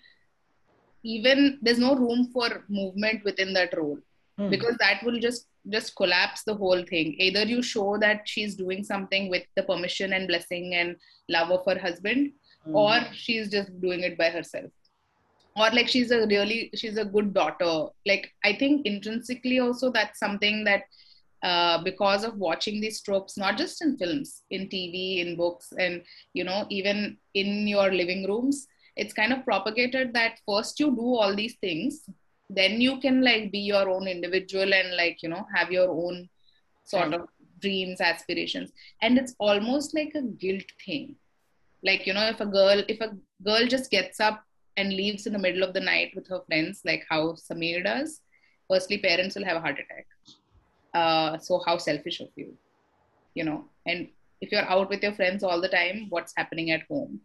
even 1.04 1.60
there's 1.62 1.80
no 1.80 1.96
room 1.96 2.30
for 2.34 2.66
movement 2.68 3.24
within 3.24 3.54
that 3.54 3.76
role. 3.78 4.00
Mm. 4.40 4.50
because 4.50 4.76
that 4.78 5.04
will 5.04 5.20
just 5.20 5.48
just 5.70 5.96
collapse 5.96 6.44
the 6.44 6.56
whole 6.56 6.84
thing. 6.84 7.16
Either 7.20 7.44
you 7.44 7.62
show 7.62 7.98
that 8.00 8.22
she's 8.26 8.56
doing 8.56 8.84
something 8.84 9.30
with 9.30 9.44
the 9.56 9.64
permission 9.64 10.14
and 10.14 10.28
blessing 10.28 10.76
and 10.76 10.96
love 11.30 11.52
of 11.52 11.66
her 11.66 11.80
husband, 11.80 12.32
mm. 12.68 12.76
or 12.76 13.00
she's 13.14 13.50
just 13.50 13.80
doing 13.82 14.02
it 14.02 14.18
by 14.18 14.30
herself 14.30 14.72
or 15.56 15.70
like 15.72 15.88
she's 15.88 16.12
a 16.12 16.26
really 16.28 16.70
she's 16.76 16.98
a 16.98 17.06
good 17.06 17.34
daughter 17.34 17.88
like 18.06 18.32
i 18.44 18.54
think 18.54 18.86
intrinsically 18.86 19.60
also 19.60 19.92
that's 19.92 20.20
something 20.20 20.64
that 20.64 20.84
uh, 21.42 21.82
because 21.84 22.26
of 22.26 22.36
watching 22.36 22.82
these 22.82 23.02
tropes 23.02 23.38
not 23.38 23.58
just 23.58 23.82
in 23.82 23.98
films 23.98 24.44
in 24.50 24.68
tv 24.68 25.20
in 25.26 25.38
books 25.38 25.72
and 25.80 26.02
you 26.34 26.44
know 26.44 26.66
even 26.70 27.18
in 27.34 27.68
your 27.68 27.92
living 27.92 28.26
rooms 28.28 28.68
it's 28.98 29.14
kind 29.14 29.32
of 29.32 29.46
propagated 29.46 30.14
that 30.14 30.40
first 30.46 30.80
you 30.80 30.88
do 30.88 31.16
all 31.16 31.34
these 31.34 31.56
things 31.62 32.04
then 32.50 32.82
you 32.82 33.00
can 33.00 33.22
like 33.22 33.52
be 33.52 33.60
your 33.60 33.90
own 33.90 34.08
individual 34.08 34.74
and 34.74 34.96
like 34.96 35.22
you 35.22 35.30
know 35.30 35.46
have 35.56 35.72
your 35.72 35.90
own 35.90 36.28
sort 36.84 37.14
of 37.14 37.28
dreams 37.60 38.02
aspirations. 38.02 38.72
And 39.02 39.18
it's 39.18 39.36
almost 39.40 39.94
like 39.94 40.14
a 40.16 40.22
guilt 40.22 40.72
thing. 40.86 41.16
Like 41.84 42.06
you 42.08 42.14
know 42.14 42.28
if 42.28 42.40
a 42.40 42.46
girl 42.46 42.84
if 42.88 43.00
a 43.02 43.16
girl 43.44 43.68
just 43.68 43.92
gets 43.92 44.20
up 44.20 44.44
and 44.78 44.94
leaves 44.94 45.28
in 45.28 45.34
the 45.34 45.40
middle 45.40 45.64
of 45.64 45.74
the 45.74 45.80
night 45.80 46.12
with 46.16 46.28
her 46.30 46.42
friends 46.48 46.82
like 46.86 47.06
how 47.10 47.34
samir 47.34 47.84
does 47.84 48.22
firstly 48.70 48.98
parents 48.98 49.36
will 49.36 49.46
have 49.46 49.58
a 49.58 49.60
heart 49.60 49.78
attack. 49.80 50.08
Uh, 50.94 51.38
so 51.38 51.62
how 51.66 51.78
selfish 51.78 52.20
of 52.20 52.30
you 52.36 52.58
you 53.34 53.44
know. 53.44 53.66
And 53.86 54.10
if 54.42 54.52
you're 54.52 54.70
out 54.70 54.90
with 54.90 55.04
your 55.04 55.14
friends 55.14 55.44
all 55.44 55.62
the 55.62 55.70
time 55.70 56.08
what's 56.10 56.34
happening 56.36 56.72
at 56.72 56.84
home? 56.90 57.22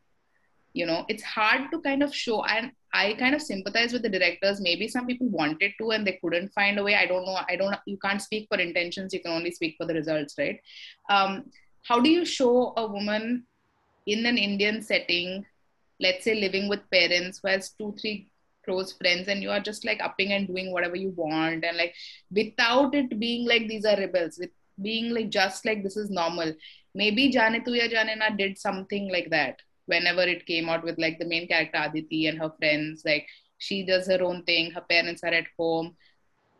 You 0.72 0.86
know 0.86 1.04
it's 1.08 1.22
hard 1.22 1.70
to 1.72 1.80
kind 1.80 2.02
of 2.02 2.14
show. 2.14 2.44
And 2.44 2.72
i 2.94 3.14
kind 3.14 3.34
of 3.34 3.42
sympathize 3.42 3.92
with 3.92 4.02
the 4.02 4.08
directors. 4.08 4.60
Maybe 4.60 4.86
some 4.88 5.06
people 5.06 5.28
wanted 5.28 5.72
to 5.78 5.90
and 5.90 6.06
they 6.06 6.18
couldn't 6.22 6.52
find 6.52 6.78
a 6.78 6.84
way. 6.84 6.94
I 6.94 7.06
don't 7.06 7.26
know. 7.26 7.38
I 7.48 7.56
don't 7.56 7.76
you 7.86 7.98
can't 7.98 8.22
speak 8.22 8.46
for 8.48 8.58
intentions. 8.58 9.12
You 9.12 9.20
can 9.20 9.32
only 9.32 9.50
speak 9.50 9.74
for 9.78 9.86
the 9.86 9.94
results 9.94 10.36
right? 10.38 10.60
Um, 11.10 11.50
how 11.82 12.00
do 12.00 12.10
you 12.10 12.24
show 12.24 12.72
a 12.76 12.86
woman 12.86 13.46
in 14.06 14.26
an 14.26 14.36
indian 14.36 14.82
setting 14.82 15.44
let's 16.00 16.24
say 16.24 16.34
living 16.34 16.68
with 16.68 16.90
parents 16.90 17.40
who 17.42 17.48
has 17.48 17.70
two 17.70 17.94
three 18.00 18.30
close 18.64 18.92
friends 18.92 19.28
and 19.28 19.42
you 19.42 19.50
are 19.50 19.60
just 19.60 19.84
like 19.84 20.00
upping 20.02 20.32
and 20.32 20.46
doing 20.46 20.72
whatever 20.72 20.96
you 20.96 21.10
want 21.16 21.64
and 21.64 21.76
like 21.76 21.94
without 22.30 22.94
it 22.94 23.18
being 23.20 23.46
like 23.46 23.68
these 23.68 23.84
are 23.84 23.96
rebels 23.96 24.38
with 24.38 24.50
being 24.82 25.10
like 25.14 25.30
just 25.30 25.64
like 25.64 25.82
this 25.82 25.96
is 25.96 26.10
normal. 26.10 26.52
Maybe 26.94 27.32
Jaane 27.32 27.64
Tu 27.64 27.74
Ya 27.74 28.30
did 28.36 28.58
something 28.58 29.10
like 29.10 29.30
that 29.30 29.60
whenever 29.86 30.22
it 30.22 30.46
came 30.46 30.68
out 30.68 30.84
with 30.84 30.98
like 30.98 31.18
the 31.18 31.24
main 31.24 31.46
character 31.46 31.80
Aditi 31.82 32.26
and 32.26 32.38
her 32.38 32.52
friends 32.58 33.02
like 33.04 33.26
she 33.58 33.84
does 33.84 34.06
her 34.06 34.22
own 34.22 34.42
thing 34.44 34.70
her 34.70 34.84
parents 34.88 35.22
are 35.22 35.34
at 35.34 35.46
home 35.58 35.96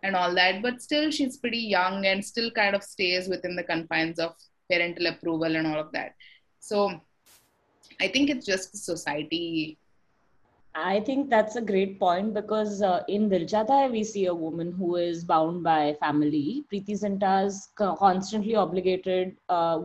and 0.03 0.15
all 0.15 0.35
that 0.35 0.63
but 0.63 0.83
still 0.83 1.11
she's 1.11 1.39
pretty 1.39 1.59
young 1.59 2.07
and 2.07 2.25
still 2.25 2.51
kind 2.51 2.75
of 2.75 2.83
stays 2.83 3.29
within 3.29 3.57
the 3.57 3.63
confines 3.63 4.19
of 4.19 4.35
parental 4.71 5.07
approval 5.07 5.57
and 5.57 5.67
all 5.67 5.79
of 5.79 5.93
that. 5.93 6.15
So 6.61 7.01
i 8.01 8.09
think 8.09 8.31
it's 8.31 8.47
just 8.47 8.77
society 8.77 9.79
I 10.77 11.01
think 11.01 11.31
that's 11.31 11.57
a 11.57 11.61
great 11.63 11.99
point 11.99 12.35
because 12.35 12.83
uh, 12.83 13.03
in 13.09 13.29
Dil 13.29 13.91
we 13.91 14.05
see 14.05 14.27
a 14.27 14.35
woman 14.35 14.73
who 14.73 14.97
is 14.97 15.25
bound 15.25 15.63
by 15.63 15.95
family. 15.95 16.65
Preity 16.69 16.95
Zinta 16.95 17.47
is 17.47 17.69
constantly 17.77 18.55
obligated 18.55 19.37
uh, 19.49 19.83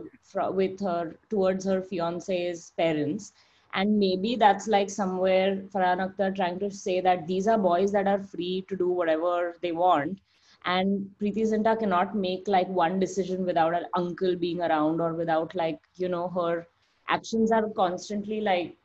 with 0.52 0.80
her 0.80 1.18
towards 1.28 1.64
her 1.64 1.80
fiance's 1.80 2.72
parents, 2.76 3.32
and 3.72 3.98
maybe 3.98 4.36
that's 4.36 4.68
like 4.68 4.90
somewhere 4.90 5.56
Farhan 5.74 6.00
Akhtar 6.06 6.34
trying 6.34 6.58
to 6.60 6.70
say 6.70 7.00
that 7.00 7.26
these 7.26 7.46
are 7.46 7.58
boys 7.58 7.92
that 7.92 8.06
are 8.08 8.22
free 8.22 8.64
to 8.68 8.76
do 8.76 8.88
whatever 8.88 9.56
they 9.62 9.72
want, 9.72 10.20
and 10.64 11.08
Preity 11.18 11.42
Zinta 11.42 11.78
cannot 11.78 12.14
make 12.16 12.48
like 12.48 12.68
one 12.68 12.98
decision 12.98 13.46
without 13.46 13.74
an 13.74 13.86
uncle 13.94 14.36
being 14.36 14.60
around 14.60 15.00
or 15.00 15.14
without 15.14 15.54
like 15.54 15.80
you 15.96 16.08
know 16.08 16.28
her 16.28 16.66
actions 17.08 17.50
are 17.52 17.68
constantly 17.70 18.40
like 18.40 18.76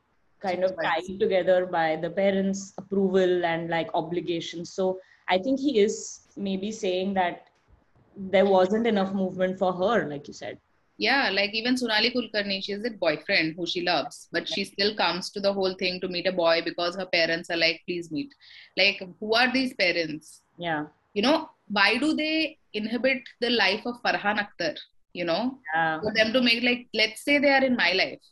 kind 0.48 0.64
of 0.68 0.72
tied 0.86 1.20
together 1.24 1.60
by 1.66 1.88
the 2.06 2.10
parents 2.22 2.74
approval 2.84 3.46
and 3.46 3.70
like 3.70 3.90
obligations. 4.04 4.72
So 4.80 4.86
i 5.34 5.38
think 5.46 5.60
he 5.60 5.80
is 5.80 5.96
maybe 6.48 6.72
saying 6.72 7.14
that 7.16 7.48
there 8.34 8.46
wasn't 8.46 8.88
enough 8.94 9.12
movement 9.14 9.58
for 9.64 9.74
her 9.74 10.08
like 10.12 10.28
you 10.28 10.34
said. 10.34 10.58
Yeah 11.06 11.30
like 11.38 11.54
even 11.60 11.78
Sonali 11.80 12.10
kulkarni 12.12 12.58
she 12.66 12.72
has 12.76 12.86
a 12.90 12.92
boyfriend 13.06 13.56
who 13.58 13.66
she 13.72 13.82
loves 13.88 14.20
but 14.36 14.48
she 14.52 14.64
still 14.74 14.94
comes 15.02 15.30
to 15.32 15.42
the 15.46 15.54
whole 15.58 15.76
thing 15.82 16.00
to 16.04 16.08
meet 16.16 16.28
a 16.34 16.36
boy 16.44 16.62
because 16.68 16.96
her 17.02 17.08
parents 17.18 17.50
are 17.50 17.58
like 17.66 17.82
please 17.88 18.12
meet. 18.18 18.34
Like 18.82 19.02
who 19.20 19.34
are 19.40 19.50
these 19.58 19.74
parents? 19.82 20.42
Yeah. 20.68 20.86
You 21.14 21.24
know 21.28 21.38
why 21.80 21.90
do 21.98 22.14
they 22.22 22.58
inhibit 22.74 23.24
the 23.42 23.52
life 23.64 23.86
of 23.92 24.02
farhan 24.06 24.40
akhtar 24.46 24.76
you 25.20 25.26
know? 25.26 25.44
Yeah. 25.74 26.00
for 26.04 26.14
them 26.14 26.32
to 26.34 26.42
make 26.48 26.64
like 26.70 26.88
let's 27.02 27.22
say 27.28 27.38
they 27.44 27.54
are 27.58 27.66
in 27.72 27.76
my 27.84 27.92
life 28.04 28.24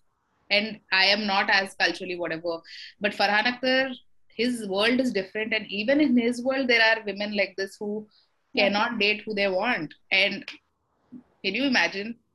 and 0.56 0.80
I 0.92 1.06
am 1.06 1.28
not 1.28 1.50
as 1.50 1.76
culturally 1.76 2.18
whatever. 2.18 2.58
But 3.02 3.14
Farhan 3.14 3.52
Akhtar, 3.52 3.94
his 4.28 4.68
world 4.68 5.00
is 5.00 5.14
different, 5.14 5.54
and 5.54 5.68
even 5.68 6.02
in 6.02 6.18
his 6.18 6.42
world, 6.44 6.68
there 6.68 6.84
are 6.90 7.04
women 7.06 7.36
like 7.36 7.56
this 7.58 7.78
who 7.80 8.08
yeah. 8.54 8.68
cannot 8.68 9.00
date 9.00 9.24
who 9.26 9.34
they 9.34 9.48
want, 9.48 9.94
and 10.12 10.46
Can 11.44 11.56
you 11.56 11.66
imagine? 11.66 12.16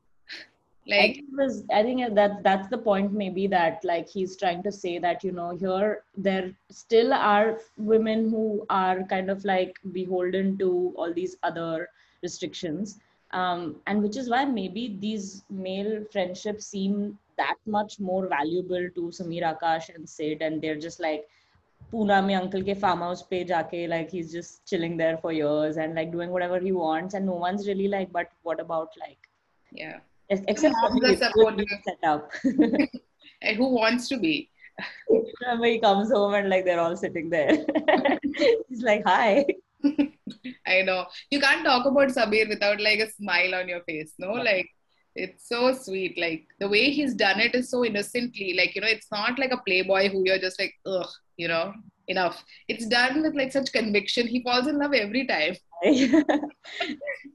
Like, 0.91 1.11
I 1.11 1.13
think, 1.13 1.25
was, 1.37 1.63
I 1.71 1.83
think 1.83 2.15
that 2.15 2.41
that's 2.43 2.69
the 2.69 2.77
point. 2.77 3.11
Maybe 3.13 3.45
that 3.47 3.83
like 3.89 4.07
he's 4.09 4.35
trying 4.35 4.63
to 4.63 4.71
say 4.71 4.93
that 5.03 5.23
you 5.23 5.31
know 5.31 5.49
here 5.63 6.03
there 6.17 6.51
still 6.71 7.13
are 7.13 7.59
women 7.89 8.23
who 8.31 8.65
are 8.69 9.03
kind 9.11 9.29
of 9.33 9.45
like 9.49 9.77
beholden 9.97 10.57
to 10.63 10.71
all 10.95 11.13
these 11.13 11.35
other 11.43 11.89
restrictions, 12.23 12.97
um, 13.31 13.75
and 13.85 14.01
which 14.01 14.17
is 14.17 14.29
why 14.29 14.45
maybe 14.45 14.97
these 14.99 15.43
male 15.49 15.93
friendships 16.11 16.65
seem 16.65 17.19
that 17.41 17.57
much 17.65 17.99
more 17.99 18.27
valuable 18.27 18.87
to 18.95 19.09
Samir 19.19 19.43
Akash 19.51 19.89
and 19.93 20.07
Sid, 20.15 20.41
and 20.41 20.61
they're 20.61 20.83
just 20.87 20.99
like 20.99 21.27
Pune 21.91 22.15
mein 22.25 22.37
uncle 22.37 22.63
ke 22.65 22.77
farm 22.81 22.99
house 23.05 23.21
pe 23.29 23.37
jaake 23.51 23.79
like 23.91 24.11
he's 24.15 24.31
just 24.31 24.65
chilling 24.71 24.97
there 24.97 25.17
for 25.21 25.31
years 25.31 25.77
and 25.83 25.95
like 25.99 26.11
doing 26.15 26.29
whatever 26.35 26.59
he 26.65 26.73
wants 26.79 27.15
and 27.19 27.25
no 27.31 27.37
one's 27.45 27.67
really 27.69 27.87
like 27.93 28.11
but 28.17 28.27
what 28.49 28.59
about 28.65 28.99
like 29.05 29.29
yeah. 29.71 29.99
except 30.29 30.75
set 31.83 31.97
up. 32.03 32.31
And 33.41 33.55
who 33.55 33.69
wants 33.73 34.09
to 34.09 34.17
be? 34.17 34.49
Remember 35.41 35.65
he 35.65 35.79
comes 35.79 36.11
home 36.11 36.33
and 36.33 36.49
like 36.49 36.65
they're 36.65 36.79
all 36.79 36.97
sitting 36.97 37.29
there. 37.29 37.65
He's 38.69 38.81
like 38.81 39.03
hi. 39.05 39.45
I 40.67 40.81
know. 40.81 41.05
You 41.31 41.39
can't 41.39 41.63
talk 41.65 41.85
about 41.85 42.09
Sameer 42.09 42.49
without 42.49 42.81
like 42.81 42.99
a 42.99 43.09
smile 43.11 43.55
on 43.55 43.69
your 43.69 43.81
face 43.83 44.13
no? 44.17 44.33
Like 44.33 44.69
it's 45.25 45.47
so 45.53 45.61
sweet 45.85 46.17
like 46.23 46.43
the 46.59 46.69
way 46.73 46.83
he's 46.97 47.13
done 47.21 47.39
it 47.45 47.55
is 47.59 47.69
so 47.73 47.83
innocently 47.89 48.49
like 48.59 48.75
you 48.75 48.81
know 48.81 48.93
it's 48.95 49.11
not 49.11 49.39
like 49.43 49.53
a 49.55 49.63
playboy 49.67 50.09
who 50.09 50.23
you're 50.25 50.43
just 50.47 50.59
like 50.59 50.73
ugh 50.85 51.09
you 51.37 51.47
know 51.47 51.73
enough. 52.09 52.43
It's 52.67 52.87
done 52.87 53.21
with 53.21 53.35
like 53.35 53.51
such 53.51 53.71
conviction. 53.71 54.27
He 54.27 54.43
falls 54.43 54.67
in 54.67 54.77
love 54.79 54.93
every 54.93 55.25
time. 55.25 55.55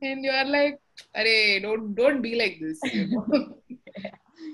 And 0.03 0.23
you 0.23 0.31
are 0.31 0.45
like 0.45 0.79
Array, 1.17 1.61
don't 1.61 1.95
don't 1.95 2.21
be 2.21 2.35
like 2.35 2.59
this 2.61 2.79
you 2.93 3.07
know? 3.09 3.55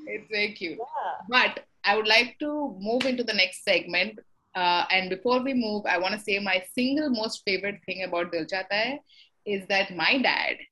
it's 0.07 0.29
very 0.31 0.53
cute. 0.53 0.79
Yeah. 0.79 1.17
but 1.29 1.65
i 1.85 1.97
would 1.97 2.07
like 2.07 2.37
to 2.39 2.77
move 2.79 3.05
into 3.07 3.25
the 3.25 3.33
next 3.33 3.65
segment. 3.65 4.19
Uh, 4.55 4.85
and 4.91 5.11
before 5.11 5.41
we 5.43 5.55
move 5.55 5.85
i 5.87 5.97
want 5.97 6.13
to 6.13 6.21
say 6.21 6.39
my 6.47 6.63
single 6.75 7.09
most 7.09 7.43
favorite 7.49 7.77
thing 7.87 8.03
about 8.07 8.33
dil 8.33 8.47
chahta 8.53 8.79
hai 8.79 9.01
is 9.57 9.61
that 9.69 9.93
my 10.01 10.09
dad 10.25 10.65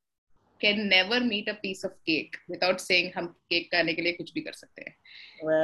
can 0.61 0.89
never 0.89 1.21
meet 1.21 1.49
a 1.49 1.55
piece 1.55 1.85
of 1.85 1.93
cake 2.07 2.37
without 2.49 2.81
saying 2.81 3.13
hum 3.15 3.35
cake 3.51 3.71
karne 3.75 3.95
ke 3.99 4.05
liye 4.07 4.17
kuch 4.19 4.35
bhi 4.39 4.45
kar 4.49 4.57
sakte 4.61 4.83
hain. 4.85 4.99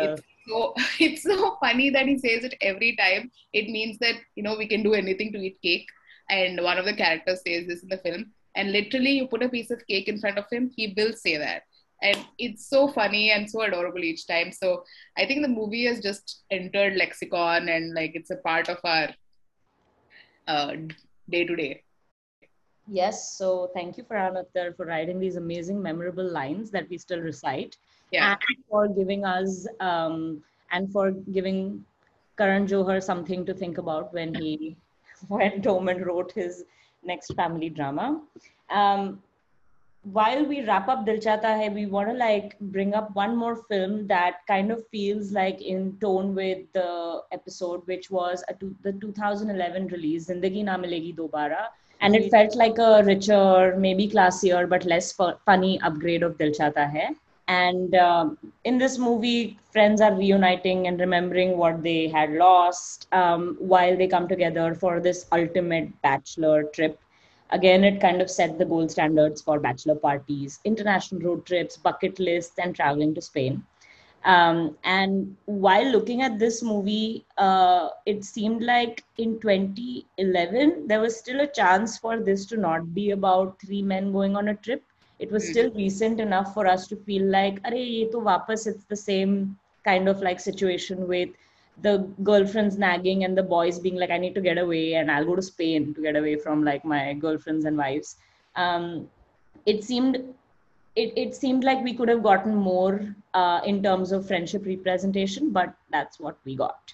It's 0.05 0.23
so 0.49 0.75
it's 1.09 1.23
so 1.23 1.57
funny 1.65 1.91
that 1.91 2.07
he 2.07 2.17
says 2.19 2.49
it 2.51 2.57
every 2.61 2.95
time. 2.97 3.31
It 3.53 3.69
means 3.77 3.99
that 3.99 4.17
you 4.37 4.43
know 4.49 4.57
we 4.63 4.69
can 4.75 4.83
do 4.89 4.95
anything 5.03 5.33
to 5.37 5.45
eat 5.51 5.61
cake. 5.69 5.93
And 6.31 6.63
one 6.63 6.79
of 6.79 6.87
the 6.87 6.95
characters 6.95 7.43
says 7.47 7.67
this 7.67 7.83
in 7.83 7.89
the 7.89 7.99
film. 7.99 8.33
And 8.57 8.73
literally, 8.73 9.11
you 9.11 9.27
put 9.27 9.43
a 9.43 9.49
piece 9.49 9.71
of 9.71 9.87
cake 9.87 10.09
in 10.09 10.21
front 10.21 10.39
of 10.39 10.47
him, 10.51 10.71
he 10.75 10.95
will 10.97 11.13
say 11.13 11.37
that. 11.37 11.63
And 12.03 12.19
it's 12.39 12.69
so 12.69 12.89
funny 12.89 13.31
and 13.31 13.51
so 13.51 13.63
adorable 13.63 14.05
each 14.05 14.27
time. 14.27 14.53
So 14.53 14.85
I 15.17 15.27
think 15.27 15.43
the 15.43 15.49
movie 15.49 15.85
has 15.87 16.01
just 16.01 16.45
entered 16.51 16.97
lexicon 16.97 17.69
and 17.69 17.95
like 17.95 18.13
it's 18.15 18.31
a 18.31 18.37
part 18.37 18.69
of 18.69 18.79
our 18.85 19.09
uh, 20.47 20.75
day 21.31 21.45
to 21.45 21.57
day. 21.57 21.83
Yes, 22.87 23.33
so 23.33 23.71
thank 23.73 23.97
you, 23.97 24.05
Farhan 24.05 24.43
Akhtar, 24.43 24.77
for 24.77 24.85
writing 24.85 25.19
these 25.19 25.37
amazing, 25.37 25.81
memorable 25.83 26.29
lines 26.29 26.71
that 26.71 26.89
we 26.91 26.99
still 26.99 27.21
recite. 27.21 27.77
Yeah. 28.11 28.33
And 28.33 28.65
for 28.69 28.89
giving 28.89 29.25
us, 29.25 29.67
um, 29.81 30.43
and 30.71 30.93
for 30.93 31.13
giving 31.33 31.85
Karan 32.37 32.67
Johar 32.67 33.03
something 33.03 33.47
to 33.47 33.55
think 33.55 33.79
about 33.79 34.13
when 34.13 34.35
he 34.35 34.77
when 35.29 35.63
home 35.63 35.89
and 35.89 36.07
wrote 36.07 36.33
his 36.33 36.65
next 37.03 37.33
family 37.35 37.71
drama. 37.71 38.21
Um, 38.71 39.23
while 40.13 40.45
we 40.45 40.63
wrap 40.67 40.89
up 40.89 41.07
Dil 41.07 41.17
Chahta 41.17 41.45
Hai, 41.45 41.71
we 41.71 41.87
want 41.87 42.11
to 42.11 42.15
like 42.15 42.59
bring 42.61 42.93
up 42.93 43.15
one 43.15 43.35
more 43.35 43.57
film 43.71 44.07
that 44.09 44.47
kind 44.47 44.71
of 44.71 44.87
feels 44.89 45.33
like 45.33 45.63
in 45.63 45.97
tone 45.99 46.35
with 46.35 46.71
the 46.75 47.23
episode, 47.33 47.87
which 47.87 48.11
was 48.11 48.45
a, 48.51 48.55
the 48.83 48.93
2011 48.93 49.87
release, 49.87 50.29
Zindagi 50.29 50.65
Na 50.65 50.77
Milegi 50.77 51.17
Dobara 51.17 51.69
and 52.01 52.15
it 52.15 52.31
felt 52.31 52.55
like 52.57 52.79
a 52.79 53.03
richer, 53.05 53.75
maybe 53.79 54.09
classier, 54.09 54.69
but 54.69 54.85
less 54.85 55.13
fu- 55.13 55.35
funny 55.45 55.81
upgrade 55.81 56.23
of 56.23 56.39
Dil 56.39 56.51
Chahta 56.51 56.91
Hai. 56.91 57.11
And 57.49 57.95
um, 57.95 58.39
in 58.65 58.79
this 58.79 58.99
movie, 58.99 59.59
friends 59.73 60.01
are 60.01 60.15
reuniting 60.15 60.87
and 60.87 60.99
remembering 60.99 61.57
what 61.57 61.83
they 61.83 62.09
had 62.09 62.33
lost 62.33 63.07
um, 63.13 63.57
while 63.59 63.97
they 63.97 64.07
come 64.09 64.29
together 64.29 64.75
for 64.75 65.01
this 65.01 65.27
ultimate 65.33 66.01
bachelor 66.03 66.65
trip. 66.65 66.99
Again, 67.51 67.85
it 67.85 68.01
kind 68.01 68.21
of 68.23 68.31
set 68.31 68.59
the 68.59 68.65
gold 68.65 68.91
standards 68.91 69.41
for 69.43 69.59
bachelor 69.61 69.95
parties, 69.97 70.61
international 70.65 71.21
road 71.21 71.47
trips, 71.47 71.77
bucket 71.77 72.19
lists, 72.19 72.59
and 72.59 72.75
traveling 72.75 73.15
to 73.15 73.21
Spain. 73.21 73.65
Um, 74.25 74.79
and 74.85 75.37
while 75.45 75.85
looking 75.85 76.23
at 76.23 76.39
this 76.39 76.63
movie, 76.63 77.27
uh, 77.37 77.91
it 78.07 78.25
seemed 78.25 78.63
like 78.63 79.05
in 79.19 79.39
2011, 79.39 80.87
there 80.87 81.01
was 81.01 81.17
still 81.17 81.41
a 81.41 81.47
chance 81.47 81.99
for 81.99 82.19
this 82.19 82.47
to 82.47 82.57
not 82.57 82.95
be 82.95 83.11
about 83.11 83.61
three 83.61 83.83
men 83.83 84.13
going 84.13 84.35
on 84.35 84.49
a 84.49 84.55
trip. 84.55 84.83
It 85.19 85.31
was 85.31 85.47
still 85.49 85.69
mm-hmm. 85.69 85.79
recent 85.79 86.21
enough 86.21 86.55
for 86.55 86.67
us 86.67 86.87
to 86.89 86.97
feel 86.97 87.25
like, 87.27 87.61
Are, 87.65 87.75
ye 87.75 88.11
to 88.11 88.17
wapas, 88.17 88.67
it's 88.67 88.85
the 88.85 88.97
same 88.97 89.59
kind 89.85 90.09
of 90.09 90.23
like 90.23 90.41
situation 90.41 91.07
with 91.07 91.29
the 91.83 92.09
girlfriends 92.23 92.79
nagging 92.79 93.25
and 93.25 93.37
the 93.37 93.43
boys 93.43 93.79
being 93.79 93.97
like, 93.97 94.11
I 94.11 94.19
need 94.19 94.35
to 94.37 94.41
get 94.41 94.59
away 94.59 94.95
and 94.95 95.11
I'll 95.11 95.25
go 95.25 95.37
to 95.37 95.43
Spain 95.43 95.93
to 95.95 96.01
get 96.01 96.17
away 96.17 96.37
from 96.37 96.65
like 96.65 96.85
my 96.85 97.13
girlfriends 97.15 97.67
and 97.67 97.77
wives. 97.77 98.17
Um, 98.57 99.09
it 99.67 99.85
seemed 99.85 100.35
it, 100.97 101.13
it 101.17 101.35
seemed 101.35 101.65
like 101.65 101.83
we 101.83 101.95
could 101.95 102.09
have 102.09 102.23
gotten 102.23 102.55
more 102.55 103.15
uh, 103.35 103.61
in 103.65 103.83
terms 103.83 104.13
of 104.13 104.27
friendship 104.27 104.65
representation, 104.65 105.51
but 105.51 105.75
that's 105.91 106.21
what 106.21 106.39
we 106.45 106.57
got. 106.57 106.93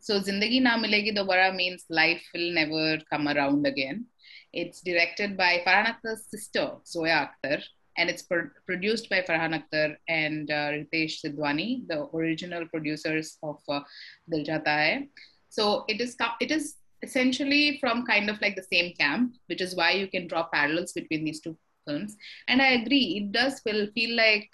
So, 0.00 0.18
Zindagi 0.18 0.60
Na 0.60 0.76
Milegi 0.76 1.16
Dobara 1.16 1.54
means 1.54 1.84
life 1.88 2.22
will 2.34 2.52
never 2.52 2.98
come 3.08 3.28
around 3.28 3.66
again. 3.66 4.06
It's 4.52 4.80
directed 4.80 5.36
by 5.36 5.62
Farhan 5.64 5.94
Akhtar's 5.94 6.26
sister, 6.28 6.72
Zoya 6.84 7.30
Akhtar, 7.30 7.62
and 7.96 8.10
it's 8.10 8.22
pro- 8.22 8.50
produced 8.66 9.08
by 9.08 9.20
Farhan 9.20 9.62
Akhtar 9.62 9.96
and 10.08 10.50
uh, 10.50 10.72
Ritesh 10.72 11.24
Sidhwani, 11.24 11.86
the 11.86 12.08
original 12.12 12.66
producers 12.66 13.38
of 13.44 13.60
uh, 13.68 13.80
Dil 14.28 14.44
Hai. 14.66 15.06
So, 15.48 15.84
it 15.86 16.00
is, 16.00 16.16
it 16.40 16.50
is 16.50 16.74
essentially 17.02 17.78
from 17.80 18.04
kind 18.04 18.28
of 18.28 18.40
like 18.40 18.56
the 18.56 18.66
same 18.72 18.94
camp, 18.98 19.36
which 19.46 19.60
is 19.60 19.76
why 19.76 19.92
you 19.92 20.08
can 20.08 20.26
draw 20.26 20.48
parallels 20.52 20.92
between 20.92 21.24
these 21.24 21.40
two 21.40 21.56
films. 21.86 22.16
And 22.48 22.62
I 22.62 22.72
agree, 22.72 23.22
it 23.22 23.32
does 23.32 23.60
feel 23.60 23.86
feel 23.94 24.16
like 24.16 24.48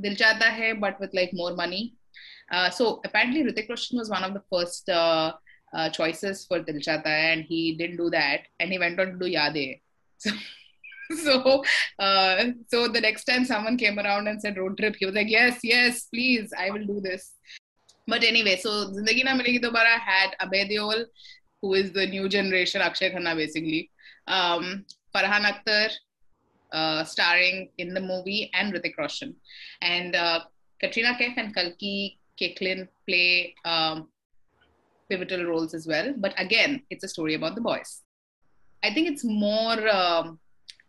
Dil 0.00 0.16
Hai, 0.18 0.74
but 0.74 0.98
with 1.00 1.14
like 1.14 1.30
more 1.32 1.54
money. 1.54 1.94
Uh, 2.50 2.70
so 2.70 3.00
apparently, 3.04 3.42
Hrithik 3.42 3.68
Roshan 3.68 3.98
was 3.98 4.10
one 4.10 4.24
of 4.24 4.34
the 4.34 4.42
first 4.52 4.88
uh, 4.88 5.32
uh, 5.72 5.88
choices 5.90 6.44
for 6.46 6.60
Dil 6.60 6.76
Chahta 6.76 7.04
Hai, 7.04 7.32
and 7.32 7.44
he 7.44 7.76
didn't 7.76 7.96
do 7.96 8.10
that, 8.10 8.42
and 8.60 8.70
he 8.70 8.78
went 8.78 8.98
on 9.00 9.12
to 9.12 9.18
do 9.18 9.32
Yaadein. 9.32 9.80
So, 11.10 11.22
so, 11.22 11.64
uh, 11.98 12.44
so 12.68 12.88
the 12.88 13.00
next 13.00 13.24
time 13.24 13.44
someone 13.44 13.76
came 13.76 13.98
around 13.98 14.26
and 14.26 14.40
said 14.40 14.56
road 14.56 14.78
trip, 14.78 14.96
he 14.98 15.04
was 15.04 15.14
like, 15.14 15.28
yes, 15.28 15.60
yes, 15.62 16.04
please, 16.04 16.50
I 16.58 16.70
will 16.70 16.86
do 16.86 16.98
this. 17.00 17.32
But 18.06 18.24
anyway, 18.24 18.56
so 18.56 18.70
Zindagi 18.90 19.24
Na 19.24 19.32
Milegi 19.32 19.62
Dobara 19.62 19.98
had 19.98 20.34
Abhay 20.40 20.70
Deol, 20.70 21.04
who 21.60 21.74
is 21.74 21.92
the 21.92 22.06
new 22.06 22.28
generation 22.28 22.80
Akshay 22.80 23.10
Khanna, 23.12 23.36
basically. 23.36 23.90
Um, 24.26 24.84
Farhan 25.14 25.44
Akhtar, 25.44 25.90
uh, 26.74 27.04
starring 27.04 27.70
in 27.78 27.94
the 27.94 28.00
movie, 28.00 28.50
and 28.52 28.74
Hrithik 28.74 28.98
Roshan. 28.98 29.34
And 29.80 30.14
uh, 30.14 30.40
Katrina 30.80 31.16
Kaif 31.20 31.34
and 31.36 31.54
Kalki 31.54 32.18
Koechlin 32.40 32.88
play 33.08 33.54
um, 33.64 34.08
pivotal 35.08 35.44
roles 35.44 35.74
as 35.74 35.86
well. 35.86 36.14
But 36.16 36.34
again, 36.36 36.82
it's 36.90 37.04
a 37.04 37.08
story 37.08 37.34
about 37.34 37.54
the 37.54 37.60
boys. 37.60 38.02
I 38.82 38.92
think 38.92 39.08
it's 39.08 39.24
more 39.24 39.88
um, 39.88 40.38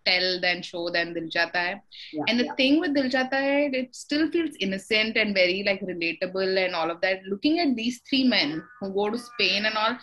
tell 0.06 0.40
than 0.42 0.62
show 0.62 0.90
than 0.90 1.14
Dil 1.14 1.30
Chahta 1.30 1.54
Hai. 1.54 1.82
Yeah, 2.14 2.24
and 2.28 2.40
the 2.40 2.46
yeah. 2.46 2.56
thing 2.56 2.80
with 2.80 2.94
Dil 2.96 3.10
Chahta 3.10 3.34
Hai, 3.34 3.70
it 3.82 3.96
still 3.96 4.30
feels 4.32 4.56
innocent 4.60 5.18
and 5.18 5.34
very 5.34 5.64
like 5.66 5.82
relatable 5.82 6.66
and 6.66 6.76
all 6.76 6.92
of 6.92 7.02
that. 7.02 7.24
Looking 7.26 7.60
at 7.60 7.76
these 7.76 8.02
three 8.10 8.24
men 8.24 8.64
who 8.80 8.90
go 8.94 9.10
to 9.10 9.18
Spain 9.18 9.66
and 9.66 9.76
all, 9.76 9.98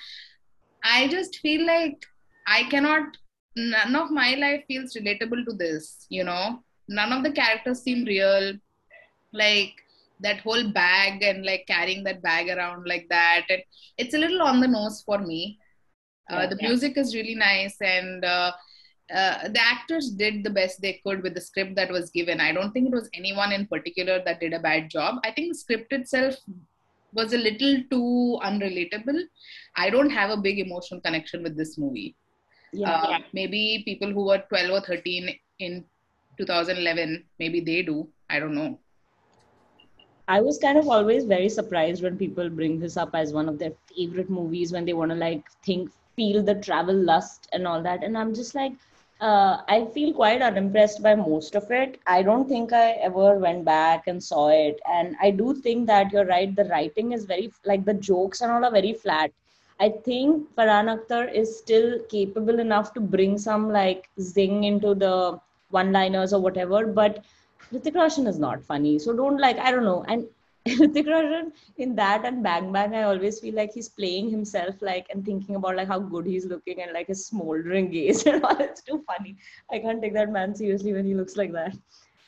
I 0.84 1.08
just 1.08 1.38
feel 1.40 1.66
like 1.66 2.06
I 2.46 2.64
cannot 2.64 3.16
none 3.56 3.94
of 3.96 4.10
my 4.10 4.34
life 4.34 4.62
feels 4.66 4.94
relatable 4.94 5.44
to 5.44 5.52
this 5.52 6.06
you 6.08 6.24
know? 6.24 6.62
None 6.88 7.12
of 7.12 7.22
the 7.22 7.32
characters 7.32 7.82
seem 7.82 8.04
real. 8.04 8.54
Like 9.32 9.74
that 10.20 10.40
whole 10.40 10.70
bag 10.70 11.22
and 11.22 11.44
like 11.44 11.64
carrying 11.66 12.04
that 12.04 12.22
bag 12.22 12.48
around 12.48 12.86
like 12.86 13.06
that 13.08 13.44
and 13.48 13.62
it's 13.98 14.14
a 14.14 14.18
little 14.18 14.42
on 14.42 14.60
the 14.60 14.68
nose 14.68 15.02
for 15.04 15.18
me. 15.18 15.58
Uh, 16.30 16.46
the 16.46 16.56
yeah. 16.60 16.68
music 16.68 16.96
is 16.96 17.14
really 17.14 17.34
nice 17.34 17.76
and 17.80 18.24
uh, 18.24 18.52
uh, 19.12 19.48
the 19.48 19.60
actors 19.60 20.10
did 20.10 20.44
the 20.44 20.50
best 20.50 20.80
they 20.80 21.00
could 21.04 21.22
with 21.22 21.34
the 21.34 21.40
script 21.40 21.74
that 21.76 21.90
was 21.90 22.10
given. 22.10 22.40
I 22.40 22.52
don't 22.52 22.72
think 22.72 22.86
it 22.86 22.94
was 22.94 23.10
anyone 23.14 23.52
in 23.52 23.66
particular 23.66 24.22
that 24.24 24.40
did 24.40 24.52
a 24.52 24.60
bad 24.60 24.88
job. 24.88 25.16
I 25.24 25.32
think 25.32 25.52
the 25.52 25.58
script 25.58 25.92
itself 25.92 26.36
was 27.12 27.32
a 27.32 27.38
little 27.38 27.82
too 27.90 28.38
unrelatable. 28.44 29.22
I 29.76 29.90
don't 29.90 30.10
have 30.10 30.30
a 30.30 30.40
big 30.40 30.58
emotional 30.58 31.00
connection 31.00 31.42
with 31.42 31.56
this 31.56 31.76
movie 31.76 32.16
yeah, 32.72 32.92
uh, 32.92 33.18
maybe 33.32 33.82
people 33.84 34.12
who 34.12 34.26
were 34.26 34.42
12 34.48 34.70
or 34.70 34.80
13 34.80 35.38
in 35.58 35.84
2011. 36.38 37.24
Maybe 37.38 37.60
they 37.60 37.82
do. 37.82 38.08
I 38.30 38.40
don't 38.40 38.54
know. 38.54 38.78
I 40.28 40.40
was 40.40 40.58
kind 40.58 40.78
of 40.78 40.88
always 40.88 41.24
very 41.24 41.48
surprised 41.48 42.02
when 42.02 42.16
people 42.16 42.48
bring 42.48 42.78
this 42.78 42.96
up 42.96 43.14
as 43.14 43.32
one 43.32 43.48
of 43.48 43.58
their 43.58 43.72
favorite 43.94 44.30
movies 44.30 44.72
when 44.72 44.84
they 44.84 44.92
want 44.92 45.10
to 45.10 45.16
like 45.16 45.44
think, 45.64 45.90
feel 46.16 46.42
the 46.42 46.54
travel 46.54 46.94
lust 46.94 47.48
and 47.52 47.66
all 47.66 47.82
that. 47.82 48.02
And 48.02 48.16
I'm 48.16 48.34
just 48.34 48.54
like, 48.54 48.72
uh, 49.20 49.58
I 49.68 49.86
feel 49.92 50.12
quite 50.12 50.42
unimpressed 50.42 51.02
by 51.02 51.14
most 51.14 51.54
of 51.54 51.70
it. 51.70 52.00
I 52.06 52.22
don't 52.22 52.48
think 52.48 52.72
I 52.72 52.92
ever 52.92 53.36
went 53.38 53.64
back 53.64 54.06
and 54.06 54.22
saw 54.22 54.48
it. 54.48 54.80
And 54.90 55.16
I 55.20 55.30
do 55.30 55.54
think 55.54 55.86
that 55.88 56.12
you're 56.12 56.26
right. 56.26 56.54
The 56.54 56.64
writing 56.64 57.12
is 57.12 57.24
very, 57.24 57.52
like, 57.64 57.84
the 57.84 57.94
jokes 57.94 58.40
and 58.40 58.50
all 58.50 58.64
are 58.64 58.70
very 58.70 58.94
flat. 58.94 59.30
I 59.82 59.88
think 60.06 60.54
Farhan 60.56 60.90
Akhtar 60.94 61.22
is 61.34 61.58
still 61.58 61.98
capable 62.10 62.60
enough 62.60 62.92
to 62.94 63.00
bring 63.00 63.36
some, 63.36 63.70
like, 63.70 64.08
zing 64.20 64.62
into 64.64 64.94
the 64.94 65.40
one 65.70 65.90
liners 65.92 66.32
or 66.32 66.40
whatever. 66.40 66.86
But 66.86 67.24
Hrithik 67.70 67.96
Roshan 67.96 68.28
is 68.28 68.38
not 68.38 68.62
funny. 68.62 68.98
So 69.00 69.12
don't, 69.12 69.38
like, 69.38 69.58
I 69.58 69.72
don't 69.72 69.84
know. 69.84 70.04
And 70.06 70.28
Hrithik 70.68 71.08
Roshan 71.08 71.52
in 71.78 71.96
that 71.96 72.24
and 72.24 72.44
Bang 72.44 72.70
Bang, 72.72 72.94
I 72.94 73.02
always 73.02 73.40
feel 73.40 73.56
like 73.56 73.72
he's 73.72 73.88
playing 73.88 74.30
himself 74.30 74.76
like 74.80 75.08
and 75.10 75.24
thinking 75.24 75.56
about 75.56 75.74
like 75.74 75.88
how 75.88 75.98
good 75.98 76.26
he's 76.26 76.46
looking 76.46 76.82
and 76.82 76.92
like 76.92 77.08
his 77.08 77.26
smoldering 77.26 77.90
gaze 77.90 78.24
and 78.26 78.44
all. 78.44 78.56
It's 78.60 78.82
too 78.82 79.04
funny. 79.04 79.36
I 79.72 79.80
can't 79.80 80.00
take 80.00 80.14
that 80.14 80.30
man 80.30 80.54
seriously 80.54 80.92
when 80.92 81.04
he 81.04 81.14
looks 81.14 81.36
like 81.36 81.52
that. 81.52 81.76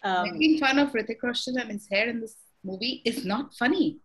Um, 0.02 0.32
Making 0.32 0.58
fun 0.58 0.80
of 0.80 0.90
Hrithik 0.90 1.22
Roshan 1.22 1.58
and 1.58 1.70
his 1.70 1.86
hair 1.88 2.08
in 2.08 2.20
this 2.20 2.34
movie 2.64 3.02
is 3.04 3.24
not 3.24 3.54
funny. 3.54 3.98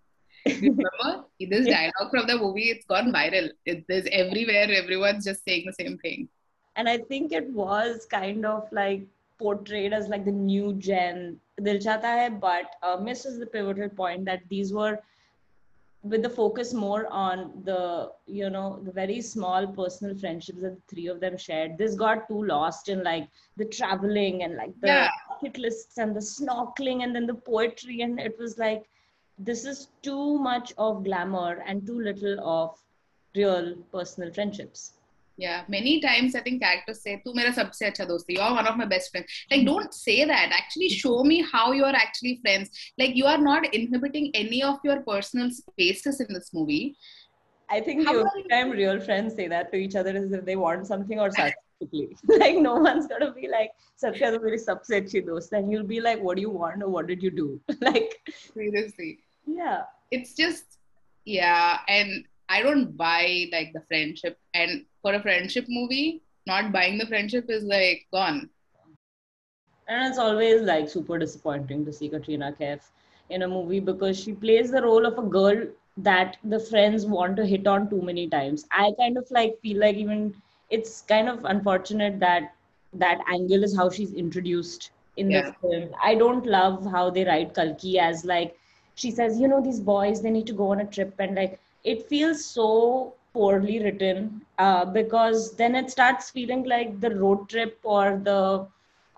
Remember 0.45 1.25
this 1.39 1.67
dialogue 1.75 2.11
from 2.11 2.27
the 2.27 2.37
movie? 2.37 2.69
It's 2.69 2.85
gone 2.85 3.11
viral. 3.11 3.49
It, 3.65 3.85
there's 3.87 4.07
everywhere. 4.11 4.71
Everyone's 4.71 5.25
just 5.25 5.43
saying 5.43 5.65
the 5.65 5.73
same 5.73 5.97
thing. 5.97 6.29
And 6.75 6.87
I 6.87 6.97
think 6.97 7.31
it 7.31 7.49
was 7.49 8.05
kind 8.05 8.45
of 8.45 8.67
like 8.71 9.05
portrayed 9.37 9.93
as 9.93 10.07
like 10.07 10.25
the 10.25 10.31
new 10.31 10.73
gen 10.73 11.39
Dil 11.61 11.77
Chahta 11.77 12.03
Hai, 12.03 12.29
but 12.29 12.75
uh, 12.83 12.97
misses 12.97 13.39
the 13.39 13.45
pivotal 13.45 13.89
point 13.89 14.25
that 14.25 14.41
these 14.49 14.73
were 14.73 14.99
with 16.03 16.23
the 16.23 16.29
focus 16.29 16.73
more 16.73 17.07
on 17.11 17.51
the 17.65 18.09
you 18.25 18.49
know 18.49 18.79
the 18.83 18.91
very 18.91 19.21
small 19.21 19.67
personal 19.67 20.17
friendships 20.17 20.61
that 20.61 20.75
the 20.75 20.81
three 20.95 21.07
of 21.07 21.19
them 21.19 21.37
shared 21.37 21.77
this 21.77 21.95
got 21.95 22.27
too 22.29 22.43
lost 22.45 22.87
in 22.87 23.03
like 23.03 23.27
the 23.57 23.65
traveling 23.65 24.43
and 24.43 24.55
like 24.55 24.71
the 24.79 24.87
yeah. 24.87 25.09
hit 25.41 25.57
lists 25.57 25.97
and 25.97 26.15
the 26.15 26.19
snorkeling 26.19 27.03
and 27.03 27.13
then 27.13 27.27
the 27.27 27.33
poetry 27.33 28.01
and 28.01 28.17
it 28.17 28.37
was 28.39 28.57
like 28.57 28.83
this 29.39 29.65
is 29.65 29.87
too 30.01 30.37
much 30.37 30.73
of 30.77 31.03
glamour 31.03 31.63
and 31.65 31.85
too 31.87 31.99
little 31.99 32.39
of 32.57 32.77
real 33.35 33.75
personal 33.91 34.33
friendships 34.33 34.93
yeah, 35.39 35.63
many 35.69 36.01
times 36.01 36.35
I 36.35 36.41
think 36.41 36.61
characters 36.61 37.01
say, 37.01 37.21
"Tu 37.25 37.33
mera 37.33 37.51
sabse 37.57 37.83
acha 37.89 38.07
dost 38.07 38.25
You're 38.27 38.55
one 38.55 38.67
of 38.71 38.75
my 38.81 38.87
best 38.93 39.11
friends." 39.11 39.27
Like, 39.49 39.61
mm-hmm. 39.61 39.69
don't 39.69 39.93
say 39.93 40.17
that. 40.31 40.51
Actually, 40.57 40.89
show 40.89 41.23
me 41.23 41.37
how 41.51 41.71
you 41.71 41.85
are 41.89 41.95
actually 41.99 42.33
friends. 42.41 42.69
Like, 43.03 43.15
you 43.15 43.25
are 43.33 43.37
not 43.37 43.73
inhibiting 43.79 44.27
any 44.41 44.61
of 44.71 44.89
your 44.89 44.99
personal 45.07 45.49
spaces 45.59 46.19
in 46.25 46.33
this 46.33 46.51
movie. 46.53 46.97
I 47.69 47.79
think 47.79 48.05
how 48.05 48.13
the 48.13 48.27
only 48.31 48.43
time 48.49 48.71
real 48.81 48.99
friends 48.99 49.35
say 49.35 49.47
that 49.47 49.71
to 49.71 49.77
each 49.77 49.95
other 49.95 50.15
is 50.23 50.33
if 50.33 50.43
they 50.43 50.57
want 50.57 50.85
something 50.87 51.19
or 51.27 51.31
sarcastically. 51.39 52.17
like, 52.43 52.57
no 52.67 52.75
one's 52.89 53.07
gonna 53.07 53.31
be 53.39 53.47
like, 53.55 53.71
"Satya 53.95 54.31
to 54.35 54.43
meri 54.45 54.61
sabse 54.67 54.93
achhi 54.99 55.25
dost," 55.31 55.57
and 55.61 55.71
you'll 55.71 55.89
be 55.95 56.01
like, 56.09 56.27
"What 56.29 56.41
do 56.41 56.47
you 56.49 56.53
want 56.59 56.87
or 56.89 56.93
what 56.97 57.11
did 57.15 57.23
you 57.29 57.33
do?" 57.41 57.49
like, 57.89 58.21
seriously. 58.53 59.19
Yeah. 59.45 59.83
It's 60.11 60.33
just, 60.33 60.79
yeah, 61.25 61.79
and 61.87 62.25
I 62.49 62.61
don't 62.61 62.97
buy 62.97 63.45
like 63.51 63.73
the 63.73 63.81
friendship. 63.87 64.37
And 64.53 64.85
for 65.01 65.13
a 65.13 65.21
friendship 65.21 65.65
movie, 65.69 66.21
not 66.47 66.71
buying 66.71 66.97
the 66.97 67.05
friendship 67.05 67.45
is 67.49 67.63
like 67.63 68.07
gone. 68.11 68.49
And 69.87 70.07
it's 70.07 70.19
always 70.19 70.61
like 70.61 70.89
super 70.89 71.17
disappointing 71.17 71.85
to 71.85 71.93
see 71.93 72.09
Katrina 72.09 72.55
Kaif 72.59 72.81
in 73.29 73.43
a 73.43 73.47
movie 73.47 73.79
because 73.79 74.19
she 74.19 74.33
plays 74.33 74.71
the 74.71 74.81
role 74.81 75.05
of 75.05 75.17
a 75.17 75.23
girl 75.23 75.67
that 75.97 76.37
the 76.43 76.59
friends 76.59 77.05
want 77.05 77.35
to 77.37 77.45
hit 77.45 77.67
on 77.67 77.89
too 77.89 78.01
many 78.01 78.27
times. 78.27 78.65
I 78.71 78.93
kind 78.99 79.17
of 79.17 79.29
like 79.31 79.59
feel 79.61 79.79
like 79.79 79.95
even 79.95 80.33
it's 80.69 81.01
kind 81.01 81.27
of 81.27 81.45
unfortunate 81.45 82.19
that 82.19 82.53
that 82.93 83.19
angle 83.27 83.63
is 83.63 83.75
how 83.75 83.89
she's 83.89 84.13
introduced 84.13 84.91
in 85.17 85.29
yeah. 85.29 85.49
the 85.49 85.55
film. 85.61 85.89
I 86.03 86.15
don't 86.15 86.45
love 86.45 86.85
how 86.89 87.09
they 87.09 87.25
write 87.25 87.53
Kalki 87.53 87.99
as 87.99 88.25
like 88.25 88.55
she 88.99 89.11
says, 89.11 89.39
you 89.39 89.47
know, 89.47 89.61
these 89.61 89.79
boys 89.79 90.21
they 90.21 90.29
need 90.29 90.47
to 90.47 90.53
go 90.53 90.71
on 90.71 90.81
a 90.81 90.85
trip 90.85 91.13
and 91.19 91.35
like 91.35 91.59
it 91.83 92.07
feels 92.07 92.43
so 92.43 93.13
poorly 93.33 93.81
written 93.83 94.41
uh, 94.57 94.85
because 94.85 95.55
then 95.55 95.75
it 95.75 95.89
starts 95.89 96.29
feeling 96.29 96.63
like 96.63 96.99
the 96.99 97.11
road 97.15 97.47
trip 97.49 97.79
or 97.83 98.19
the 98.23 98.67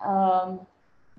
um, 0.07 0.59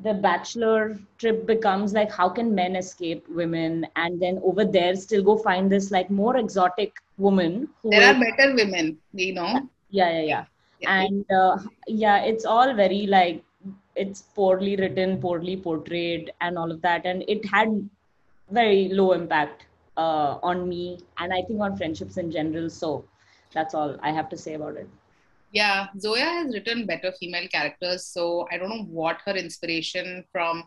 the 0.03 0.15
bachelor 0.15 0.99
trip 1.19 1.47
becomes 1.47 1.93
like 1.93 2.11
how 2.11 2.29
can 2.29 2.55
men 2.55 2.77
escape 2.77 3.25
women? 3.29 3.87
And 3.97 4.21
then 4.21 4.41
over 4.45 4.65
there 4.65 4.95
still 4.97 5.23
go 5.23 5.37
find 5.37 5.71
this 5.71 5.91
like 5.91 6.11
more 6.11 6.37
exotic 6.37 6.97
woman 7.19 7.69
there 7.85 8.05
are 8.11 8.19
better 8.21 8.55
women 8.55 8.97
you 9.13 9.35
know? 9.35 9.69
Yeah 9.91 10.11
yeah. 10.11 10.23
Yeah, 10.23 10.45
yeah. 10.81 11.01
and 11.01 11.25
uh, 11.31 11.59
yeah 11.87 12.25
it's 12.25 12.45
all 12.45 12.75
very 12.75 13.07
like 13.07 13.43
it's 13.95 14.23
poorly 14.37 14.77
written 14.77 15.21
poorly 15.21 15.57
portrayed 15.57 16.33
and 16.41 16.59
all 16.59 16.71
of 16.71 16.81
that. 16.83 17.05
And 17.05 17.25
it 17.29 17.45
had 17.45 17.89
very 18.53 18.89
low 18.89 19.13
impact 19.13 19.67
uh, 19.97 20.39
on 20.43 20.69
me 20.69 21.01
and 21.19 21.33
I 21.33 21.43
think 21.43 21.61
on 21.61 21.77
friendships 21.77 22.17
in 22.17 22.31
general. 22.31 22.71
So 22.71 23.05
that's 23.53 23.75
all 23.75 23.97
I 24.03 24.11
have 24.11 24.29
to 24.31 24.37
say 24.37 24.55
about 24.55 24.77
it. 24.77 24.89
Yeah, 25.53 25.89
Zoya 25.99 26.25
has 26.25 26.55
written 26.55 26.87
better 26.87 27.13
female 27.21 27.47
characters. 27.49 28.07
So 28.07 28.49
I 28.51 28.57
don't 28.57 28.71
know 28.71 28.85
what 28.85 29.19
her 29.27 29.33
inspiration 29.33 30.25
from 30.33 30.65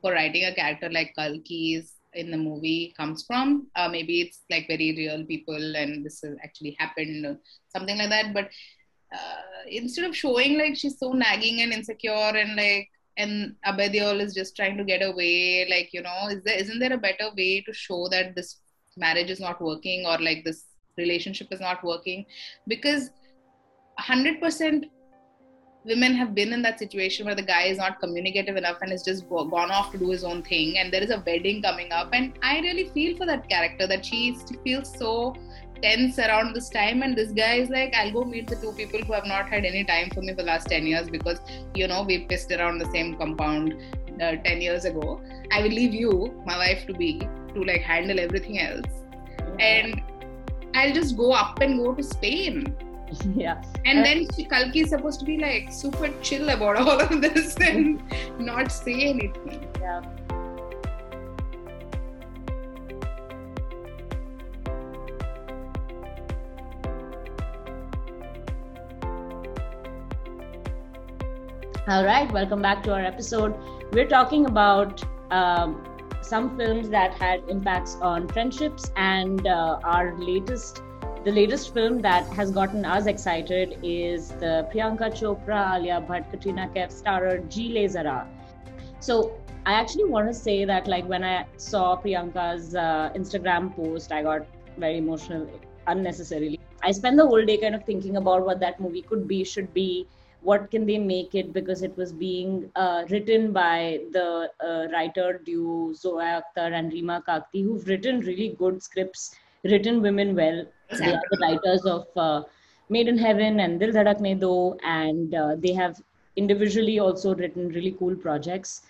for 0.00 0.12
writing 0.12 0.44
a 0.44 0.54
character 0.54 0.90
like 0.90 1.14
Kalki's 1.16 1.94
in 2.14 2.30
the 2.30 2.36
movie 2.36 2.92
comes 2.96 3.24
from. 3.24 3.68
Uh, 3.76 3.88
maybe 3.88 4.20
it's 4.20 4.40
like 4.50 4.66
very 4.66 4.94
real 4.96 5.24
people 5.24 5.76
and 5.76 6.04
this 6.04 6.20
has 6.22 6.36
actually 6.42 6.76
happened, 6.78 7.38
something 7.68 7.98
like 7.98 8.10
that. 8.10 8.34
But 8.34 8.50
uh, 9.12 9.68
instead 9.68 10.04
of 10.04 10.16
showing 10.16 10.58
like 10.58 10.76
she's 10.76 10.98
so 10.98 11.12
nagging 11.12 11.60
and 11.60 11.72
insecure 11.72 12.12
and 12.12 12.56
like 12.56 12.88
and 13.16 13.54
Abhay 13.66 13.94
Deol 13.94 14.20
is 14.20 14.34
just 14.34 14.56
trying 14.56 14.76
to 14.76 14.84
get 14.84 15.02
away, 15.02 15.66
like 15.70 15.90
you 15.92 16.02
know, 16.02 16.28
is 16.30 16.42
there 16.44 16.58
isn't 16.58 16.78
there 16.78 16.92
a 16.92 16.98
better 16.98 17.30
way 17.36 17.60
to 17.62 17.72
show 17.72 18.08
that 18.08 18.34
this 18.34 18.60
marriage 18.96 19.30
is 19.30 19.40
not 19.40 19.60
working 19.60 20.06
or 20.06 20.18
like 20.18 20.44
this 20.44 20.64
relationship 20.96 21.48
is 21.50 21.60
not 21.60 21.84
working? 21.84 22.24
Because 22.66 23.10
100% 24.00 24.84
women 25.84 26.14
have 26.14 26.34
been 26.34 26.52
in 26.52 26.62
that 26.62 26.78
situation 26.78 27.26
where 27.26 27.34
the 27.34 27.42
guy 27.42 27.64
is 27.64 27.78
not 27.78 28.00
communicative 28.00 28.56
enough 28.56 28.78
and 28.80 28.90
has 28.90 29.02
just 29.02 29.28
go, 29.28 29.44
gone 29.44 29.70
off 29.70 29.92
to 29.92 29.98
do 29.98 30.10
his 30.10 30.24
own 30.24 30.42
thing 30.42 30.78
and 30.78 30.92
there 30.92 31.02
is 31.02 31.10
a 31.10 31.22
wedding 31.26 31.62
coming 31.62 31.92
up. 31.92 32.08
And 32.12 32.32
i 32.42 32.60
really 32.60 32.88
feel 32.88 33.16
for 33.16 33.26
that 33.26 33.48
character 33.48 33.86
that 33.86 34.04
she 34.04 34.36
feels 34.64 34.96
so 34.98 35.34
tense 35.84 36.18
around 36.26 36.54
this 36.56 36.68
time 36.68 37.02
and 37.02 37.16
this 37.20 37.32
guy 37.40 37.54
is 37.62 37.68
like 37.76 37.94
i'll 38.00 38.12
go 38.12 38.24
meet 38.24 38.46
the 38.52 38.56
two 38.62 38.72
people 38.80 39.00
who 39.06 39.12
have 39.12 39.26
not 39.34 39.48
had 39.54 39.64
any 39.72 39.84
time 39.92 40.08
for 40.14 40.22
me 40.22 40.32
for 40.36 40.42
the 40.42 40.48
last 40.52 40.68
10 40.68 40.86
years 40.92 41.10
because 41.16 41.40
you 41.74 41.86
know 41.92 42.02
we 42.02 42.18
pissed 42.32 42.52
around 42.58 42.78
the 42.84 42.90
same 42.96 43.16
compound 43.22 43.74
uh, 44.20 44.36
10 44.36 44.60
years 44.60 44.84
ago. 44.84 45.20
I 45.52 45.62
will 45.62 45.70
leave 45.70 45.94
you 45.94 46.42
my 46.44 46.56
wife 46.56 46.86
to 46.86 46.94
be 46.94 47.18
to 47.18 47.64
like 47.64 47.82
handle 47.82 48.20
everything 48.20 48.60
else. 48.60 48.86
And 49.60 50.02
i'll 50.74 50.92
just 50.92 51.16
go 51.16 51.32
up 51.32 51.60
and 51.60 51.78
go 51.82 51.94
to 51.94 52.02
spain. 52.02 52.74
Yeah 53.36 53.62
and 53.84 54.00
uh, 54.00 54.02
then 54.02 54.26
kalki 54.50 54.80
is 54.80 54.90
supposed 54.90 55.20
to 55.20 55.26
be 55.26 55.36
like 55.38 55.72
super 55.72 56.08
chill 56.20 56.48
about 56.48 56.78
all 56.78 57.00
of 57.00 57.20
this 57.20 57.54
and 57.60 58.02
not 58.40 58.72
say 58.72 58.94
anything. 59.10 59.68
Yeah 59.80 60.02
All 71.86 72.02
right, 72.02 72.32
welcome 72.32 72.62
back 72.62 72.82
to 72.84 72.94
our 72.94 73.02
episode. 73.02 73.54
We're 73.92 74.08
talking 74.08 74.46
about 74.46 75.04
um, 75.30 75.84
some 76.22 76.56
films 76.56 76.88
that 76.88 77.12
had 77.12 77.42
impacts 77.46 77.96
on 77.96 78.26
friendships 78.26 78.90
and 78.96 79.46
uh, 79.46 79.80
our 79.84 80.16
latest 80.18 80.80
the 81.26 81.30
latest 81.30 81.74
film 81.74 82.00
that 82.00 82.26
has 82.32 82.50
gotten 82.50 82.86
us 82.86 83.04
excited 83.04 83.78
is 83.82 84.28
the 84.28 84.66
Priyanka 84.72 85.10
Chopra, 85.12 85.76
Alia 85.76 86.00
Bhatt, 86.08 86.30
Katrina 86.30 86.70
Kaif 86.74 86.90
starrer 86.90 87.46
Jee 87.50 87.68
Le. 87.74 88.26
So 89.00 89.38
I 89.66 89.74
actually 89.74 90.04
want 90.04 90.28
to 90.28 90.32
say 90.32 90.64
that 90.64 90.86
like 90.86 91.04
when 91.06 91.22
I 91.22 91.44
saw 91.58 92.00
Priyanka's 92.00 92.74
uh, 92.74 93.10
Instagram 93.14 93.76
post, 93.76 94.10
I 94.10 94.22
got 94.22 94.46
very 94.78 94.96
emotional 94.96 95.46
unnecessarily. 95.86 96.60
I 96.82 96.92
spent 96.92 97.18
the 97.18 97.26
whole 97.26 97.44
day 97.44 97.58
kind 97.58 97.74
of 97.74 97.84
thinking 97.84 98.16
about 98.16 98.46
what 98.46 98.58
that 98.60 98.80
movie 98.80 99.02
could 99.02 99.28
be, 99.28 99.44
should 99.44 99.74
be, 99.74 100.06
what 100.44 100.70
can 100.70 100.86
they 100.86 100.98
make 100.98 101.34
it 101.34 101.52
because 101.52 101.82
it 101.82 101.96
was 101.96 102.12
being 102.12 102.70
uh, 102.76 103.04
written 103.10 103.52
by 103.52 104.00
the 104.12 104.50
uh, 104.68 104.86
writer 104.92 105.40
duo 105.44 105.92
Zoya 105.92 106.42
Akhtar 106.42 106.72
and 106.78 106.92
Reema 106.92 107.24
Kagti, 107.24 107.62
who've 107.64 107.86
written 107.88 108.20
really 108.20 108.50
good 108.58 108.82
scripts, 108.82 109.34
written 109.64 110.02
women 110.02 110.34
well. 110.36 110.66
Exactly. 110.90 111.06
They 111.06 111.14
are 111.14 111.22
the 111.30 111.38
writers 111.42 111.86
of 111.86 112.06
uh, 112.16 112.42
Made 112.90 113.08
in 113.08 113.16
Heaven 113.16 113.60
and 113.60 113.80
Dil 113.80 113.92
Dhadakne 113.92 114.38
Do, 114.38 114.76
and 114.84 115.34
uh, 115.34 115.56
they 115.58 115.72
have 115.72 116.00
individually 116.36 116.98
also 116.98 117.34
written 117.34 117.68
really 117.70 117.92
cool 117.92 118.14
projects. 118.14 118.82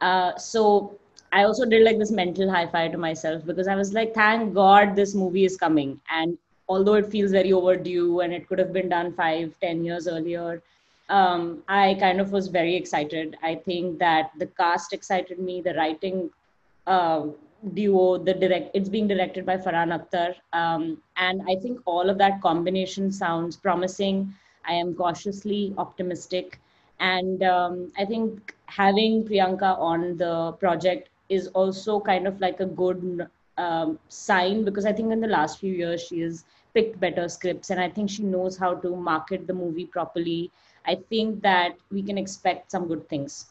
Uh, 0.00 0.36
so 0.36 0.98
I 1.32 1.44
also 1.44 1.64
did 1.64 1.84
like 1.84 1.98
this 1.98 2.10
mental 2.10 2.50
high 2.50 2.66
five 2.66 2.92
to 2.92 2.98
myself 2.98 3.44
because 3.44 3.68
I 3.68 3.74
was 3.74 3.92
like, 3.92 4.14
thank 4.14 4.54
God 4.54 4.96
this 4.96 5.14
movie 5.14 5.44
is 5.44 5.56
coming. 5.56 6.00
And 6.10 6.38
although 6.68 6.94
it 6.94 7.10
feels 7.10 7.32
very 7.32 7.52
overdue 7.52 8.20
and 8.20 8.32
it 8.32 8.48
could 8.48 8.58
have 8.58 8.72
been 8.72 8.88
done 8.88 9.12
five, 9.12 9.54
ten 9.60 9.84
years 9.84 10.06
earlier, 10.06 10.62
um, 11.10 11.62
I 11.68 11.96
kind 12.00 12.20
of 12.20 12.32
was 12.32 12.48
very 12.48 12.76
excited. 12.76 13.36
I 13.42 13.56
think 13.56 13.98
that 13.98 14.30
the 14.38 14.46
cast 14.46 14.92
excited 14.92 15.38
me, 15.38 15.60
the 15.60 15.74
writing 15.74 16.30
uh, 16.86 17.26
duo, 17.74 18.16
the 18.16 18.32
direct, 18.32 18.70
it's 18.74 18.88
being 18.88 19.08
directed 19.08 19.44
by 19.44 19.56
Farhan 19.56 19.92
Akhtar. 19.98 20.34
Um, 20.52 21.02
and 21.16 21.42
I 21.48 21.56
think 21.56 21.80
all 21.84 22.08
of 22.08 22.16
that 22.18 22.40
combination 22.40 23.12
sounds 23.12 23.56
promising. 23.56 24.32
I 24.66 24.74
am 24.74 24.94
cautiously 24.94 25.74
optimistic. 25.76 26.60
And 27.00 27.42
um, 27.42 27.92
I 27.98 28.04
think 28.04 28.54
having 28.66 29.24
Priyanka 29.24 29.78
on 29.78 30.16
the 30.16 30.52
project 30.52 31.08
is 31.28 31.48
also 31.48 32.00
kind 32.00 32.26
of 32.26 32.40
like 32.40 32.60
a 32.60 32.66
good 32.66 33.26
um, 33.58 33.98
sign 34.08 34.64
because 34.64 34.86
I 34.86 34.92
think 34.92 35.12
in 35.12 35.20
the 35.20 35.28
last 35.28 35.58
few 35.58 35.72
years 35.72 36.02
she 36.02 36.20
has 36.20 36.44
picked 36.74 37.00
better 37.00 37.28
scripts 37.28 37.70
and 37.70 37.80
I 37.80 37.88
think 37.88 38.10
she 38.10 38.22
knows 38.22 38.56
how 38.56 38.74
to 38.74 38.94
market 38.94 39.46
the 39.46 39.54
movie 39.54 39.86
properly. 39.86 40.50
I 40.86 40.96
think 41.08 41.42
that 41.42 41.76
we 41.90 42.02
can 42.02 42.18
expect 42.18 42.70
some 42.70 42.88
good 42.88 43.08
things. 43.08 43.46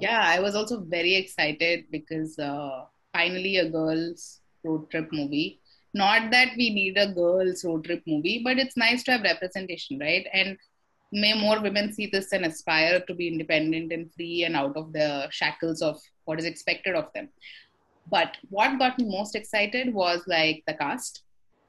yeah, 0.00 0.22
I 0.24 0.40
was 0.40 0.54
also 0.54 0.80
very 0.80 1.14
excited 1.14 1.86
because 1.90 2.38
uh, 2.38 2.84
finally 3.12 3.56
a 3.56 3.68
girls' 3.68 4.40
road 4.64 4.90
trip 4.90 5.08
movie. 5.12 5.60
Not 5.94 6.30
that 6.30 6.50
we 6.56 6.70
need 6.70 6.98
a 6.98 7.12
girls' 7.12 7.64
road 7.64 7.84
trip 7.84 8.02
movie, 8.06 8.42
but 8.44 8.58
it's 8.58 8.76
nice 8.76 9.02
to 9.04 9.12
have 9.12 9.22
representation, 9.22 9.98
right? 9.98 10.26
And 10.32 10.56
may 11.12 11.34
more 11.40 11.60
women 11.60 11.92
see 11.92 12.06
this 12.06 12.32
and 12.32 12.44
aspire 12.44 13.00
to 13.00 13.14
be 13.14 13.28
independent 13.28 13.92
and 13.92 14.12
free 14.12 14.44
and 14.44 14.56
out 14.56 14.76
of 14.76 14.92
the 14.92 15.28
shackles 15.30 15.80
of 15.82 15.98
what 16.24 16.38
is 16.38 16.44
expected 16.44 16.94
of 16.94 17.12
them. 17.14 17.28
But 18.10 18.36
what 18.50 18.78
got 18.78 18.98
me 18.98 19.06
most 19.08 19.34
excited 19.34 19.92
was 19.92 20.22
like 20.26 20.62
the 20.66 20.74
cast. 20.74 21.22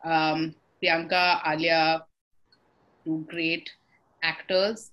Um, 0.04 0.56
Priyanka, 0.82 1.42
Alia, 1.48 2.06
two 3.06 3.26
great 3.28 3.72
actors. 4.24 4.92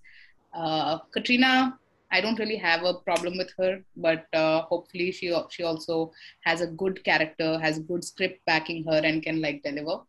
Uh, 0.53 0.99
Katrina, 1.13 1.79
I 2.11 2.21
don't 2.21 2.39
really 2.39 2.57
have 2.57 2.85
a 2.85 2.95
problem 2.95 3.37
with 3.37 3.53
her, 3.59 3.83
but 3.97 4.27
uh, 4.33 4.63
hopefully 4.63 5.11
she 5.11 5.35
she 5.51 5.65
also 5.65 6.13
has 6.43 6.61
a 6.61 6.67
good 6.67 7.03
character, 7.05 7.59
has 7.59 7.79
good 7.81 8.05
script 8.05 8.41
backing 8.47 8.85
her, 8.85 9.01
and 9.05 9.23
can 9.23 9.41
like 9.41 9.63
deliver. 9.63 10.03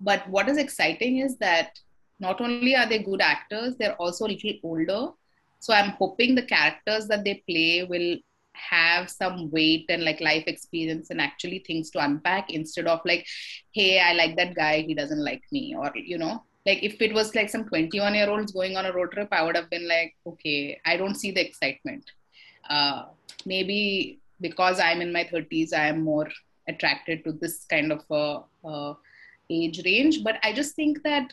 But 0.00 0.28
what 0.28 0.48
is 0.48 0.58
exciting 0.58 1.18
is 1.18 1.36
that 1.38 1.78
not 2.20 2.40
only 2.40 2.74
are 2.76 2.88
they 2.88 3.00
good 3.00 3.20
actors, 3.20 3.76
they're 3.76 3.96
also 3.96 4.26
a 4.26 4.28
little 4.28 4.54
older. 4.62 5.12
So 5.60 5.74
I'm 5.74 5.90
hoping 5.90 6.34
the 6.34 6.42
characters 6.42 7.08
that 7.08 7.24
they 7.24 7.42
play 7.48 7.84
will 7.84 8.16
have 8.52 9.10
some 9.10 9.50
weight 9.50 9.86
and 9.88 10.04
like 10.04 10.20
life 10.20 10.44
experience 10.46 11.10
and 11.10 11.20
actually 11.20 11.58
things 11.66 11.90
to 11.90 12.04
unpack 12.04 12.50
instead 12.50 12.86
of 12.86 13.00
like, 13.04 13.26
hey, 13.72 14.00
I 14.00 14.12
like 14.12 14.36
that 14.36 14.54
guy, 14.54 14.82
he 14.82 14.94
doesn't 14.94 15.22
like 15.22 15.42
me, 15.52 15.74
or 15.76 15.92
you 15.94 16.18
know, 16.18 16.44
like 16.66 16.82
if 16.82 17.00
it 17.00 17.14
was 17.14 17.34
like 17.34 17.48
some 17.48 17.64
21 17.64 18.14
year 18.14 18.28
olds 18.28 18.52
going 18.52 18.76
on 18.76 18.86
a 18.86 18.92
road 18.92 19.12
trip, 19.12 19.28
I 19.30 19.42
would 19.42 19.56
have 19.56 19.70
been 19.70 19.88
like, 19.88 20.16
okay, 20.26 20.80
I 20.84 20.96
don't 20.96 21.14
see 21.14 21.30
the 21.30 21.46
excitement. 21.46 22.04
Uh, 22.68 23.04
maybe 23.44 24.18
because 24.40 24.80
I'm 24.80 25.00
in 25.00 25.12
my 25.12 25.24
30s, 25.24 25.72
I 25.72 25.86
am 25.86 26.02
more 26.02 26.28
attracted 26.68 27.22
to 27.24 27.32
this 27.32 27.64
kind 27.70 27.92
of 27.92 28.04
a, 28.10 28.68
a 28.68 28.96
age 29.48 29.80
range. 29.84 30.24
But 30.24 30.38
I 30.42 30.52
just 30.52 30.74
think 30.74 31.02
that 31.04 31.32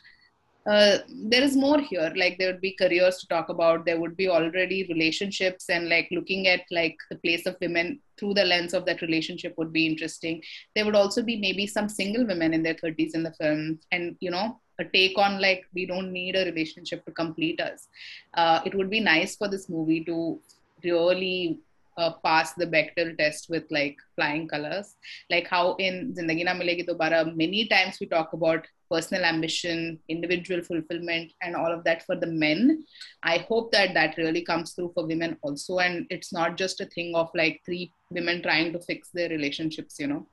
uh, 0.66 1.00
there 1.10 1.44
is 1.44 1.58
more 1.58 1.80
here 1.80 2.14
like 2.16 2.38
there 2.38 2.50
would 2.50 2.62
be 2.62 2.72
careers 2.80 3.18
to 3.18 3.28
talk 3.28 3.50
about 3.50 3.86
there 3.86 4.00
would 4.00 4.16
be 4.16 4.30
already 4.30 4.86
relationships 4.88 5.70
and 5.70 5.90
like 5.90 6.08
looking 6.10 6.48
at 6.48 6.62
like 6.72 6.96
the 7.10 7.18
place 7.18 7.46
of 7.46 7.58
women 7.60 8.00
through 8.18 8.34
the 8.34 8.46
lens 8.46 8.74
of 8.74 8.86
that 8.86 9.02
relationship 9.02 9.54
would 9.58 9.74
be 9.74 9.86
interesting 9.86 10.42
there 10.74 10.86
would 10.86 10.96
also 10.96 11.22
be 11.22 11.36
maybe 11.36 11.68
some 11.68 11.90
single 11.90 12.26
women 12.26 12.54
in 12.54 12.64
their 12.64 12.76
30s 12.76 13.14
in 13.14 13.24
the 13.24 13.34
film 13.34 13.78
and 13.92 14.16
you 14.22 14.32
know 14.32 14.58
a 14.80 14.86
take 14.86 15.18
on 15.18 15.40
like 15.42 15.66
we 15.74 15.86
don't 15.86 16.12
need 16.12 16.36
a 16.36 16.46
relationship 16.46 17.06
to 17.06 17.12
complete 17.12 17.60
us 17.62 17.88
uh, 18.34 18.60
it 18.66 18.74
would 18.76 18.90
be 18.90 19.00
nice 19.00 19.36
for 19.36 19.48
this 19.48 19.70
movie 19.70 20.04
to 20.04 20.40
really 20.84 21.60
uh, 21.98 22.12
pass 22.24 22.54
the 22.54 22.66
Bechdel 22.66 23.18
test 23.18 23.50
with 23.50 23.64
like 23.70 23.98
flying 24.16 24.48
colors. 24.48 24.96
Like 25.30 25.48
how 25.48 25.76
in 25.76 26.14
Zindagi 26.16 26.46
Na 26.46 26.54
Milegi 26.54 26.88
Dobara, 26.88 27.36
many 27.36 27.68
times 27.68 28.00
we 28.00 28.08
talk 28.08 28.34
about 28.34 28.66
personal 28.90 29.26
ambition, 29.26 30.00
individual 30.10 30.62
fulfillment, 30.64 31.32
and 31.42 31.56
all 31.56 31.72
of 31.72 31.84
that 31.84 32.04
for 32.04 32.16
the 32.16 32.28
men. 32.28 32.84
I 33.24 33.38
hope 33.50 33.72
that 33.72 33.94
that 33.94 34.18
really 34.18 34.44
comes 34.44 34.74
through 34.74 34.92
for 34.94 35.06
women 35.06 35.38
also. 35.42 35.80
And 35.80 36.06
it's 36.10 36.32
not 36.34 36.58
just 36.58 36.82
a 36.82 36.86
thing 36.86 37.16
of 37.16 37.30
like 37.34 37.62
three 37.66 37.92
women 38.12 38.42
trying 38.42 38.74
to 38.74 38.80
fix 38.80 39.10
their 39.10 39.30
relationships, 39.30 40.00
you 40.00 40.08
know. 40.08 40.28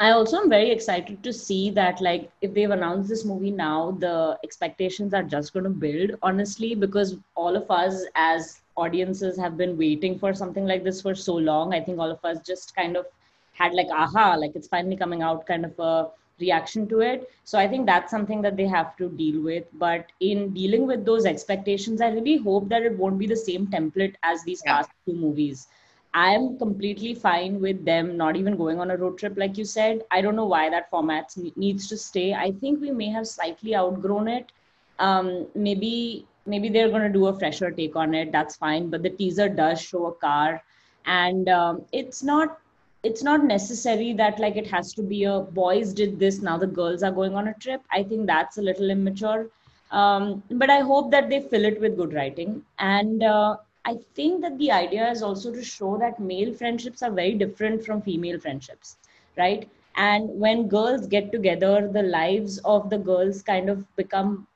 I 0.00 0.12
also 0.12 0.38
am 0.38 0.48
very 0.48 0.70
excited 0.70 1.22
to 1.22 1.30
see 1.30 1.70
that, 1.72 2.00
like, 2.00 2.30
if 2.40 2.54
they've 2.54 2.70
announced 2.70 3.10
this 3.10 3.26
movie 3.26 3.50
now, 3.50 3.90
the 4.00 4.38
expectations 4.42 5.12
are 5.12 5.22
just 5.22 5.52
going 5.52 5.64
to 5.64 5.70
build, 5.70 6.12
honestly, 6.22 6.74
because 6.74 7.18
all 7.34 7.54
of 7.54 7.70
us 7.70 8.06
as 8.14 8.62
audiences 8.78 9.38
have 9.38 9.58
been 9.58 9.76
waiting 9.76 10.18
for 10.18 10.32
something 10.32 10.64
like 10.64 10.84
this 10.84 11.02
for 11.02 11.14
so 11.14 11.34
long. 11.34 11.74
I 11.74 11.82
think 11.82 11.98
all 11.98 12.10
of 12.10 12.24
us 12.24 12.38
just 12.46 12.74
kind 12.74 12.96
of 12.96 13.04
had, 13.52 13.74
like, 13.74 13.88
aha, 13.92 14.36
like 14.36 14.52
it's 14.54 14.68
finally 14.68 14.96
coming 14.96 15.20
out 15.20 15.46
kind 15.46 15.66
of 15.66 15.78
a 15.78 16.08
reaction 16.40 16.88
to 16.88 17.00
it. 17.00 17.30
So 17.44 17.58
I 17.58 17.68
think 17.68 17.84
that's 17.84 18.10
something 18.10 18.40
that 18.40 18.56
they 18.56 18.66
have 18.68 18.96
to 18.96 19.10
deal 19.10 19.42
with. 19.42 19.64
But 19.74 20.06
in 20.20 20.54
dealing 20.54 20.86
with 20.86 21.04
those 21.04 21.26
expectations, 21.26 22.00
I 22.00 22.08
really 22.08 22.38
hope 22.38 22.70
that 22.70 22.84
it 22.84 22.96
won't 22.96 23.18
be 23.18 23.26
the 23.26 23.36
same 23.36 23.66
template 23.66 24.14
as 24.22 24.42
these 24.44 24.62
yeah. 24.64 24.76
past 24.76 24.90
two 25.04 25.12
movies 25.12 25.68
I'm 26.12 26.58
completely 26.58 27.14
fine 27.14 27.60
with 27.60 27.84
them 27.84 28.16
not 28.16 28.36
even 28.36 28.56
going 28.56 28.80
on 28.80 28.90
a 28.90 28.96
road 28.96 29.18
trip, 29.18 29.34
like 29.36 29.56
you 29.56 29.64
said. 29.64 30.02
I 30.10 30.20
don't 30.20 30.34
know 30.34 30.46
why 30.46 30.68
that 30.68 30.90
format 30.90 31.32
needs 31.56 31.86
to 31.88 31.96
stay. 31.96 32.34
I 32.34 32.50
think 32.50 32.80
we 32.80 32.90
may 32.90 33.08
have 33.10 33.28
slightly 33.28 33.76
outgrown 33.76 34.26
it. 34.26 34.50
Um, 34.98 35.46
maybe 35.54 36.26
maybe 36.46 36.68
they're 36.68 36.88
going 36.88 37.02
to 37.02 37.12
do 37.12 37.26
a 37.26 37.38
fresher 37.38 37.70
take 37.70 37.94
on 37.94 38.14
it. 38.14 38.32
That's 38.32 38.56
fine. 38.56 38.90
But 38.90 39.04
the 39.04 39.10
teaser 39.10 39.48
does 39.48 39.80
show 39.80 40.06
a 40.06 40.12
car, 40.12 40.62
and 41.06 41.48
um, 41.48 41.82
it's 41.92 42.24
not 42.24 42.58
it's 43.04 43.22
not 43.22 43.44
necessary 43.44 44.12
that 44.14 44.40
like 44.40 44.56
it 44.56 44.66
has 44.66 44.92
to 44.94 45.02
be 45.02 45.24
a 45.24 45.40
boys 45.40 45.94
did 45.94 46.18
this 46.18 46.42
now 46.42 46.58
the 46.58 46.66
girls 46.66 47.04
are 47.04 47.12
going 47.12 47.34
on 47.36 47.48
a 47.48 47.54
trip. 47.54 47.82
I 47.92 48.02
think 48.02 48.26
that's 48.26 48.58
a 48.58 48.62
little 48.62 48.90
immature. 48.90 49.48
Um, 49.92 50.42
but 50.50 50.70
I 50.70 50.80
hope 50.80 51.10
that 51.12 51.30
they 51.30 51.40
fill 51.40 51.64
it 51.64 51.80
with 51.80 51.96
good 51.96 52.12
writing 52.12 52.62
and. 52.80 53.22
Uh, 53.22 53.56
I 53.84 53.98
think 54.14 54.42
that 54.42 54.58
the 54.58 54.70
idea 54.72 55.10
is 55.10 55.22
also 55.22 55.52
to 55.52 55.64
show 55.64 55.96
that 55.98 56.20
male 56.20 56.52
friendships 56.54 57.02
are 57.02 57.10
very 57.10 57.34
different 57.34 57.84
from 57.84 58.02
female 58.02 58.38
friendships, 58.38 58.96
right? 59.36 59.68
And 59.96 60.28
when 60.38 60.68
girls 60.68 61.06
get 61.06 61.32
together, 61.32 61.88
the 61.92 62.02
lives 62.02 62.58
of 62.58 62.90
the 62.90 62.98
girls 62.98 63.42
kind 63.42 63.68
of 63.68 63.84
become 63.96 64.46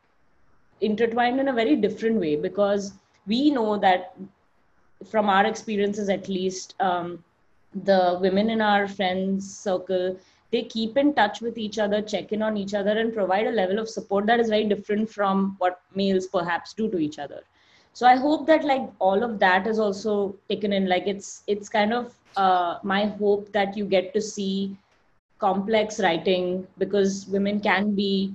intertwined 0.80 1.40
in 1.40 1.48
a 1.48 1.52
very 1.52 1.76
different 1.76 2.20
way 2.20 2.36
because 2.36 2.92
we 3.26 3.50
know 3.50 3.78
that 3.78 4.14
from 5.10 5.28
our 5.28 5.46
experiences 5.46 6.08
at 6.08 6.28
least 6.28 6.74
um, 6.80 7.22
the 7.74 8.18
women 8.20 8.50
in 8.50 8.60
our 8.60 8.86
friends 8.86 9.56
circle 9.58 10.16
they 10.50 10.62
keep 10.62 10.96
in 10.96 11.12
touch 11.14 11.40
with 11.40 11.58
each 11.58 11.78
other 11.78 12.00
check 12.00 12.32
in 12.32 12.42
on 12.42 12.56
each 12.56 12.74
other 12.74 12.98
and 12.98 13.12
provide 13.12 13.46
a 13.46 13.50
level 13.50 13.78
of 13.78 13.88
support 13.88 14.26
that 14.26 14.40
is 14.40 14.48
very 14.48 14.64
different 14.64 15.10
from 15.10 15.56
what 15.58 15.80
males 15.94 16.26
perhaps 16.26 16.72
do 16.72 16.88
to 16.88 16.98
each 16.98 17.18
other 17.18 17.42
so 17.94 18.06
i 18.06 18.16
hope 18.16 18.46
that 18.46 18.64
like 18.64 18.86
all 18.98 19.22
of 19.24 19.38
that 19.40 19.66
is 19.66 19.78
also 19.78 20.36
taken 20.48 20.72
in. 20.72 20.88
Like 20.88 21.06
it's 21.06 21.42
it's 21.46 21.68
kind 21.68 21.92
of 21.92 22.14
uh, 22.36 22.78
my 22.82 23.06
hope 23.06 23.52
that 23.52 23.76
you 23.76 23.86
get 23.86 24.12
to 24.14 24.20
see 24.20 24.76
complex 25.38 26.00
writing 26.00 26.66
because 26.78 27.26
women 27.28 27.60
can 27.60 27.94
be 27.94 28.34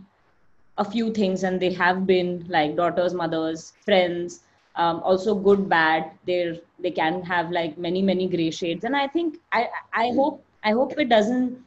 a 0.78 0.86
few 0.86 1.12
things 1.14 1.43
and 1.43 1.60
they 1.60 1.74
have 1.74 2.05
been 2.07 2.45
like 2.47 2.76
daughters 2.76 3.14
mothers 3.14 3.74
friends 3.86 4.41
um, 4.76 5.01
also 5.03 5.36
good 5.36 5.68
bad. 5.68 6.12
They're 6.26 6.57
they 6.80 6.91
can 6.91 7.22
have 7.24 7.51
like 7.51 7.78
many 7.78 8.01
many 8.01 8.28
gray 8.28 8.51
shades. 8.51 8.86
And 8.86 8.95
i 8.95 9.07
think 9.07 9.39
i 9.51 9.68
i 9.93 10.12
hope 10.20 10.43
i 10.64 10.72
hope 10.72 10.97
it 10.97 11.10
doesn't 11.10 11.57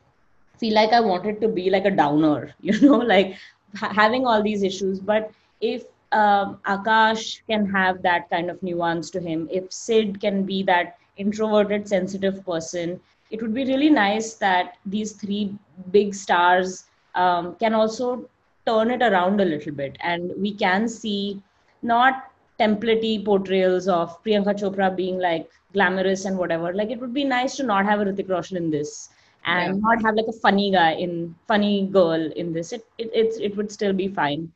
feel 0.59 0.75
like 0.75 0.93
i 0.93 1.01
want 1.01 1.27
it 1.27 1.41
to 1.43 1.49
be 1.49 1.71
like 1.71 1.85
a 1.85 1.91
downer 1.91 2.55
you 2.61 2.81
know 2.81 2.99
like 2.99 3.37
having 3.75 4.27
all 4.27 4.43
these 4.43 4.63
issues. 4.63 5.01
But 5.01 5.31
if 5.61 5.85
um, 6.13 6.59
Akash 6.67 7.41
can 7.49 7.67
have 7.71 8.03
that 8.03 8.29
kind 8.31 8.51
of 8.51 8.63
nuance 8.63 9.11
to 9.11 9.21
him, 9.21 9.49
if 9.51 9.73
Sid 9.73 10.21
can 10.21 10.45
be 10.45 10.63
that 10.65 10.99
introverted, 11.17 11.89
sensitive 11.89 12.45
person, 12.45 13.01
it 13.31 13.41
would 13.41 13.55
be 13.55 13.65
really 13.65 13.91
nice 13.91 14.35
that 14.35 14.77
these 14.85 15.13
three 15.13 15.55
big 15.91 16.15
stars 16.15 16.85
um, 17.15 17.55
can 17.57 17.75
also 17.75 18.29
turn 18.67 18.91
it 18.91 19.03
around 19.03 19.41
a 19.41 19.45
little 19.45 19.73
bit. 19.73 19.97
And 20.01 20.33
we 20.37 20.53
can 20.53 20.89
see 20.89 21.43
not 21.83 22.31
templatey 22.61 23.25
portrayals 23.25 23.89
of 23.89 24.23
Priyanka 24.23 24.55
Chopra 24.61 24.95
being 24.95 25.19
like 25.19 25.51
glamorous 25.73 26.27
and 26.27 26.37
whatever. 26.37 26.73
Like 26.75 26.91
it 26.91 27.01
would 27.01 27.15
be 27.15 27.25
nice 27.25 27.57
to 27.57 27.63
not 27.63 27.87
have 27.87 28.01
a 28.01 28.05
Hrithik 28.05 28.29
Roshan 28.29 28.57
in 28.57 28.71
this 28.71 29.09
and 29.45 29.75
yeah. 29.75 29.81
not 29.81 30.03
have 30.05 30.15
like 30.15 30.27
a 30.29 30.39
funny 30.41 30.71
guy 30.71 30.93
in 30.93 31.35
funny 31.49 31.87
girl 31.87 32.31
in 32.37 32.53
this. 32.53 32.73
It, 32.73 32.87
it, 32.99 33.11
it, 33.15 33.41
it 33.41 33.57
would 33.57 33.73
still 33.73 33.93
be 33.95 34.09
fine 34.09 34.53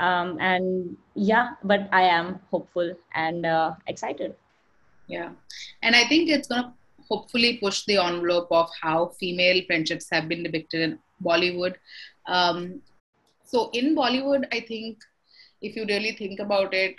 um, 0.00 0.38
and 0.40 0.96
yeah 1.14 1.50
but 1.62 1.88
i 1.92 2.02
am 2.02 2.40
hopeful 2.50 2.94
and 3.14 3.46
uh, 3.46 3.74
excited. 3.86 4.34
Yeah. 5.06 5.30
And 5.82 5.96
i 5.96 6.04
think 6.08 6.30
it's 6.30 6.48
going 6.48 6.62
to 6.62 6.72
hopefully 7.08 7.58
push 7.62 7.84
the 7.84 7.96
envelope 7.96 8.48
of 8.50 8.70
how 8.80 9.08
female 9.20 9.62
friendships 9.66 10.08
have 10.12 10.28
been 10.28 10.44
depicted 10.44 10.80
in 10.80 10.98
bollywood. 11.24 11.74
Um, 12.26 12.82
so 13.52 13.68
in 13.72 13.94
bollywood 13.96 14.44
i 14.56 14.60
think 14.60 14.98
if 15.68 15.76
you 15.76 15.84
really 15.86 16.12
think 16.12 16.40
about 16.40 16.72
it 16.72 16.94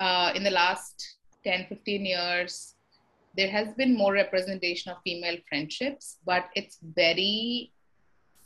uh, 0.00 0.32
in 0.34 0.42
the 0.42 0.50
last 0.50 1.16
10 1.44 1.66
15 1.68 2.06
years 2.12 2.74
there 3.36 3.50
has 3.50 3.68
been 3.74 3.96
more 3.96 4.12
representation 4.12 4.92
of 4.92 4.98
female 5.04 5.38
friendships 5.48 6.16
but 6.30 6.50
it's 6.54 6.78
very 7.02 7.70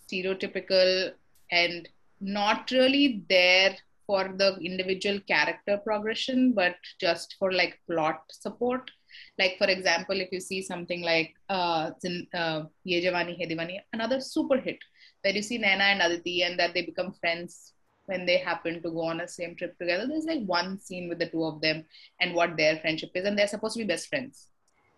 stereotypical 0.04 1.12
and 1.50 1.88
not 2.20 2.70
really 2.70 3.24
there 3.28 3.76
for 4.08 4.22
the 4.40 4.50
individual 4.70 5.18
character 5.32 5.76
progression 5.86 6.52
but 6.60 6.76
just 6.98 7.36
for 7.38 7.52
like 7.52 7.78
plot 7.88 8.22
support. 8.30 8.90
Like 9.38 9.56
for 9.58 9.68
example 9.76 10.20
if 10.20 10.30
you 10.32 10.40
see 10.40 10.62
something 10.62 11.02
like 11.02 11.34
uh, 11.48 11.90
uh 12.34 12.62
Ye 12.84 13.04
Jawani 13.04 13.34
Hai 13.38 13.46
Diwani, 13.52 13.76
another 13.92 14.20
super 14.20 14.58
hit 14.58 14.78
where 15.22 15.34
you 15.34 15.42
see 15.42 15.58
Naina 15.58 15.92
and 15.92 16.02
Aditi 16.02 16.42
and 16.42 16.58
that 16.58 16.72
they 16.74 16.82
become 16.82 17.12
friends 17.20 17.74
when 18.06 18.24
they 18.24 18.38
happen 18.38 18.82
to 18.82 18.90
go 18.90 19.02
on 19.02 19.20
a 19.20 19.28
same 19.28 19.54
trip 19.54 19.76
together. 19.78 20.06
There's 20.06 20.24
like 20.24 20.44
one 20.46 20.78
scene 20.80 21.08
with 21.10 21.18
the 21.18 21.28
two 21.28 21.44
of 21.44 21.60
them 21.60 21.84
and 22.20 22.34
what 22.34 22.56
their 22.56 22.78
friendship 22.78 23.10
is 23.14 23.26
and 23.26 23.38
they're 23.38 23.54
supposed 23.54 23.74
to 23.76 23.84
be 23.84 23.92
best 23.92 24.08
friends. 24.08 24.48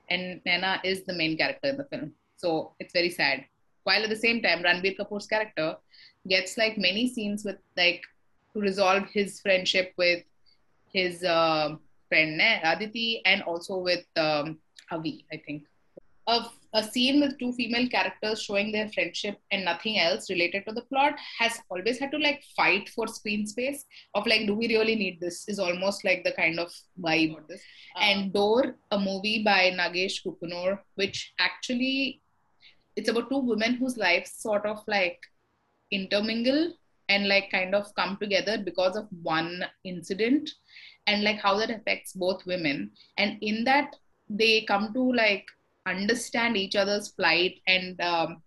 And 0.08 0.40
Naina 0.46 0.80
is 0.84 1.02
the 1.04 1.14
main 1.14 1.36
character 1.36 1.70
in 1.70 1.76
the 1.78 1.84
film. 1.84 2.12
So 2.36 2.74
it's 2.78 2.92
very 2.92 3.10
sad. 3.10 3.44
While 3.82 4.04
at 4.04 4.10
the 4.10 4.16
same 4.16 4.40
time 4.42 4.62
Ranbir 4.62 4.96
Kapoor's 4.96 5.26
character 5.26 5.76
gets 6.28 6.56
like 6.56 6.78
many 6.78 7.08
scenes 7.12 7.44
with 7.44 7.56
like 7.76 8.02
to 8.54 8.60
resolve 8.60 9.04
his 9.12 9.40
friendship 9.40 9.92
with 9.96 10.24
his 10.92 11.22
uh, 11.24 11.76
friend 12.08 12.40
Aditi 12.40 13.22
and 13.24 13.42
also 13.42 13.78
with 13.78 14.04
um, 14.16 14.58
Avi, 14.90 15.24
I 15.32 15.36
think. 15.46 15.64
A, 16.26 16.46
a 16.74 16.82
scene 16.82 17.20
with 17.20 17.38
two 17.38 17.52
female 17.52 17.88
characters 17.88 18.42
showing 18.42 18.70
their 18.70 18.88
friendship 18.88 19.38
and 19.50 19.64
nothing 19.64 19.98
else 19.98 20.30
related 20.30 20.64
to 20.66 20.72
the 20.72 20.82
plot 20.82 21.14
has 21.38 21.58
always 21.70 21.98
had 21.98 22.12
to 22.12 22.18
like 22.18 22.42
fight 22.56 22.88
for 22.90 23.08
screen 23.08 23.46
space 23.46 23.84
of 24.14 24.26
like, 24.26 24.46
do 24.46 24.54
we 24.54 24.68
really 24.68 24.94
need 24.94 25.20
this? 25.20 25.48
Is 25.48 25.58
almost 25.58 26.04
like 26.04 26.22
the 26.22 26.32
kind 26.32 26.60
of 26.60 26.72
vibe 27.00 27.36
of 27.38 27.48
this. 27.48 27.60
Uh-huh. 27.96 28.04
And 28.04 28.32
Dor, 28.32 28.76
a 28.90 28.98
movie 28.98 29.42
by 29.42 29.70
Nagesh 29.70 30.24
Kukunoor, 30.24 30.78
which 30.94 31.32
actually 31.40 32.20
it's 32.96 33.08
about 33.08 33.30
two 33.30 33.38
women 33.38 33.74
whose 33.74 33.96
lives 33.96 34.32
sort 34.36 34.66
of 34.66 34.82
like 34.86 35.18
intermingle 35.90 36.74
and 37.10 37.28
like 37.28 37.50
kind 37.50 37.74
of 37.74 37.92
come 37.96 38.16
together 38.18 38.56
because 38.64 38.96
of 38.96 39.06
one 39.22 39.64
incident 39.84 40.48
and 41.06 41.24
like 41.24 41.40
how 41.40 41.58
that 41.58 41.70
affects 41.70 42.12
both 42.12 42.46
women. 42.46 42.90
And 43.18 43.36
in 43.42 43.64
that 43.64 43.96
they 44.28 44.62
come 44.62 44.94
to 44.94 45.12
like 45.12 45.44
understand 45.86 46.56
each 46.56 46.76
other's 46.76 47.08
plight 47.08 47.60
and 47.66 48.00
um, 48.00 48.42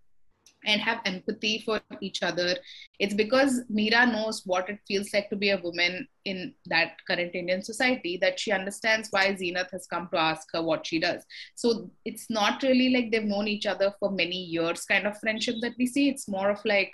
and 0.65 0.79
have 0.79 1.01
empathy 1.03 1.61
for 1.65 1.81
each 1.99 2.23
other. 2.23 2.55
It's 2.97 3.13
because 3.13 3.63
meera 3.69 4.09
knows 4.09 4.43
what 4.45 4.69
it 4.69 4.79
feels 4.87 5.13
like 5.13 5.29
to 5.29 5.35
be 5.35 5.49
a 5.49 5.57
woman 5.57 6.07
in 6.23 6.53
that 6.67 6.93
current 7.05 7.35
indian 7.35 7.61
society 7.61 8.17
that 8.21 8.39
she 8.39 8.53
understands 8.53 9.09
why 9.11 9.33
Zeenat 9.33 9.71
has 9.71 9.85
come 9.87 10.07
to 10.13 10.17
ask 10.17 10.47
her 10.53 10.61
what 10.61 10.87
she 10.87 10.99
does. 10.99 11.25
So 11.55 11.91
it's 12.05 12.29
not 12.29 12.63
really 12.63 12.89
like 12.93 13.11
they've 13.11 13.33
known 13.35 13.49
each 13.49 13.65
other 13.65 13.93
for 13.99 14.09
many 14.09 14.37
years 14.37 14.85
kind 14.85 15.05
of 15.05 15.19
friendship 15.19 15.55
that 15.61 15.73
we 15.77 15.85
see. 15.85 16.07
It's 16.07 16.29
more 16.29 16.49
of 16.49 16.63
like 16.63 16.93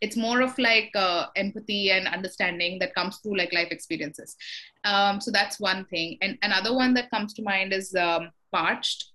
it's 0.00 0.16
more 0.16 0.40
of 0.42 0.58
like 0.58 0.90
uh, 0.94 1.26
empathy 1.36 1.90
and 1.90 2.06
understanding 2.06 2.78
that 2.80 2.94
comes 2.94 3.18
through 3.18 3.36
like 3.36 3.52
life 3.52 3.68
experiences. 3.70 4.36
Um, 4.84 5.20
so 5.20 5.30
that's 5.30 5.58
one 5.60 5.84
thing. 5.86 6.18
And 6.22 6.38
another 6.42 6.74
one 6.74 6.94
that 6.94 7.10
comes 7.10 7.32
to 7.34 7.42
mind 7.42 7.72
is 7.72 7.94
um, 7.94 8.30
parched. 8.52 9.12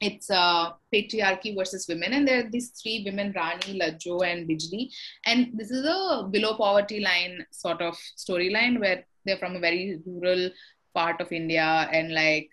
It's 0.00 0.30
uh, 0.30 0.72
patriarchy 0.92 1.56
versus 1.56 1.86
women. 1.88 2.12
And 2.12 2.26
there 2.26 2.40
are 2.40 2.50
these 2.50 2.70
three 2.70 3.02
women 3.04 3.32
rani 3.36 3.78
lajjo 3.78 4.26
and 4.26 4.48
bijli. 4.48 4.90
And 5.24 5.52
this 5.54 5.70
is 5.70 5.84
a 5.84 6.28
below 6.28 6.54
poverty 6.56 7.00
line 7.00 7.46
sort 7.50 7.80
of 7.80 7.96
storyline 8.16 8.80
where 8.80 9.04
they're 9.24 9.38
from 9.38 9.56
a 9.56 9.60
very 9.60 10.00
rural 10.04 10.50
part 10.92 11.20
of 11.20 11.32
india. 11.32 11.88
And 11.92 12.12
like 12.12 12.50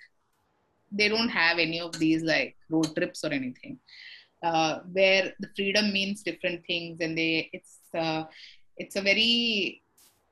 they 0.91 1.09
don't 1.09 1.29
have 1.29 1.57
any 1.59 1.79
of 1.79 1.97
these 1.99 2.23
like 2.23 2.55
road 2.69 2.95
trips 2.95 3.23
or 3.23 3.33
anything 3.33 3.79
uh, 4.43 4.79
where 4.91 5.33
the 5.39 5.49
freedom 5.55 5.91
means 5.91 6.23
different 6.23 6.65
things 6.65 6.99
and 7.01 7.17
they 7.17 7.49
it's 7.53 7.79
uh, 7.93 8.23
it's 8.77 8.95
a 8.95 9.01
very 9.01 9.81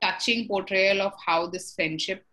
touching 0.02 0.48
portrayal 0.48 1.02
of 1.02 1.14
how 1.26 1.48
this 1.48 1.74
friendship 1.74 2.24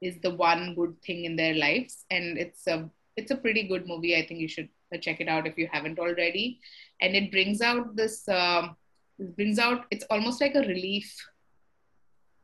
is 0.00 0.18
the 0.20 0.34
one 0.34 0.74
good 0.74 1.00
thing 1.02 1.24
in 1.24 1.36
their 1.36 1.54
lives. 1.54 2.04
And 2.10 2.36
it's 2.38 2.66
a 2.66 2.90
it's 3.16 3.30
a 3.30 3.36
pretty 3.36 3.68
good 3.68 3.86
movie. 3.86 4.16
I 4.16 4.26
think 4.26 4.40
you 4.40 4.48
should 4.48 4.68
check 5.00 5.20
it 5.20 5.28
out 5.28 5.46
if 5.46 5.56
you 5.56 5.68
haven't 5.70 5.98
already. 5.98 6.60
And 7.00 7.14
it 7.14 7.30
brings 7.30 7.60
out 7.60 7.94
this 7.96 8.24
it 8.28 9.36
brings 9.36 9.58
out 9.58 9.86
it's 9.90 10.04
almost 10.10 10.40
like 10.40 10.54
a 10.54 10.66
relief 10.66 11.14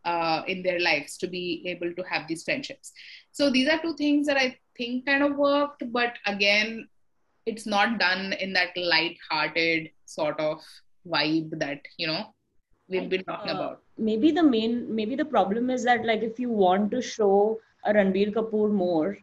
uh, 0.05 0.43
in 0.47 0.63
their 0.63 0.79
lives 0.79 1.17
to 1.19 1.27
be 1.27 1.65
able 1.67 1.93
to 1.95 2.03
have 2.03 2.29
these 2.29 2.45
friendships. 2.45 2.93
So 3.33 3.51
these 3.51 3.69
are 3.69 3.81
two 3.83 3.97
things 3.97 4.27
that 4.27 4.37
i 4.37 4.57
think 4.77 5.05
kind 5.07 5.25
of 5.25 5.37
worked 5.37 5.83
but 5.93 6.15
again 6.27 6.89
it's 7.53 7.67
not 7.67 7.99
done 7.99 8.33
in 8.35 8.53
that 8.53 8.77
light-hearted 8.77 9.91
sort 10.17 10.39
of 10.49 10.65
vibe 11.15 11.51
that 11.65 11.81
you 11.97 12.07
know 12.07 12.23
we've 12.89 13.09
been 13.09 13.25
talking 13.25 13.51
uh, 13.51 13.55
about 13.55 13.83
maybe 14.11 14.31
the 14.31 14.43
main 14.43 14.77
maybe 14.95 15.17
the 15.23 15.31
problem 15.37 15.71
is 15.71 15.85
that 15.85 16.05
like 16.05 16.23
if 16.23 16.39
you 16.39 16.51
want 16.51 16.91
to 16.91 17.03
show 17.03 17.59
a 17.85 17.93
ranbir 17.99 18.33
kapoor 18.39 18.71
more 18.71 19.19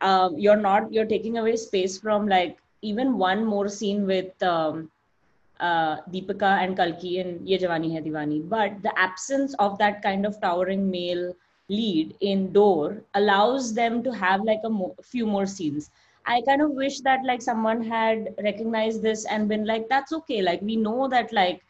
um, 0.00 0.36
you're 0.38 0.62
not 0.68 0.92
you're 0.92 1.12
taking 1.14 1.38
away 1.38 1.56
space 1.56 1.98
from 1.98 2.28
like 2.28 2.58
even 2.82 3.16
one 3.18 3.44
more 3.44 3.68
scene 3.68 4.06
with 4.06 4.42
um, 4.42 4.90
uh, 5.60 5.96
Deepika 6.12 6.62
and 6.62 6.76
Kalki 6.76 7.18
in 7.18 7.46
Ye 7.46 7.58
Jawani 7.58 7.92
Hai 7.94 8.02
Diwani. 8.02 8.48
But 8.48 8.82
the 8.82 8.96
absence 8.98 9.54
of 9.58 9.78
that 9.78 10.02
kind 10.02 10.26
of 10.26 10.40
towering 10.40 10.90
male 10.90 11.34
lead 11.68 12.14
in 12.20 12.52
Dor 12.52 13.02
allows 13.14 13.74
them 13.74 14.02
to 14.02 14.12
have 14.12 14.42
like 14.44 14.60
a 14.64 14.70
mo- 14.70 14.94
few 15.02 15.26
more 15.26 15.46
scenes. 15.46 15.90
I 16.26 16.42
kind 16.42 16.60
of 16.60 16.70
wish 16.72 17.00
that 17.00 17.24
like 17.24 17.40
someone 17.40 17.82
had 17.82 18.34
recognized 18.42 19.02
this 19.02 19.24
and 19.26 19.48
been 19.48 19.64
like, 19.64 19.88
that's 19.88 20.12
okay. 20.12 20.42
Like 20.42 20.60
we 20.60 20.76
know 20.76 21.08
that 21.08 21.32
like 21.32 21.62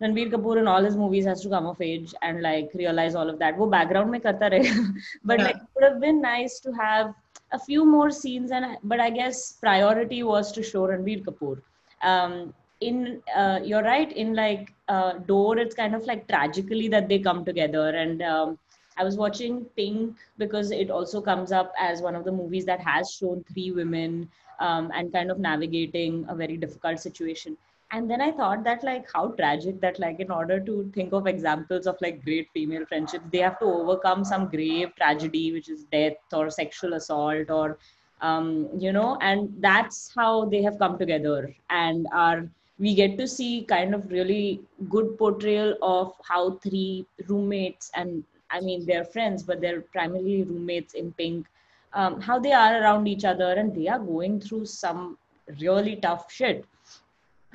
Ranbir 0.00 0.30
Kapoor 0.30 0.58
in 0.58 0.66
all 0.66 0.82
his 0.82 0.96
movies 0.96 1.26
has 1.26 1.42
to 1.42 1.48
come 1.48 1.66
of 1.66 1.80
age 1.80 2.14
and 2.22 2.42
like 2.42 2.70
realize 2.74 3.14
all 3.14 3.28
of 3.28 3.38
that. 3.38 3.56
Wo 3.56 3.66
background 3.66 4.10
mein 4.10 4.20
karta 4.20 4.48
but 5.24 5.38
yeah. 5.38 5.44
like 5.44 5.56
it 5.56 5.68
would 5.74 5.84
have 5.84 6.00
been 6.00 6.20
nice 6.20 6.58
to 6.60 6.72
have 6.72 7.14
a 7.52 7.58
few 7.58 7.84
more 7.84 8.10
scenes 8.10 8.50
and 8.50 8.78
but 8.82 8.98
I 8.98 9.10
guess 9.10 9.52
priority 9.52 10.22
was 10.22 10.52
to 10.52 10.62
show 10.62 10.88
Ranbir 10.88 11.22
Kapoor. 11.24 11.60
Um, 12.02 12.54
in 12.80 13.22
uh, 13.36 13.60
you're 13.62 13.82
right 13.82 14.10
in 14.12 14.34
like 14.34 14.72
uh, 14.88 15.12
Dor 15.26 15.58
it's 15.58 15.74
kind 15.74 15.94
of 15.94 16.04
like 16.06 16.26
tragically 16.26 16.88
that 16.88 17.08
they 17.08 17.18
come 17.18 17.44
together 17.44 17.90
and 17.90 18.22
um, 18.22 18.58
I 18.98 19.04
was 19.04 19.16
watching 19.16 19.64
Pink 19.76 20.16
because 20.38 20.70
it 20.70 20.90
also 20.90 21.20
comes 21.20 21.52
up 21.52 21.72
as 21.78 22.02
one 22.02 22.14
of 22.14 22.24
the 22.24 22.32
movies 22.32 22.64
that 22.66 22.80
has 22.80 23.10
shown 23.10 23.44
three 23.52 23.72
women 23.72 24.28
um, 24.60 24.90
and 24.94 25.12
kind 25.12 25.30
of 25.30 25.38
navigating 25.38 26.24
a 26.28 26.34
very 26.34 26.56
difficult 26.56 27.00
situation. 27.00 27.56
And 27.90 28.10
then 28.10 28.22
I 28.22 28.32
thought 28.32 28.64
that 28.64 28.82
like 28.82 29.06
how 29.12 29.28
tragic 29.32 29.80
that 29.82 29.98
like 29.98 30.18
in 30.18 30.30
order 30.30 30.58
to 30.60 30.90
think 30.94 31.12
of 31.12 31.26
examples 31.26 31.86
of 31.86 31.96
like 32.00 32.24
great 32.24 32.48
female 32.54 32.86
friendships, 32.86 33.24
they 33.30 33.38
have 33.38 33.58
to 33.58 33.66
overcome 33.66 34.24
some 34.24 34.48
grave 34.48 34.94
tragedy, 34.96 35.52
which 35.52 35.68
is 35.68 35.84
death 35.92 36.14
or 36.32 36.48
sexual 36.48 36.94
assault 36.94 37.50
or 37.50 37.78
um, 38.22 38.68
you 38.78 38.92
know, 38.92 39.18
and 39.20 39.52
that's 39.58 40.12
how 40.16 40.44
they 40.46 40.62
have 40.62 40.78
come 40.78 40.96
together 40.96 41.54
and 41.70 42.06
are 42.12 42.48
we 42.78 42.94
get 42.94 43.18
to 43.18 43.28
see 43.28 43.64
kind 43.68 43.94
of 43.94 44.10
really 44.10 44.60
good 44.88 45.18
portrayal 45.18 45.76
of 45.82 46.14
how 46.24 46.58
three 46.64 47.06
roommates 47.28 47.90
and 47.94 48.24
I 48.52 48.60
mean, 48.60 48.86
they're 48.86 49.04
friends, 49.04 49.42
but 49.42 49.60
they're 49.60 49.80
primarily 49.80 50.42
roommates 50.44 50.94
in 50.94 51.12
Pink. 51.12 51.46
Um, 51.94 52.20
how 52.20 52.38
they 52.38 52.52
are 52.52 52.80
around 52.80 53.06
each 53.06 53.24
other, 53.24 53.52
and 53.52 53.74
they 53.74 53.88
are 53.88 53.98
going 53.98 54.40
through 54.40 54.66
some 54.66 55.18
really 55.60 55.96
tough 55.96 56.30
shit. 56.30 56.64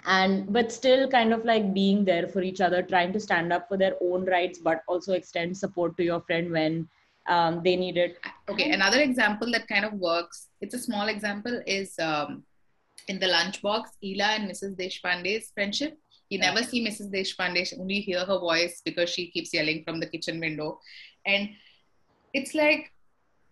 And 0.05 0.51
but 0.51 0.71
still, 0.71 1.07
kind 1.07 1.33
of 1.33 1.45
like 1.45 1.73
being 1.73 2.05
there 2.05 2.27
for 2.27 2.41
each 2.41 2.61
other, 2.61 2.81
trying 2.81 3.13
to 3.13 3.19
stand 3.19 3.53
up 3.53 3.67
for 3.67 3.77
their 3.77 3.95
own 4.01 4.25
rights, 4.25 4.59
but 4.59 4.83
also 4.87 5.13
extend 5.13 5.57
support 5.57 5.97
to 5.97 6.03
your 6.03 6.21
friend 6.21 6.51
when 6.51 6.87
um, 7.27 7.61
they 7.63 7.75
need 7.75 7.97
it. 7.97 8.19
Okay, 8.49 8.71
another 8.71 8.99
example 8.99 9.51
that 9.51 9.67
kind 9.67 9.85
of 9.85 9.93
works. 9.93 10.47
It's 10.61 10.75
a 10.75 10.79
small 10.79 11.07
example. 11.07 11.61
Is 11.65 11.97
um, 11.99 12.43
in 13.07 13.19
the 13.19 13.27
lunchbox, 13.27 13.83
Ila 14.03 14.25
and 14.25 14.51
Mrs. 14.51 14.75
Deshpande's 14.75 15.51
friendship 15.53 15.97
you 16.29 16.39
never 16.39 16.63
see 16.63 16.85
Mrs. 16.85 17.11
Deshpande, 17.11 17.79
only 17.79 18.01
hear 18.01 18.25
her 18.25 18.39
voice 18.39 18.81
because 18.83 19.09
she 19.09 19.31
keeps 19.31 19.53
yelling 19.53 19.83
from 19.83 19.99
the 19.99 20.07
kitchen 20.07 20.39
window. 20.39 20.79
And 21.25 21.49
it's 22.33 22.53
like 22.53 22.91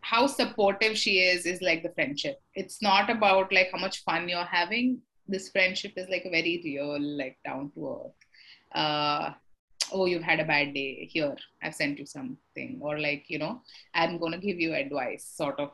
how 0.02 0.28
supportive 0.28 0.98
she 0.98 1.20
is, 1.20 1.46
is 1.46 1.62
like 1.62 1.84
the 1.84 1.94
friendship. 1.94 2.42
It's 2.54 2.82
not 2.82 3.10
about 3.10 3.52
like 3.52 3.70
how 3.72 3.80
much 3.80 4.04
fun 4.04 4.28
you're 4.28 4.44
having. 4.44 5.02
This 5.28 5.50
friendship 5.50 5.94
is 5.96 6.10
like 6.10 6.26
a 6.26 6.30
very 6.30 6.62
real, 6.64 7.00
like 7.00 7.38
down 7.46 7.72
to 7.76 8.06
earth. 8.06 8.78
Uh, 8.80 9.34
oh 9.94 10.06
you've 10.06 10.24
had 10.24 10.40
a 10.40 10.46
bad 10.46 10.74
day 10.74 11.08
here 11.12 11.36
i've 11.62 11.76
sent 11.76 12.00
you 12.00 12.06
something 12.06 12.80
or 12.82 13.00
like 13.00 13.26
you 13.28 13.38
know 13.38 13.62
i'm 13.94 14.20
to 14.20 14.38
give 14.38 14.60
you 14.60 14.74
advice 14.74 15.32
sort 15.36 15.60
of 15.60 15.70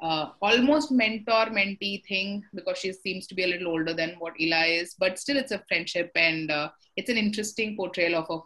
uh, 0.00 0.30
almost 0.40 0.92
mentor 0.92 1.46
mentee 1.46 2.04
thing 2.06 2.44
because 2.54 2.78
she 2.78 2.92
seems 2.92 3.26
to 3.26 3.34
be 3.34 3.44
a 3.44 3.46
little 3.46 3.68
older 3.68 3.92
than 3.92 4.14
what 4.18 4.40
Ila 4.40 4.64
is, 4.66 4.94
but 4.98 5.18
still 5.18 5.36
it's 5.36 5.52
a 5.52 5.62
friendship 5.68 6.10
and 6.14 6.50
uh, 6.50 6.70
it's 6.96 7.10
an 7.10 7.16
interesting 7.16 7.76
portrayal 7.76 8.14
of 8.14 8.26
a 8.30 8.38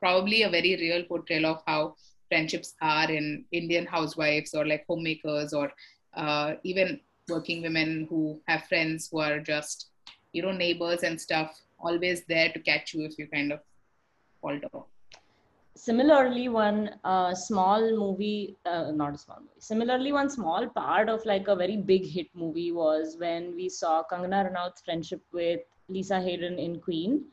probably 0.00 0.42
a 0.42 0.50
very 0.50 0.76
real 0.76 1.02
portrayal 1.04 1.46
of 1.46 1.62
how 1.66 1.94
friendships 2.28 2.74
are 2.80 3.10
in 3.10 3.44
Indian 3.52 3.86
housewives 3.86 4.54
or 4.54 4.66
like 4.66 4.84
homemakers 4.88 5.52
or 5.52 5.72
uh, 6.14 6.54
even 6.64 7.00
working 7.28 7.62
women 7.62 8.06
who 8.10 8.40
have 8.48 8.64
friends 8.64 9.08
who 9.10 9.20
are 9.20 9.38
just 9.40 9.90
you 10.32 10.42
know 10.42 10.52
neighbors 10.52 11.02
and 11.02 11.20
stuff 11.20 11.60
always 11.78 12.24
there 12.26 12.50
to 12.52 12.60
catch 12.60 12.94
you 12.94 13.04
if 13.04 13.18
you 13.18 13.26
kind 13.26 13.52
of 13.52 13.60
falter 14.40 14.68
similarly 15.74 16.48
one 16.48 16.90
uh, 17.04 17.34
small 17.34 17.80
movie 17.96 18.56
uh, 18.66 18.90
not 18.90 19.14
a 19.14 19.18
small 19.18 19.38
movie. 19.40 19.60
Similarly 19.60 20.12
one 20.12 20.28
small 20.28 20.68
part 20.68 21.08
of 21.08 21.24
like 21.24 21.48
a 21.48 21.56
very 21.56 21.76
big 21.76 22.06
hit 22.06 22.28
movie 22.34 22.72
was 22.72 23.16
when 23.18 23.54
we 23.54 23.68
saw 23.68 24.02
Kangana 24.10 24.50
Ranaut's 24.50 24.82
friendship 24.82 25.22
with 25.32 25.60
Lisa 25.88 26.20
Haydon 26.20 26.58
in 26.58 26.80
Queen. 26.80 27.24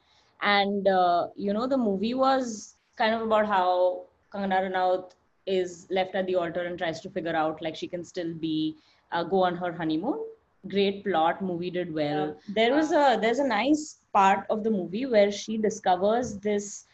And 0.42 0.88
uh, 0.88 1.28
you 1.36 1.54
know 1.54 1.68
the 1.68 1.78
movie 1.78 2.14
was 2.14 2.76
kind 2.96 3.14
of 3.14 3.22
about 3.22 3.48
how 3.48 4.06
Kangana 4.34 4.70
Ranaut 4.70 5.12
is 5.46 5.88
left 5.90 6.14
at 6.16 6.26
the 6.28 6.36
altar 6.36 6.64
and 6.64 6.78
tries 6.78 7.00
to 7.02 7.10
figure 7.10 7.36
out 7.36 7.62
like 7.62 7.76
she 7.76 7.88
can 7.88 8.04
still 8.04 8.34
be 8.34 8.76
uh, 9.12 9.24
go 9.24 9.44
on 9.44 9.56
her 9.56 9.72
honeymoon. 9.72 10.20
Great 10.68 11.04
plot 11.04 11.42
movie 11.42 11.72
did 11.72 11.94
well. 11.94 12.28
Yeah. 12.28 12.54
there 12.56 12.76
was 12.76 12.92
a 12.92 13.18
there's 13.22 13.40
a 13.40 13.48
nice 13.48 14.00
part 14.14 14.46
of 14.50 14.64
the 14.64 14.70
movie 14.70 15.06
where 15.06 15.32
she 15.32 15.58
discovers 15.58 16.38
this 16.38 16.86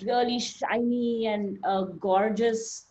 really 0.00 0.38
shiny 0.38 1.26
and 1.26 1.58
uh, 1.64 1.82
gorgeous 1.82 2.86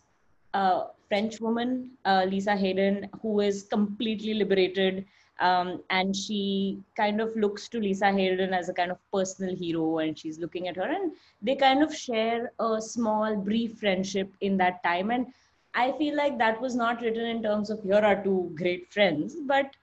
uh, 0.54 0.84
French 1.08 1.40
woman, 1.40 1.90
uh, 2.04 2.24
Lisa 2.28 2.56
Haydon, 2.56 3.08
who 3.20 3.40
is 3.40 3.64
completely 3.64 4.34
liberated. 4.34 5.04
Um, 5.40 5.82
and 5.90 6.14
she 6.14 6.78
kind 6.96 7.20
of 7.20 7.34
looks 7.34 7.68
to 7.70 7.80
Lisa 7.80 8.12
Haydon 8.12 8.54
as 8.54 8.68
a 8.68 8.72
kind 8.72 8.92
of 8.92 8.98
personal 9.12 9.56
hero, 9.56 9.98
and 9.98 10.16
she's 10.16 10.38
looking 10.38 10.68
at 10.68 10.76
her, 10.76 10.88
and 10.88 11.12
they 11.40 11.56
kind 11.56 11.82
of 11.82 11.94
share 11.94 12.52
a 12.60 12.80
small, 12.80 13.34
brief 13.34 13.78
friendship 13.78 14.32
in 14.40 14.56
that 14.58 14.82
time. 14.84 15.10
And 15.10 15.26
I 15.74 15.92
feel 15.92 16.16
like 16.16 16.38
that 16.38 16.60
was 16.60 16.76
not 16.76 17.00
written 17.00 17.26
in 17.26 17.42
terms 17.42 17.70
of 17.70 17.82
here 17.82 17.96
are 17.96 18.22
two 18.22 18.52
great 18.54 18.92
friends, 18.92 19.34
but 19.46 19.74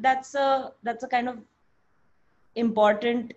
that's 0.00 0.34
a 0.34 0.72
that's 0.82 1.04
a 1.04 1.08
kind 1.08 1.28
of 1.28 1.38
important 2.56 3.32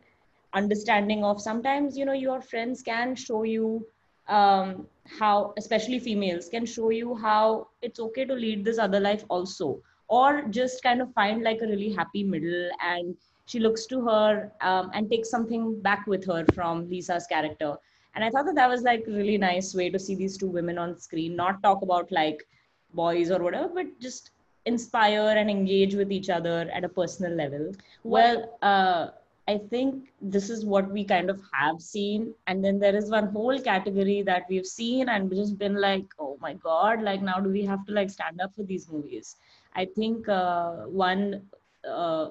understanding 0.53 1.23
of 1.23 1.41
sometimes 1.41 1.97
you 1.97 2.05
know 2.05 2.13
your 2.13 2.41
friends 2.41 2.81
can 2.81 3.15
show 3.15 3.43
you 3.43 3.85
um, 4.29 4.87
how 5.19 5.53
especially 5.57 5.99
females 5.99 6.49
can 6.49 6.65
show 6.65 6.89
you 6.91 7.15
how 7.15 7.67
it's 7.81 7.99
okay 7.99 8.25
to 8.25 8.33
lead 8.33 8.63
this 8.63 8.77
other 8.77 8.99
life 8.99 9.25
also. 9.29 9.81
Or 10.07 10.43
just 10.49 10.81
kind 10.81 11.01
of 11.01 11.13
find 11.13 11.43
like 11.43 11.61
a 11.61 11.67
really 11.67 11.91
happy 11.93 12.23
middle 12.23 12.69
and 12.81 13.15
she 13.45 13.59
looks 13.59 13.85
to 13.87 14.01
her 14.07 14.51
um, 14.61 14.89
and 14.93 15.09
takes 15.09 15.29
something 15.29 15.79
back 15.81 16.07
with 16.07 16.25
her 16.25 16.45
from 16.53 16.89
lisa's 16.89 17.27
character. 17.27 17.75
And 18.15 18.23
i 18.23 18.29
thought 18.29 18.45
that 18.45 18.55
that 18.55 18.69
was 18.69 18.81
like 18.81 19.05
a 19.07 19.11
really 19.11 19.37
nice 19.37 19.75
way 19.75 19.89
to 19.89 19.99
see 19.99 20.15
these 20.15 20.37
two 20.37 20.47
women 20.47 20.77
on 20.77 20.97
screen. 20.97 21.35
Not 21.35 21.61
talk 21.61 21.81
about 21.81 22.11
like 22.11 22.47
boys 22.93 23.29
or 23.29 23.39
whatever 23.39 23.69
but 23.73 23.99
just 23.99 24.31
inspire 24.65 25.35
and 25.37 25.49
engage 25.49 25.95
with 25.95 26.11
each 26.11 26.29
other 26.29 26.69
at 26.73 26.83
a 26.83 26.89
personal 26.89 27.33
level. 27.33 27.71
Well 28.03 28.57
uh, 28.63 29.09
I 29.49 29.57
think 29.69 30.09
this 30.21 30.49
is 30.51 30.63
what 30.63 30.91
we 30.91 31.03
kind 31.03 31.29
of 31.29 31.41
have 31.53 31.81
seen. 31.81 32.33
And 32.45 32.63
then 32.63 32.77
there 32.77 32.95
is 32.95 33.09
one 33.09 33.27
whole 33.27 33.59
category 33.59 34.21
that 34.23 34.43
we've 34.47 34.67
seen 34.67 35.09
and 35.09 35.31
just 35.31 35.57
been 35.57 35.81
like, 35.81 36.05
oh 36.19 36.37
my 36.39 36.53
God, 36.53 37.01
like 37.01 37.23
now 37.23 37.39
do 37.39 37.49
we 37.49 37.63
have 37.65 37.83
to 37.87 37.93
like 37.93 38.11
stand 38.11 38.41
up 38.41 38.53
for 38.55 38.61
these 38.63 38.87
movies? 38.91 39.37
I 39.75 39.85
think 39.85 40.29
uh, 40.29 40.73
one 41.05 41.41
uh, 41.87 42.29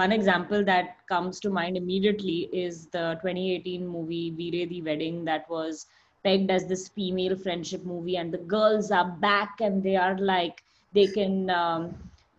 one 0.00 0.10
example 0.10 0.64
that 0.64 0.96
comes 1.08 1.38
to 1.40 1.50
mind 1.50 1.76
immediately 1.76 2.48
is 2.52 2.86
the 2.86 3.18
2018 3.22 3.86
movie 3.86 4.30
Veere 4.32 4.68
Di 4.68 4.82
Wedding 4.82 5.24
that 5.26 5.48
was 5.48 5.86
pegged 6.24 6.50
as 6.50 6.66
this 6.66 6.88
female 6.88 7.36
friendship 7.36 7.84
movie, 7.84 8.16
and 8.16 8.32
the 8.32 8.44
girls 8.56 8.90
are 8.90 9.10
back 9.28 9.60
and 9.60 9.82
they 9.84 9.96
are 9.96 10.18
like 10.18 10.64
they 10.94 11.06
can 11.06 11.50
um, 11.50 11.94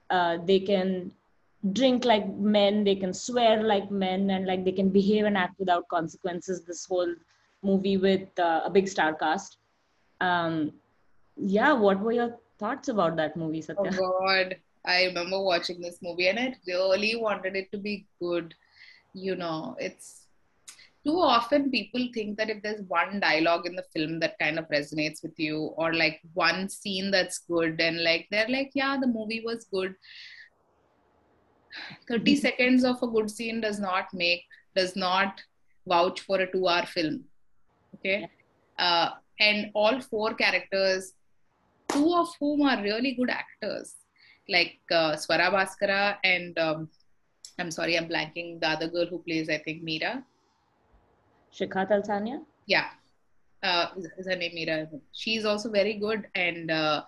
uh, 0.09 0.37
they 0.45 0.59
can 0.59 1.11
drink 1.73 2.05
like 2.05 2.27
men 2.35 2.83
they 2.83 2.95
can 2.95 3.13
swear 3.13 3.61
like 3.61 3.91
men 3.91 4.31
and 4.31 4.47
like 4.47 4.65
they 4.65 4.71
can 4.71 4.89
behave 4.89 5.25
and 5.25 5.37
act 5.37 5.59
without 5.59 5.87
consequences. 5.89 6.63
This 6.63 6.85
whole 6.85 7.13
movie 7.63 7.97
with 7.97 8.39
uh, 8.39 8.61
a 8.65 8.69
big 8.69 8.87
star 8.87 9.13
cast. 9.13 9.57
Um 10.19 10.73
yeah 11.37 11.73
what 11.73 11.99
were 11.99 12.11
your 12.11 12.37
thoughts 12.59 12.87
about 12.87 13.15
that 13.17 13.37
movie 13.37 13.61
Satya? 13.61 13.91
oh 14.01 14.19
god. 14.19 14.57
I 14.83 15.05
remember 15.05 15.39
watching 15.39 15.79
this 15.79 15.99
movie 16.01 16.27
and 16.27 16.39
i 16.39 16.55
really 16.65 17.15
wanted 17.15 17.55
it 17.55 17.71
to 17.71 17.77
be 17.77 18.07
good. 18.19 18.55
You 19.13 19.35
know 19.35 19.75
it's 19.79 20.21
too 21.05 21.19
often 21.19 21.71
people 21.71 22.07
think 22.13 22.37
that 22.37 22.49
if 22.49 22.61
there's 22.61 22.81
one 22.87 23.19
dialogue 23.19 23.65
in 23.65 23.75
the 23.75 23.85
film 23.93 24.19
that 24.19 24.37
kind 24.39 24.59
of 24.59 24.67
resonates 24.69 25.23
with 25.23 25.37
you 25.37 25.73
or 25.77 25.93
like 25.93 26.21
one 26.33 26.69
scene 26.69 27.09
that's 27.11 27.39
good 27.39 27.81
and 27.81 28.03
like 28.03 28.27
they're 28.29 28.49
like 28.49 28.71
yeah 28.75 28.97
the 28.99 29.07
movie 29.07 29.41
was 29.43 29.65
good 29.65 29.95
30 32.07 32.35
seconds 32.35 32.83
of 32.83 33.01
a 33.01 33.07
good 33.07 33.29
scene 33.29 33.61
does 33.61 33.79
not 33.79 34.13
make 34.13 34.43
does 34.75 34.95
not 34.95 35.41
vouch 35.87 36.21
for 36.21 36.39
a 36.39 36.51
two 36.51 36.67
hour 36.67 36.85
film. 36.85 37.23
Okay? 37.95 38.29
Uh, 38.77 39.09
and 39.39 39.71
all 39.73 39.99
four 40.01 40.33
characters 40.33 41.13
two 41.89 42.13
of 42.13 42.29
whom 42.39 42.61
are 42.61 42.81
really 42.81 43.13
good 43.13 43.29
actors 43.29 43.95
like 44.49 44.79
uh, 44.91 45.13
swara 45.23 45.47
bhaskara 45.55 46.17
and 46.23 46.57
um, 46.57 46.89
i'm 47.59 47.71
sorry 47.71 47.97
i'm 47.97 48.07
blanking 48.07 48.59
the 48.61 48.69
other 48.75 48.87
girl 48.87 49.05
who 49.05 49.19
plays 49.19 49.49
i 49.49 49.57
think 49.57 49.83
meera. 49.83 50.23
Shikha 51.53 51.87
talsania? 51.89 52.39
Yeah. 52.65 52.89
Uh, 53.61 53.87
is 54.17 54.25
her 54.25 54.35
name 54.35 54.53
meera? 54.55 54.89
She's 55.11 55.45
also 55.45 55.69
very 55.69 55.95
good 55.95 56.27
and 56.33 56.71
uh, 56.71 57.03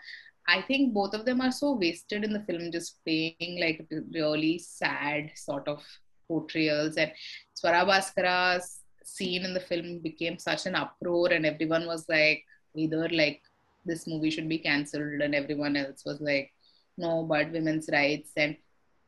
I 0.48 0.62
think 0.62 0.94
both 0.94 1.14
of 1.14 1.26
them 1.26 1.42
are 1.42 1.52
so 1.52 1.74
wasted 1.74 2.24
in 2.24 2.34
the 2.34 2.42
film, 2.42 2.72
just 2.72 3.04
playing 3.06 3.60
like 3.60 3.86
really 4.14 4.60
sad 4.60 5.32
sort 5.36 5.68
of 5.68 5.84
portrayals. 6.28 6.98
And 6.98 7.12
Swara 7.56 7.86
Bhaskara's 7.86 8.80
scene 9.04 9.46
in 9.46 9.54
the 9.54 9.60
film 9.60 10.00
became 10.00 10.38
such 10.38 10.66
an 10.66 10.76
uproar, 10.76 11.32
and 11.32 11.46
everyone 11.46 11.86
was 11.86 12.06
like, 12.10 12.44
either 12.76 13.08
like 13.10 13.42
this 13.86 14.08
movie 14.08 14.30
should 14.30 14.50
be 14.50 14.60
cancelled, 14.60 15.22
and 15.22 15.36
everyone 15.36 15.76
else 15.76 16.04
was 16.06 16.20
like, 16.20 16.52
no, 16.98 17.24
but 17.24 17.52
women's 17.52 17.90
rights. 17.92 18.32
And 18.38 18.58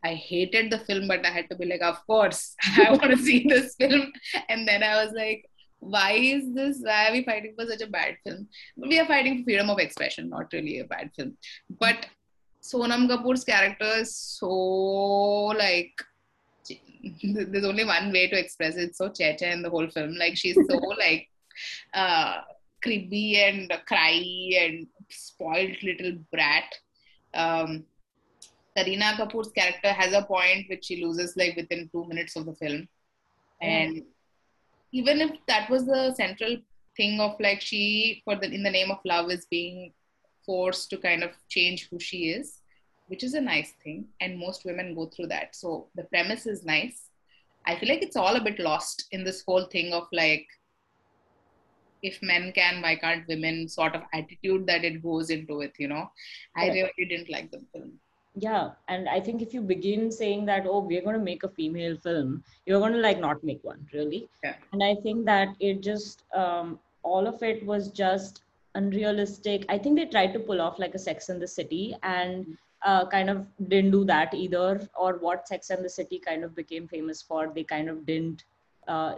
I 0.03 0.13
hated 0.13 0.71
the 0.71 0.79
film, 0.79 1.07
but 1.07 1.25
I 1.25 1.31
had 1.31 1.49
to 1.49 1.55
be 1.55 1.65
like, 1.65 1.81
of 1.81 2.05
course, 2.05 2.55
I 2.77 2.91
want 2.91 3.11
to 3.11 3.17
see 3.17 3.45
this 3.47 3.75
film. 3.75 4.11
And 4.49 4.67
then 4.67 4.83
I 4.83 5.03
was 5.03 5.13
like, 5.13 5.49
why 5.79 6.13
is 6.13 6.53
this? 6.53 6.79
Why 6.81 7.09
are 7.09 7.11
we 7.11 7.23
fighting 7.23 7.53
for 7.55 7.65
such 7.65 7.81
a 7.81 7.87
bad 7.87 8.17
film? 8.23 8.47
We 8.77 8.99
are 8.99 9.05
fighting 9.05 9.39
for 9.39 9.43
freedom 9.45 9.69
of 9.69 9.79
expression 9.79 10.29
not 10.29 10.51
really 10.53 10.79
a 10.79 10.85
bad 10.85 11.11
film. 11.15 11.37
But 11.79 12.07
sonam 12.61 13.07
kapoor's 13.07 13.43
character 13.43 13.91
is 13.97 14.15
so 14.15 14.47
like 14.47 15.93
there's 17.23 17.65
only 17.65 17.85
one 17.85 18.11
way 18.11 18.27
to 18.27 18.39
express 18.39 18.75
it 18.75 18.95
so 18.95 19.09
checha 19.09 19.53
in 19.53 19.61
the 19.61 19.69
whole 19.69 19.89
film. 19.89 20.15
Like 20.15 20.35
she's 20.35 20.55
so 20.55 20.77
like 20.99 21.29
uh 21.93 22.41
cribby 22.81 23.37
and 23.41 23.71
cry 23.85 24.21
and 24.59 24.87
spoiled 25.09 25.77
little 25.83 26.13
brat. 26.31 26.75
Um 27.33 27.85
Kareena 28.77 29.15
Kapoor's 29.15 29.51
character 29.51 29.93
has 29.93 30.13
a 30.13 30.23
point 30.23 30.67
which 30.69 30.85
she 30.85 31.03
loses 31.03 31.37
like 31.37 31.55
within 31.55 31.89
two 31.93 32.05
minutes 32.05 32.35
of 32.35 32.45
the 32.45 32.53
film. 32.55 32.87
And 33.61 34.03
even 34.99 35.21
if 35.25 35.31
that 35.47 35.69
was 35.69 35.85
the 35.85 36.01
central 36.15 36.57
thing 36.97 37.19
of 37.19 37.39
like 37.45 37.61
she 37.69 38.21
for 38.25 38.35
the 38.41 38.49
in 38.57 38.63
the 38.63 38.75
name 38.77 38.91
of 38.91 39.07
love 39.13 39.31
is 39.35 39.45
being 39.57 39.93
forced 40.45 40.89
to 40.89 40.97
kind 40.97 41.23
of 41.23 41.31
change 41.55 41.87
who 41.89 41.99
she 41.99 42.19
is 42.37 42.59
which 43.07 43.23
is 43.23 43.33
a 43.33 43.41
nice 43.41 43.73
thing 43.83 44.05
and 44.19 44.37
most 44.37 44.65
women 44.65 44.95
go 44.95 45.05
through 45.07 45.27
that. 45.27 45.55
So 45.55 45.87
the 45.95 46.03
premise 46.03 46.45
is 46.45 46.65
nice. 46.65 47.09
I 47.65 47.77
feel 47.77 47.89
like 47.89 48.01
it's 48.01 48.15
all 48.15 48.35
a 48.35 48.43
bit 48.43 48.59
lost 48.59 49.07
in 49.11 49.23
this 49.23 49.43
whole 49.45 49.65
thing 49.65 49.93
of 49.93 50.07
like 50.11 50.47
if 52.01 52.19
men 52.21 52.51
can 52.53 52.81
why 52.81 52.95
can't 52.95 53.27
women 53.27 53.67
sort 53.67 53.95
of 53.95 54.03
attitude 54.13 54.67
that 54.67 54.83
it 54.83 55.01
goes 55.01 55.29
into 55.29 55.61
it 55.61 55.73
you 55.77 55.87
know? 55.87 56.09
I 56.55 56.67
really 56.67 56.91
didn't 56.97 57.29
like 57.29 57.51
the 57.51 57.61
film 57.73 57.93
yeah 58.35 58.71
and 58.87 59.07
i 59.07 59.19
think 59.19 59.41
if 59.41 59.53
you 59.53 59.61
begin 59.61 60.11
saying 60.11 60.45
that 60.45 60.65
oh 60.67 60.79
we're 60.79 61.01
going 61.01 61.17
to 61.17 61.23
make 61.23 61.43
a 61.43 61.49
female 61.49 61.95
film 61.97 62.43
you're 62.65 62.79
going 62.79 62.93
to 62.93 62.99
like 62.99 63.19
not 63.19 63.43
make 63.43 63.63
one 63.63 63.87
really 63.93 64.27
yeah. 64.43 64.55
and 64.73 64.83
i 64.83 64.93
think 64.95 65.25
that 65.25 65.49
it 65.59 65.81
just 65.81 66.23
um, 66.33 66.79
all 67.03 67.27
of 67.27 67.41
it 67.43 67.65
was 67.65 67.89
just 67.89 68.41
unrealistic 68.75 69.65
i 69.69 69.77
think 69.77 69.95
they 69.95 70.05
tried 70.05 70.33
to 70.33 70.39
pull 70.39 70.61
off 70.61 70.79
like 70.79 70.95
a 70.95 70.99
sex 70.99 71.29
in 71.29 71.39
the 71.39 71.47
city 71.47 71.95
and 72.03 72.57
uh, 72.85 73.05
kind 73.05 73.29
of 73.29 73.47
didn't 73.67 73.91
do 73.91 74.03
that 74.05 74.33
either 74.33 74.87
or 74.99 75.13
what 75.17 75.47
sex 75.47 75.69
and 75.69 75.83
the 75.83 75.89
city 75.89 76.19
kind 76.19 76.43
of 76.43 76.55
became 76.55 76.87
famous 76.87 77.21
for 77.21 77.51
they 77.55 77.63
kind 77.63 77.89
of 77.89 78.05
didn't 78.05 78.43
uh, 78.87 79.15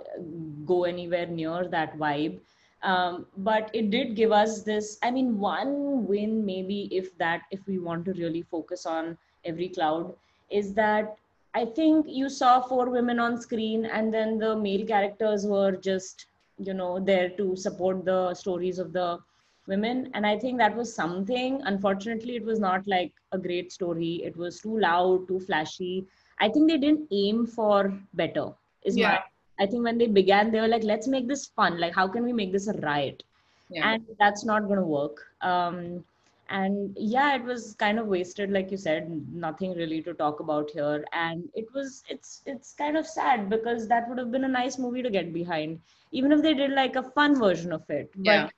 go 0.65 0.85
anywhere 0.85 1.25
near 1.27 1.67
that 1.67 1.97
vibe. 1.97 2.39
Um, 2.83 3.25
but 3.37 3.71
it 3.73 3.89
did 3.89 4.15
give 4.15 4.31
us 4.31 4.63
this. 4.63 4.97
I 5.03 5.11
mean, 5.11 5.39
one 5.39 6.05
win 6.07 6.45
maybe 6.45 6.87
if 6.91 7.17
that 7.17 7.41
if 7.51 7.65
we 7.67 7.79
want 7.79 8.05
to 8.05 8.13
really 8.13 8.43
focus 8.43 8.85
on 8.85 9.17
every 9.45 9.69
cloud 9.69 10.15
is 10.49 10.73
that 10.75 11.17
I 11.53 11.65
think 11.65 12.05
you 12.07 12.29
saw 12.29 12.61
four 12.61 12.89
women 12.89 13.19
on 13.19 13.41
screen, 13.41 13.85
and 13.85 14.13
then 14.13 14.37
the 14.37 14.55
male 14.55 14.85
characters 14.85 15.45
were 15.45 15.71
just 15.75 16.27
you 16.59 16.73
know 16.73 16.99
there 16.99 17.29
to 17.29 17.55
support 17.55 18.03
the 18.05 18.33
stories 18.33 18.79
of 18.79 18.93
the 18.93 19.19
women 19.67 20.09
and 20.13 20.25
i 20.25 20.37
think 20.37 20.57
that 20.57 20.75
was 20.75 20.93
something 20.93 21.61
unfortunately 21.65 22.35
it 22.35 22.45
was 22.45 22.59
not 22.59 22.87
like 22.87 23.11
a 23.31 23.37
great 23.37 23.71
story 23.71 24.21
it 24.23 24.35
was 24.35 24.59
too 24.59 24.79
loud 24.79 25.27
too 25.27 25.39
flashy 25.39 26.05
i 26.39 26.49
think 26.49 26.69
they 26.69 26.77
didn't 26.77 27.07
aim 27.11 27.45
for 27.45 27.93
better 28.13 28.47
is 28.83 28.97
yeah. 28.97 29.09
my 29.09 29.19
i 29.59 29.65
think 29.65 29.83
when 29.83 29.97
they 29.97 30.07
began 30.07 30.51
they 30.51 30.59
were 30.59 30.67
like 30.67 30.83
let's 30.83 31.07
make 31.07 31.27
this 31.27 31.47
fun 31.47 31.79
like 31.79 31.95
how 31.95 32.07
can 32.07 32.23
we 32.23 32.33
make 32.33 32.51
this 32.51 32.67
a 32.67 32.73
riot 32.73 33.23
yeah. 33.69 33.91
and 33.91 34.05
that's 34.19 34.45
not 34.45 34.67
going 34.67 34.79
to 34.79 34.85
work 34.85 35.25
um, 35.41 36.03
and 36.49 36.95
yeah 36.97 37.35
it 37.35 37.43
was 37.43 37.75
kind 37.77 37.99
of 37.99 38.07
wasted 38.07 38.49
like 38.49 38.71
you 38.71 38.77
said 38.77 39.09
nothing 39.33 39.73
really 39.75 40.01
to 40.01 40.13
talk 40.13 40.39
about 40.39 40.69
here 40.69 41.03
and 41.11 41.49
it 41.53 41.65
was 41.73 42.03
it's 42.09 42.41
it's 42.45 42.73
kind 42.73 42.95
of 42.95 43.05
sad 43.05 43.49
because 43.49 43.87
that 43.87 44.07
would 44.07 44.17
have 44.17 44.31
been 44.31 44.45
a 44.45 44.55
nice 44.59 44.77
movie 44.77 45.03
to 45.03 45.09
get 45.09 45.33
behind 45.33 45.77
even 46.13 46.31
if 46.31 46.41
they 46.41 46.53
did 46.53 46.71
like 46.71 46.95
a 46.95 47.03
fun 47.03 47.37
version 47.37 47.73
of 47.73 47.83
it 47.89 48.09
yeah. 48.21 48.45
but 48.45 48.53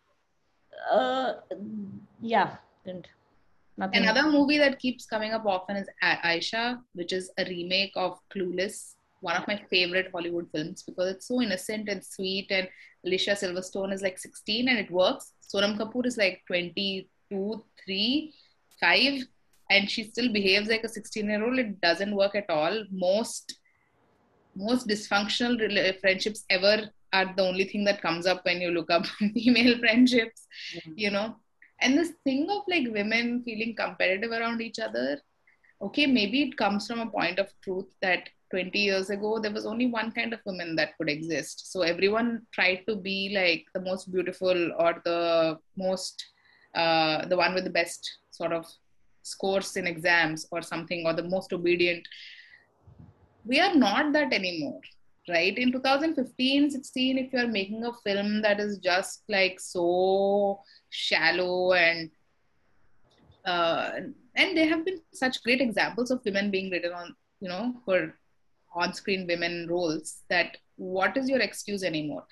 uh, 0.91 1.33
yeah, 2.21 2.55
didn't. 2.85 3.07
Nothing. 3.77 4.03
Another 4.03 4.29
movie 4.29 4.57
that 4.57 4.79
keeps 4.79 5.05
coming 5.05 5.31
up 5.31 5.45
often 5.45 5.77
is 5.77 5.87
Aisha, 6.03 6.79
which 6.93 7.13
is 7.13 7.31
a 7.37 7.45
remake 7.45 7.93
of 7.95 8.19
Clueless, 8.33 8.95
one 9.21 9.35
of 9.35 9.47
my 9.47 9.61
favorite 9.69 10.09
Hollywood 10.11 10.47
films 10.51 10.83
because 10.83 11.11
it's 11.11 11.27
so 11.27 11.41
innocent 11.41 11.89
and 11.89 12.03
sweet, 12.03 12.47
and 12.51 12.67
Alicia 13.05 13.31
Silverstone 13.31 13.93
is 13.93 14.01
like 14.01 14.17
16 14.17 14.67
and 14.67 14.77
it 14.77 14.91
works. 14.91 15.33
Sonam 15.53 15.77
Kapoor 15.77 16.05
is 16.05 16.17
like 16.17 16.41
22, 16.47 17.63
3, 17.85 18.33
5, 18.79 19.23
and 19.71 19.89
she 19.89 20.03
still 20.03 20.31
behaves 20.31 20.69
like 20.69 20.83
a 20.83 20.89
16 20.89 21.29
year 21.29 21.43
old. 21.43 21.59
It 21.59 21.81
doesn't 21.81 22.15
work 22.15 22.35
at 22.35 22.49
all. 22.49 22.83
Most 22.91 23.59
most 24.55 24.87
dysfunctional 24.87 25.99
friendships 26.01 26.43
ever 26.49 26.89
are 27.13 27.33
the 27.35 27.43
only 27.43 27.63
thing 27.63 27.83
that 27.85 28.01
comes 28.01 28.25
up 28.25 28.43
when 28.45 28.61
you 28.61 28.71
look 28.71 28.91
up 28.91 29.05
female 29.33 29.77
friendships 29.79 30.47
mm-hmm. 30.75 30.93
you 30.95 31.09
know 31.09 31.35
and 31.81 31.97
this 31.97 32.11
thing 32.23 32.47
of 32.49 32.63
like 32.67 32.87
women 32.91 33.41
feeling 33.43 33.75
competitive 33.75 34.31
around 34.31 34.61
each 34.61 34.79
other 34.79 35.19
okay 35.81 36.05
maybe 36.05 36.41
it 36.43 36.57
comes 36.57 36.87
from 36.87 36.99
a 36.99 37.09
point 37.09 37.39
of 37.39 37.47
truth 37.63 37.89
that 38.01 38.29
20 38.51 38.77
years 38.79 39.09
ago 39.09 39.39
there 39.39 39.51
was 39.51 39.65
only 39.65 39.87
one 39.87 40.11
kind 40.11 40.33
of 40.33 40.39
woman 40.45 40.75
that 40.75 40.97
could 40.97 41.09
exist. 41.09 41.71
So 41.71 41.81
everyone 41.81 42.43
tried 42.51 42.83
to 42.87 42.95
be 42.95 43.31
like 43.35 43.65
the 43.73 43.81
most 43.81 44.11
beautiful 44.11 44.71
or 44.77 45.01
the 45.05 45.59
most 45.77 46.25
uh, 46.75 47.25
the 47.25 47.37
one 47.37 47.53
with 47.53 47.63
the 47.63 47.69
best 47.69 48.19
sort 48.31 48.53
of 48.53 48.65
scores 49.23 49.75
in 49.75 49.87
exams 49.87 50.47
or 50.51 50.61
something 50.61 51.05
or 51.05 51.13
the 51.13 51.23
most 51.23 51.51
obedient. 51.53 52.07
We 53.45 53.59
are 53.59 53.75
not 53.75 54.13
that 54.13 54.33
anymore 54.33 54.81
right? 55.29 55.57
In 55.57 55.71
2015 55.71 56.71
16 56.71 57.17
if 57.17 57.33
you're 57.33 57.47
making 57.47 57.83
a 57.85 57.93
film 58.03 58.41
that 58.41 58.59
is 58.59 58.79
just 58.79 59.23
like 59.29 59.59
so 59.59 60.59
shallow 60.89 61.73
and 61.73 62.09
uh, 63.45 63.91
and 64.35 64.57
there 64.57 64.67
have 64.67 64.85
been 64.85 64.99
such 65.13 65.43
great 65.43 65.61
examples 65.61 66.11
of 66.11 66.23
women 66.25 66.51
being 66.51 66.69
written 66.69 66.91
on 66.93 67.15
you 67.39 67.47
know 67.47 67.73
for 67.85 68.13
on-screen 68.73 69.25
women 69.27 69.67
roles 69.69 70.23
that 70.29 70.57
what 70.77 71.17
is 71.17 71.29
your 71.29 71.39
excuse 71.39 71.83
anymore 71.83 72.25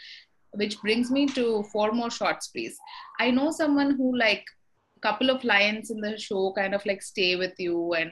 which 0.52 0.80
brings 0.82 1.12
me 1.12 1.26
to 1.26 1.64
four 1.72 1.92
more 1.92 2.10
shots 2.10 2.48
please 2.48 2.78
i 3.20 3.30
know 3.30 3.52
someone 3.52 3.92
who 3.96 4.16
like 4.18 4.46
a 4.98 5.00
couple 5.00 5.30
of 5.30 5.44
lines 5.44 5.92
in 5.92 6.00
the 6.00 6.18
show 6.18 6.54
kind 6.54 6.74
of 6.74 6.86
like 6.86 7.02
stay 7.02 7.36
with 7.36 7.54
you 7.58 7.94
and 7.94 8.12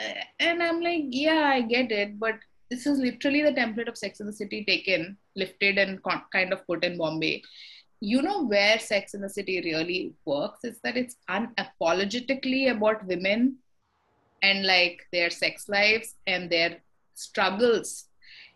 uh, 0.00 0.24
and 0.40 0.62
i'm 0.62 0.80
like 0.80 1.04
yeah 1.10 1.50
i 1.54 1.60
get 1.60 1.92
it 1.92 2.18
but 2.18 2.34
this 2.72 2.86
is 2.86 2.98
literally 2.98 3.42
the 3.42 3.52
template 3.52 3.88
of 3.88 3.98
Sex 3.98 4.20
in 4.20 4.26
the 4.26 4.32
City 4.32 4.64
taken, 4.64 5.18
lifted, 5.36 5.76
and 5.76 6.02
con- 6.02 6.22
kind 6.32 6.54
of 6.54 6.66
put 6.66 6.84
in 6.84 6.96
Bombay. 6.96 7.42
You 8.00 8.22
know 8.22 8.46
where 8.46 8.78
Sex 8.78 9.12
in 9.12 9.20
the 9.20 9.28
City 9.28 9.60
really 9.60 10.14
works 10.24 10.64
is 10.64 10.78
that 10.82 10.96
it's 10.96 11.16
unapologetically 11.28 12.70
about 12.70 13.06
women 13.06 13.58
and 14.42 14.66
like 14.66 15.06
their 15.12 15.28
sex 15.28 15.68
lives 15.68 16.14
and 16.26 16.48
their 16.48 16.78
struggles 17.14 18.08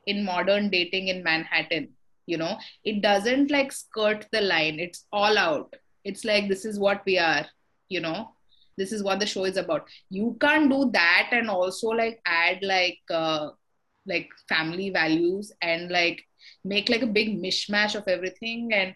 in 0.06 0.24
modern 0.24 0.70
dating 0.70 1.08
in 1.08 1.22
Manhattan. 1.22 1.88
You 2.26 2.38
know, 2.38 2.58
it 2.84 3.02
doesn't 3.02 3.50
like 3.50 3.70
skirt 3.72 4.26
the 4.32 4.40
line, 4.40 4.80
it's 4.80 5.06
all 5.12 5.38
out. 5.38 5.74
It's 6.04 6.24
like, 6.24 6.48
this 6.48 6.64
is 6.64 6.78
what 6.78 7.02
we 7.06 7.18
are, 7.18 7.46
you 7.88 8.00
know, 8.00 8.30
this 8.76 8.92
is 8.92 9.02
what 9.02 9.20
the 9.20 9.26
show 9.26 9.44
is 9.44 9.56
about. 9.56 9.88
You 10.10 10.36
can't 10.40 10.70
do 10.70 10.90
that 10.92 11.28
and 11.32 11.48
also 11.48 11.88
like 11.88 12.20
add 12.26 12.58
like, 12.62 12.98
uh, 13.10 13.50
like 14.06 14.30
family 14.48 14.90
values 14.90 15.52
and 15.62 15.90
like 15.90 16.24
make 16.64 16.88
like 16.88 17.02
a 17.02 17.06
big 17.06 17.40
mishmash 17.42 17.94
of 17.94 18.06
everything 18.06 18.72
and 18.72 18.94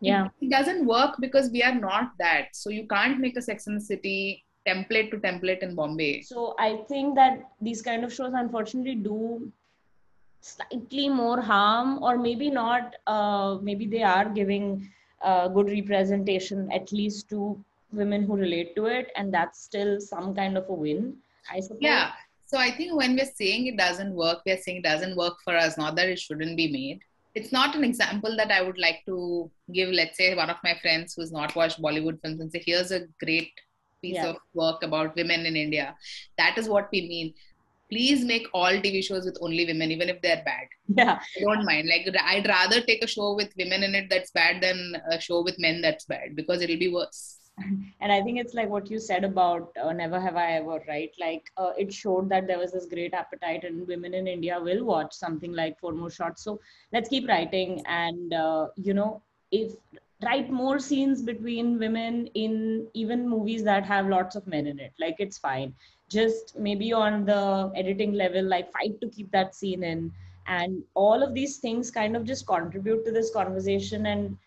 yeah 0.00 0.28
it 0.40 0.50
doesn't 0.50 0.86
work 0.86 1.16
because 1.20 1.50
we 1.50 1.62
are 1.62 1.74
not 1.74 2.12
that 2.18 2.48
so 2.52 2.70
you 2.70 2.86
can't 2.86 3.18
make 3.18 3.36
a 3.36 3.42
sex 3.42 3.66
in 3.66 3.74
the 3.74 3.80
city 3.80 4.44
template 4.68 5.10
to 5.10 5.18
template 5.18 5.62
in 5.68 5.74
bombay. 5.74 6.22
So 6.22 6.54
i 6.58 6.70
think 6.88 7.14
that 7.16 7.40
these 7.60 7.82
kind 7.82 8.04
of 8.04 8.12
shows 8.12 8.32
unfortunately 8.34 8.96
do 8.96 9.52
slightly 10.40 11.08
more 11.08 11.40
harm 11.40 12.02
or 12.02 12.16
maybe 12.16 12.50
not 12.50 12.94
uh, 13.06 13.58
maybe 13.60 13.86
they 13.86 14.02
are 14.02 14.28
giving 14.28 14.88
uh, 15.22 15.48
good 15.48 15.70
representation 15.70 16.70
at 16.72 16.92
least 16.92 17.28
to 17.28 17.58
women 17.92 18.22
who 18.22 18.36
relate 18.36 18.76
to 18.76 18.86
it 18.86 19.10
and 19.16 19.34
that's 19.34 19.62
still 19.62 20.00
some 20.00 20.34
kind 20.34 20.56
of 20.56 20.68
a 20.68 20.72
win 20.72 21.16
i 21.50 21.60
suppose. 21.60 21.78
Yeah. 21.80 22.10
So 22.46 22.56
I 22.56 22.70
think 22.70 22.94
when 22.94 23.14
we're 23.14 23.26
saying 23.26 23.66
it 23.66 23.76
doesn't 23.76 24.14
work, 24.14 24.40
we're 24.46 24.56
saying 24.56 24.78
it 24.78 24.84
doesn't 24.84 25.16
work 25.16 25.34
for 25.44 25.54
us, 25.54 25.76
not 25.76 25.96
that 25.96 26.08
it 26.08 26.18
shouldn't 26.18 26.56
be 26.56 26.72
made. 26.72 27.00
It's 27.34 27.52
not 27.52 27.76
an 27.76 27.84
example 27.84 28.36
that 28.36 28.50
I 28.50 28.62
would 28.62 28.78
like 28.78 29.02
to 29.06 29.50
give, 29.72 29.90
let's 29.90 30.16
say, 30.16 30.34
one 30.34 30.48
of 30.48 30.56
my 30.64 30.74
friends 30.80 31.14
who's 31.14 31.30
not 31.30 31.54
watched 31.54 31.80
Bollywood 31.80 32.20
films 32.22 32.40
and 32.40 32.50
say, 32.50 32.62
here's 32.64 32.90
a 32.90 33.06
great 33.22 33.52
piece 34.02 34.14
yeah. 34.14 34.28
of 34.28 34.36
work 34.54 34.82
about 34.82 35.14
women 35.16 35.46
in 35.46 35.56
India. 35.56 35.94
That 36.36 36.58
is 36.58 36.68
what 36.68 36.88
we 36.92 37.02
mean. 37.02 37.34
Please 37.90 38.24
make 38.24 38.46
all 38.52 38.70
TV 38.70 39.02
shows 39.02 39.24
with 39.24 39.38
only 39.40 39.64
women, 39.64 39.90
even 39.90 40.10
if 40.10 40.20
they're 40.20 40.42
bad. 40.44 40.66
Yeah. 40.88 41.18
I 41.36 41.40
don't 41.40 41.64
mind. 41.64 41.88
Like, 41.88 42.14
I'd 42.22 42.46
rather 42.46 42.82
take 42.82 43.02
a 43.02 43.06
show 43.06 43.34
with 43.34 43.50
women 43.56 43.82
in 43.82 43.94
it 43.94 44.08
that's 44.10 44.30
bad 44.30 44.62
than 44.62 44.94
a 45.10 45.18
show 45.18 45.42
with 45.42 45.58
men 45.58 45.80
that's 45.80 46.04
bad 46.04 46.36
because 46.36 46.60
it'll 46.60 46.78
be 46.78 46.92
worse 46.92 47.38
and 48.00 48.12
i 48.12 48.20
think 48.22 48.38
it's 48.38 48.54
like 48.54 48.68
what 48.68 48.90
you 48.90 48.98
said 48.98 49.24
about 49.24 49.70
uh, 49.82 49.92
never 49.92 50.20
have 50.20 50.36
i 50.36 50.52
ever 50.52 50.82
right 50.88 51.12
like 51.18 51.50
uh, 51.56 51.72
it 51.76 51.92
showed 51.92 52.28
that 52.28 52.46
there 52.46 52.58
was 52.58 52.72
this 52.72 52.86
great 52.86 53.14
appetite 53.14 53.64
and 53.64 53.86
women 53.86 54.14
in 54.14 54.26
india 54.26 54.58
will 54.60 54.84
watch 54.84 55.12
something 55.12 55.52
like 55.52 55.78
four 55.78 55.92
more 55.92 56.10
shots 56.10 56.44
so 56.44 56.58
let's 56.92 57.08
keep 57.08 57.28
writing 57.28 57.82
and 57.86 58.34
uh, 58.34 58.68
you 58.76 58.94
know 58.94 59.22
if 59.50 59.72
write 60.23 60.49
more 60.49 60.79
scenes 60.79 61.21
between 61.21 61.77
women 61.79 62.27
in 62.33 62.87
even 62.93 63.27
movies 63.27 63.63
that 63.63 63.85
have 63.85 64.07
lots 64.07 64.35
of 64.35 64.45
men 64.47 64.67
in 64.67 64.79
it 64.79 64.93
like 64.99 65.15
it's 65.19 65.37
fine 65.37 65.73
just 66.09 66.57
maybe 66.57 66.93
on 66.93 67.25
the 67.25 67.71
editing 67.75 68.13
level 68.13 68.43
like 68.43 68.71
fight 68.71 68.99
to 69.01 69.09
keep 69.09 69.31
that 69.31 69.55
scene 69.55 69.83
in 69.83 70.11
and 70.47 70.83
all 70.93 71.23
of 71.23 71.33
these 71.33 71.57
things 71.57 71.91
kind 71.91 72.15
of 72.15 72.25
just 72.25 72.45
contribute 72.47 73.05
to 73.05 73.11
this 73.11 73.31
conversation 73.31 74.05
and 74.07 74.37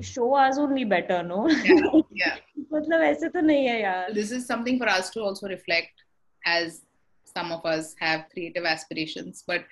show 0.00 0.34
us 0.34 0.58
only 0.58 0.84
better 0.84 1.22
no 1.22 1.48
yeah, 1.48 2.00
yeah. 2.12 2.36
मतलब 2.72 3.00
ऐसे 3.02 3.28
तो 3.28 3.40
नहीं 3.40 3.66
है 3.66 3.80
यार 3.82 4.14
this 4.14 4.30
is 4.30 4.46
something 4.46 4.78
for 4.78 4.88
us 4.88 5.10
to 5.10 5.20
also 5.20 5.48
reflect 5.48 6.04
as 6.46 6.82
some 7.24 7.52
of 7.52 7.64
us 7.66 7.94
have 8.00 8.24
creative 8.32 8.64
aspirations 8.64 9.42
but 9.46 9.64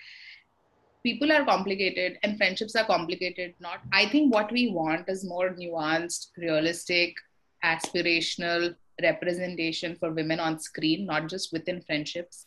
people 1.03 1.31
are 1.31 1.45
complicated 1.45 2.17
and 2.23 2.37
friendships 2.37 2.75
are 2.75 2.85
complicated 2.85 3.53
not 3.59 3.79
i 3.91 4.05
think 4.05 4.33
what 4.33 4.51
we 4.51 4.69
want 4.71 5.07
is 5.07 5.23
more 5.23 5.49
nuanced 5.61 6.27
realistic 6.37 7.15
aspirational 7.63 8.75
representation 9.01 9.95
for 9.95 10.11
women 10.11 10.39
on 10.39 10.59
screen 10.59 11.05
not 11.05 11.27
just 11.27 11.51
within 11.51 11.81
friendships 11.81 12.45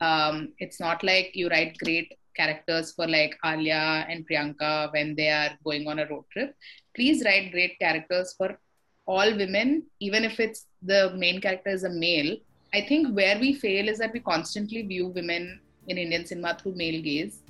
um, 0.00 0.52
it's 0.58 0.80
not 0.80 1.02
like 1.02 1.30
you 1.34 1.48
write 1.48 1.76
great 1.78 2.16
characters 2.36 2.92
for 2.92 3.06
like 3.06 3.36
Alia 3.44 4.06
and 4.08 4.26
Priyanka 4.26 4.92
when 4.92 5.14
they 5.14 5.28
are 5.28 5.50
going 5.64 5.86
on 5.88 5.98
a 5.98 6.06
road 6.06 6.24
trip. 6.32 6.54
Please 6.96 7.22
write 7.24 7.52
great 7.52 7.78
characters 7.78 8.34
for 8.36 8.58
all 9.06 9.36
women, 9.36 9.84
even 10.00 10.24
if 10.24 10.40
it's 10.40 10.66
the 10.82 11.12
main 11.16 11.40
character 11.40 11.70
is 11.70 11.84
a 11.84 11.90
male. 11.90 12.36
I 12.72 12.82
think 12.82 13.14
where 13.14 13.38
we 13.38 13.54
fail 13.54 13.88
is 13.88 13.98
that 13.98 14.12
we 14.12 14.20
constantly 14.20 14.82
view 14.82 15.08
women 15.08 15.60
in 15.88 15.98
Indian 15.98 16.24
cinema 16.24 16.56
through 16.60 16.76
male 16.76 17.02
gaze, 17.02 17.40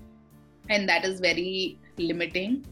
and 0.69 0.89
that 0.89 1.05
is 1.05 1.21
very 1.21 1.79
limiting. 1.99 2.67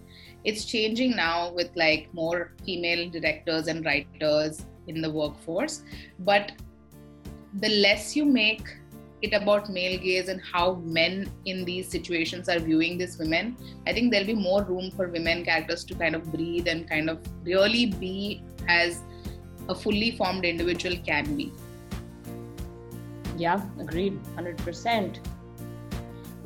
It's 0.45 0.64
changing 0.64 1.16
now 1.16 1.53
with 1.53 1.70
like 1.76 2.12
more 2.12 2.53
female 2.64 3.11
directors 3.11 3.66
and 3.66 3.84
writers 3.84 4.64
in 4.86 5.01
the 5.03 5.11
workforce, 5.11 5.82
but 6.20 6.53
the 7.55 7.68
less 7.68 8.14
you 8.14 8.24
make 8.24 8.68
it 9.20 9.32
about 9.34 9.68
male 9.68 9.99
gaze 9.99 10.28
and 10.28 10.41
how 10.41 10.76
men 10.84 11.30
in 11.45 11.64
these 11.64 11.89
situations 11.89 12.49
are 12.49 12.59
viewing 12.59 12.99
these 12.99 13.18
women, 13.18 13.57
I 13.86 13.93
think 13.93 14.12
there'll 14.12 14.26
be 14.26 14.34
more 14.34 14.62
room 14.62 14.91
for 14.93 15.09
women 15.09 15.45
characters 15.45 15.84
to 15.86 15.95
kind 15.95 16.14
of 16.14 16.30
breathe 16.32 16.68
and 16.68 16.89
kind 16.89 17.11
of 17.11 17.18
really 17.43 17.86
be 17.86 18.43
as 18.68 19.03
a 19.68 19.74
fully 19.74 20.12
formed 20.12 20.45
individual 20.45 20.97
can 21.05 21.36
be. 21.36 21.53
Yeah, 23.36 23.61
agreed, 23.78 24.18
100%. 24.36 25.18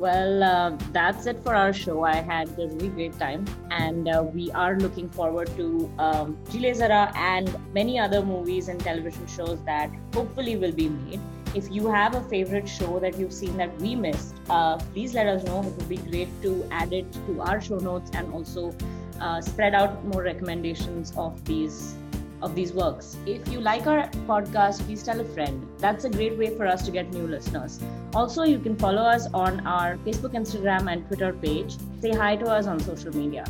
Well, 0.03 0.43
uh, 0.43 0.77
that's 0.91 1.27
it 1.27 1.39
for 1.45 1.55
our 1.55 1.71
show. 1.71 2.03
I 2.03 2.15
had 2.15 2.49
a 2.59 2.67
really 2.67 2.89
great 2.89 3.17
time, 3.17 3.45
and 3.71 4.09
uh, 4.09 4.21
we 4.21 4.51
are 4.51 4.75
looking 4.77 5.09
forward 5.09 5.47
to 5.55 5.89
um, 5.97 6.37
Zaraa 6.49 7.15
and 7.15 7.55
many 7.73 7.97
other 7.97 8.21
movies 8.21 8.67
and 8.67 8.81
television 8.81 9.25
shows 9.27 9.63
that 9.63 9.89
hopefully 10.13 10.57
will 10.57 10.73
be 10.73 10.89
made. 10.89 11.21
If 11.55 11.71
you 11.71 11.87
have 11.87 12.15
a 12.15 12.21
favorite 12.23 12.67
show 12.67 12.99
that 12.99 13.17
you've 13.17 13.31
seen 13.31 13.55
that 13.55 13.79
we 13.79 13.95
missed, 13.95 14.35
uh, 14.49 14.75
please 14.91 15.13
let 15.13 15.27
us 15.27 15.45
know. 15.45 15.61
It 15.61 15.73
would 15.77 15.87
be 15.87 15.95
great 15.95 16.27
to 16.41 16.67
add 16.69 16.91
it 16.91 17.09
to 17.27 17.39
our 17.39 17.61
show 17.61 17.77
notes 17.77 18.11
and 18.13 18.33
also 18.33 18.75
uh, 19.21 19.39
spread 19.39 19.73
out 19.73 20.03
more 20.03 20.21
recommendations 20.21 21.13
of 21.15 21.45
these 21.45 21.95
of 22.43 22.53
these 22.55 22.73
works. 22.73 23.17
If 23.25 23.47
you 23.47 23.61
like 23.61 23.87
our 23.87 24.07
podcast, 24.27 24.81
please 24.85 25.01
tell 25.01 25.19
a 25.19 25.23
friend. 25.23 25.65
That's 25.79 26.03
a 26.03 26.09
great 26.09 26.37
way 26.37 26.55
for 26.57 26.67
us 26.67 26.85
to 26.85 26.91
get 26.91 27.11
new 27.13 27.25
listeners. 27.25 27.79
Also, 28.13 28.43
you 28.43 28.59
can 28.59 28.75
follow 28.75 29.01
us 29.01 29.27
on 29.33 29.65
our 29.65 29.97
Facebook, 29.97 30.33
Instagram, 30.33 30.91
and 30.91 31.07
Twitter 31.07 31.33
page. 31.33 31.77
Say 32.01 32.11
hi 32.11 32.35
to 32.35 32.45
us 32.45 32.67
on 32.67 32.79
social 32.79 33.15
media. 33.15 33.45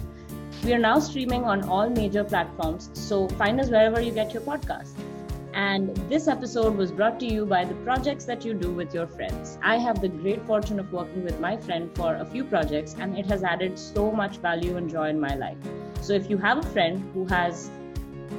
We 0.64 0.74
are 0.74 0.80
now 0.80 1.00
streaming 1.00 1.44
on 1.44 1.68
all 1.68 1.90
major 1.90 2.24
platforms, 2.24 2.90
so 2.94 3.28
find 3.28 3.60
us 3.60 3.70
wherever 3.70 4.00
you 4.00 4.12
get 4.12 4.34
your 4.34 4.44
podcast. 4.44 4.92
And 5.54 5.96
this 6.10 6.28
episode 6.28 6.76
was 6.76 6.92
brought 6.92 7.20
to 7.20 7.26
you 7.26 7.46
by 7.46 7.64
the 7.66 7.76
projects 7.88 8.26
that 8.26 8.46
you 8.46 8.54
do 8.54 8.72
with 8.72 8.94
your 8.94 9.06
friends. 9.06 9.58
I 9.62 9.78
have 9.78 10.02
the 10.02 10.08
great 10.08 10.42
fortune 10.48 10.80
of 10.80 10.92
working 10.92 11.24
with 11.24 11.40
my 11.40 11.58
friend 11.58 11.92
for 11.96 12.16
a 12.16 12.26
few 12.26 12.44
projects, 12.44 12.96
and 12.98 13.18
it 13.18 13.26
has 13.28 13.44
added 13.44 13.78
so 13.78 14.12
much 14.12 14.38
value 14.38 14.78
and 14.78 14.90
joy 14.90 15.10
in 15.10 15.20
my 15.20 15.36
life. 15.36 15.58
So 16.02 16.14
if 16.14 16.30
you 16.30 16.38
have 16.38 16.58
a 16.58 16.70
friend 16.70 17.08
who 17.14 17.26
has 17.28 17.70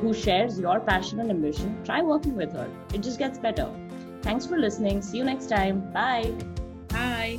who 0.01 0.13
shares 0.13 0.59
your 0.59 0.81
passion 0.81 1.21
and 1.21 1.31
ambition, 1.31 1.77
try 1.85 2.03
working 2.03 2.37
with 2.37 2.53
her. 2.53 2.69
It 2.93 3.03
just 3.03 3.19
gets 3.19 3.39
better. 3.39 3.71
Thanks 4.23 4.47
for 4.47 4.57
listening. 4.57 5.03
See 5.03 5.19
you 5.19 5.25
next 5.25 5.49
time. 5.49 5.93
Bye. 5.93 6.33
Bye. 6.89 7.39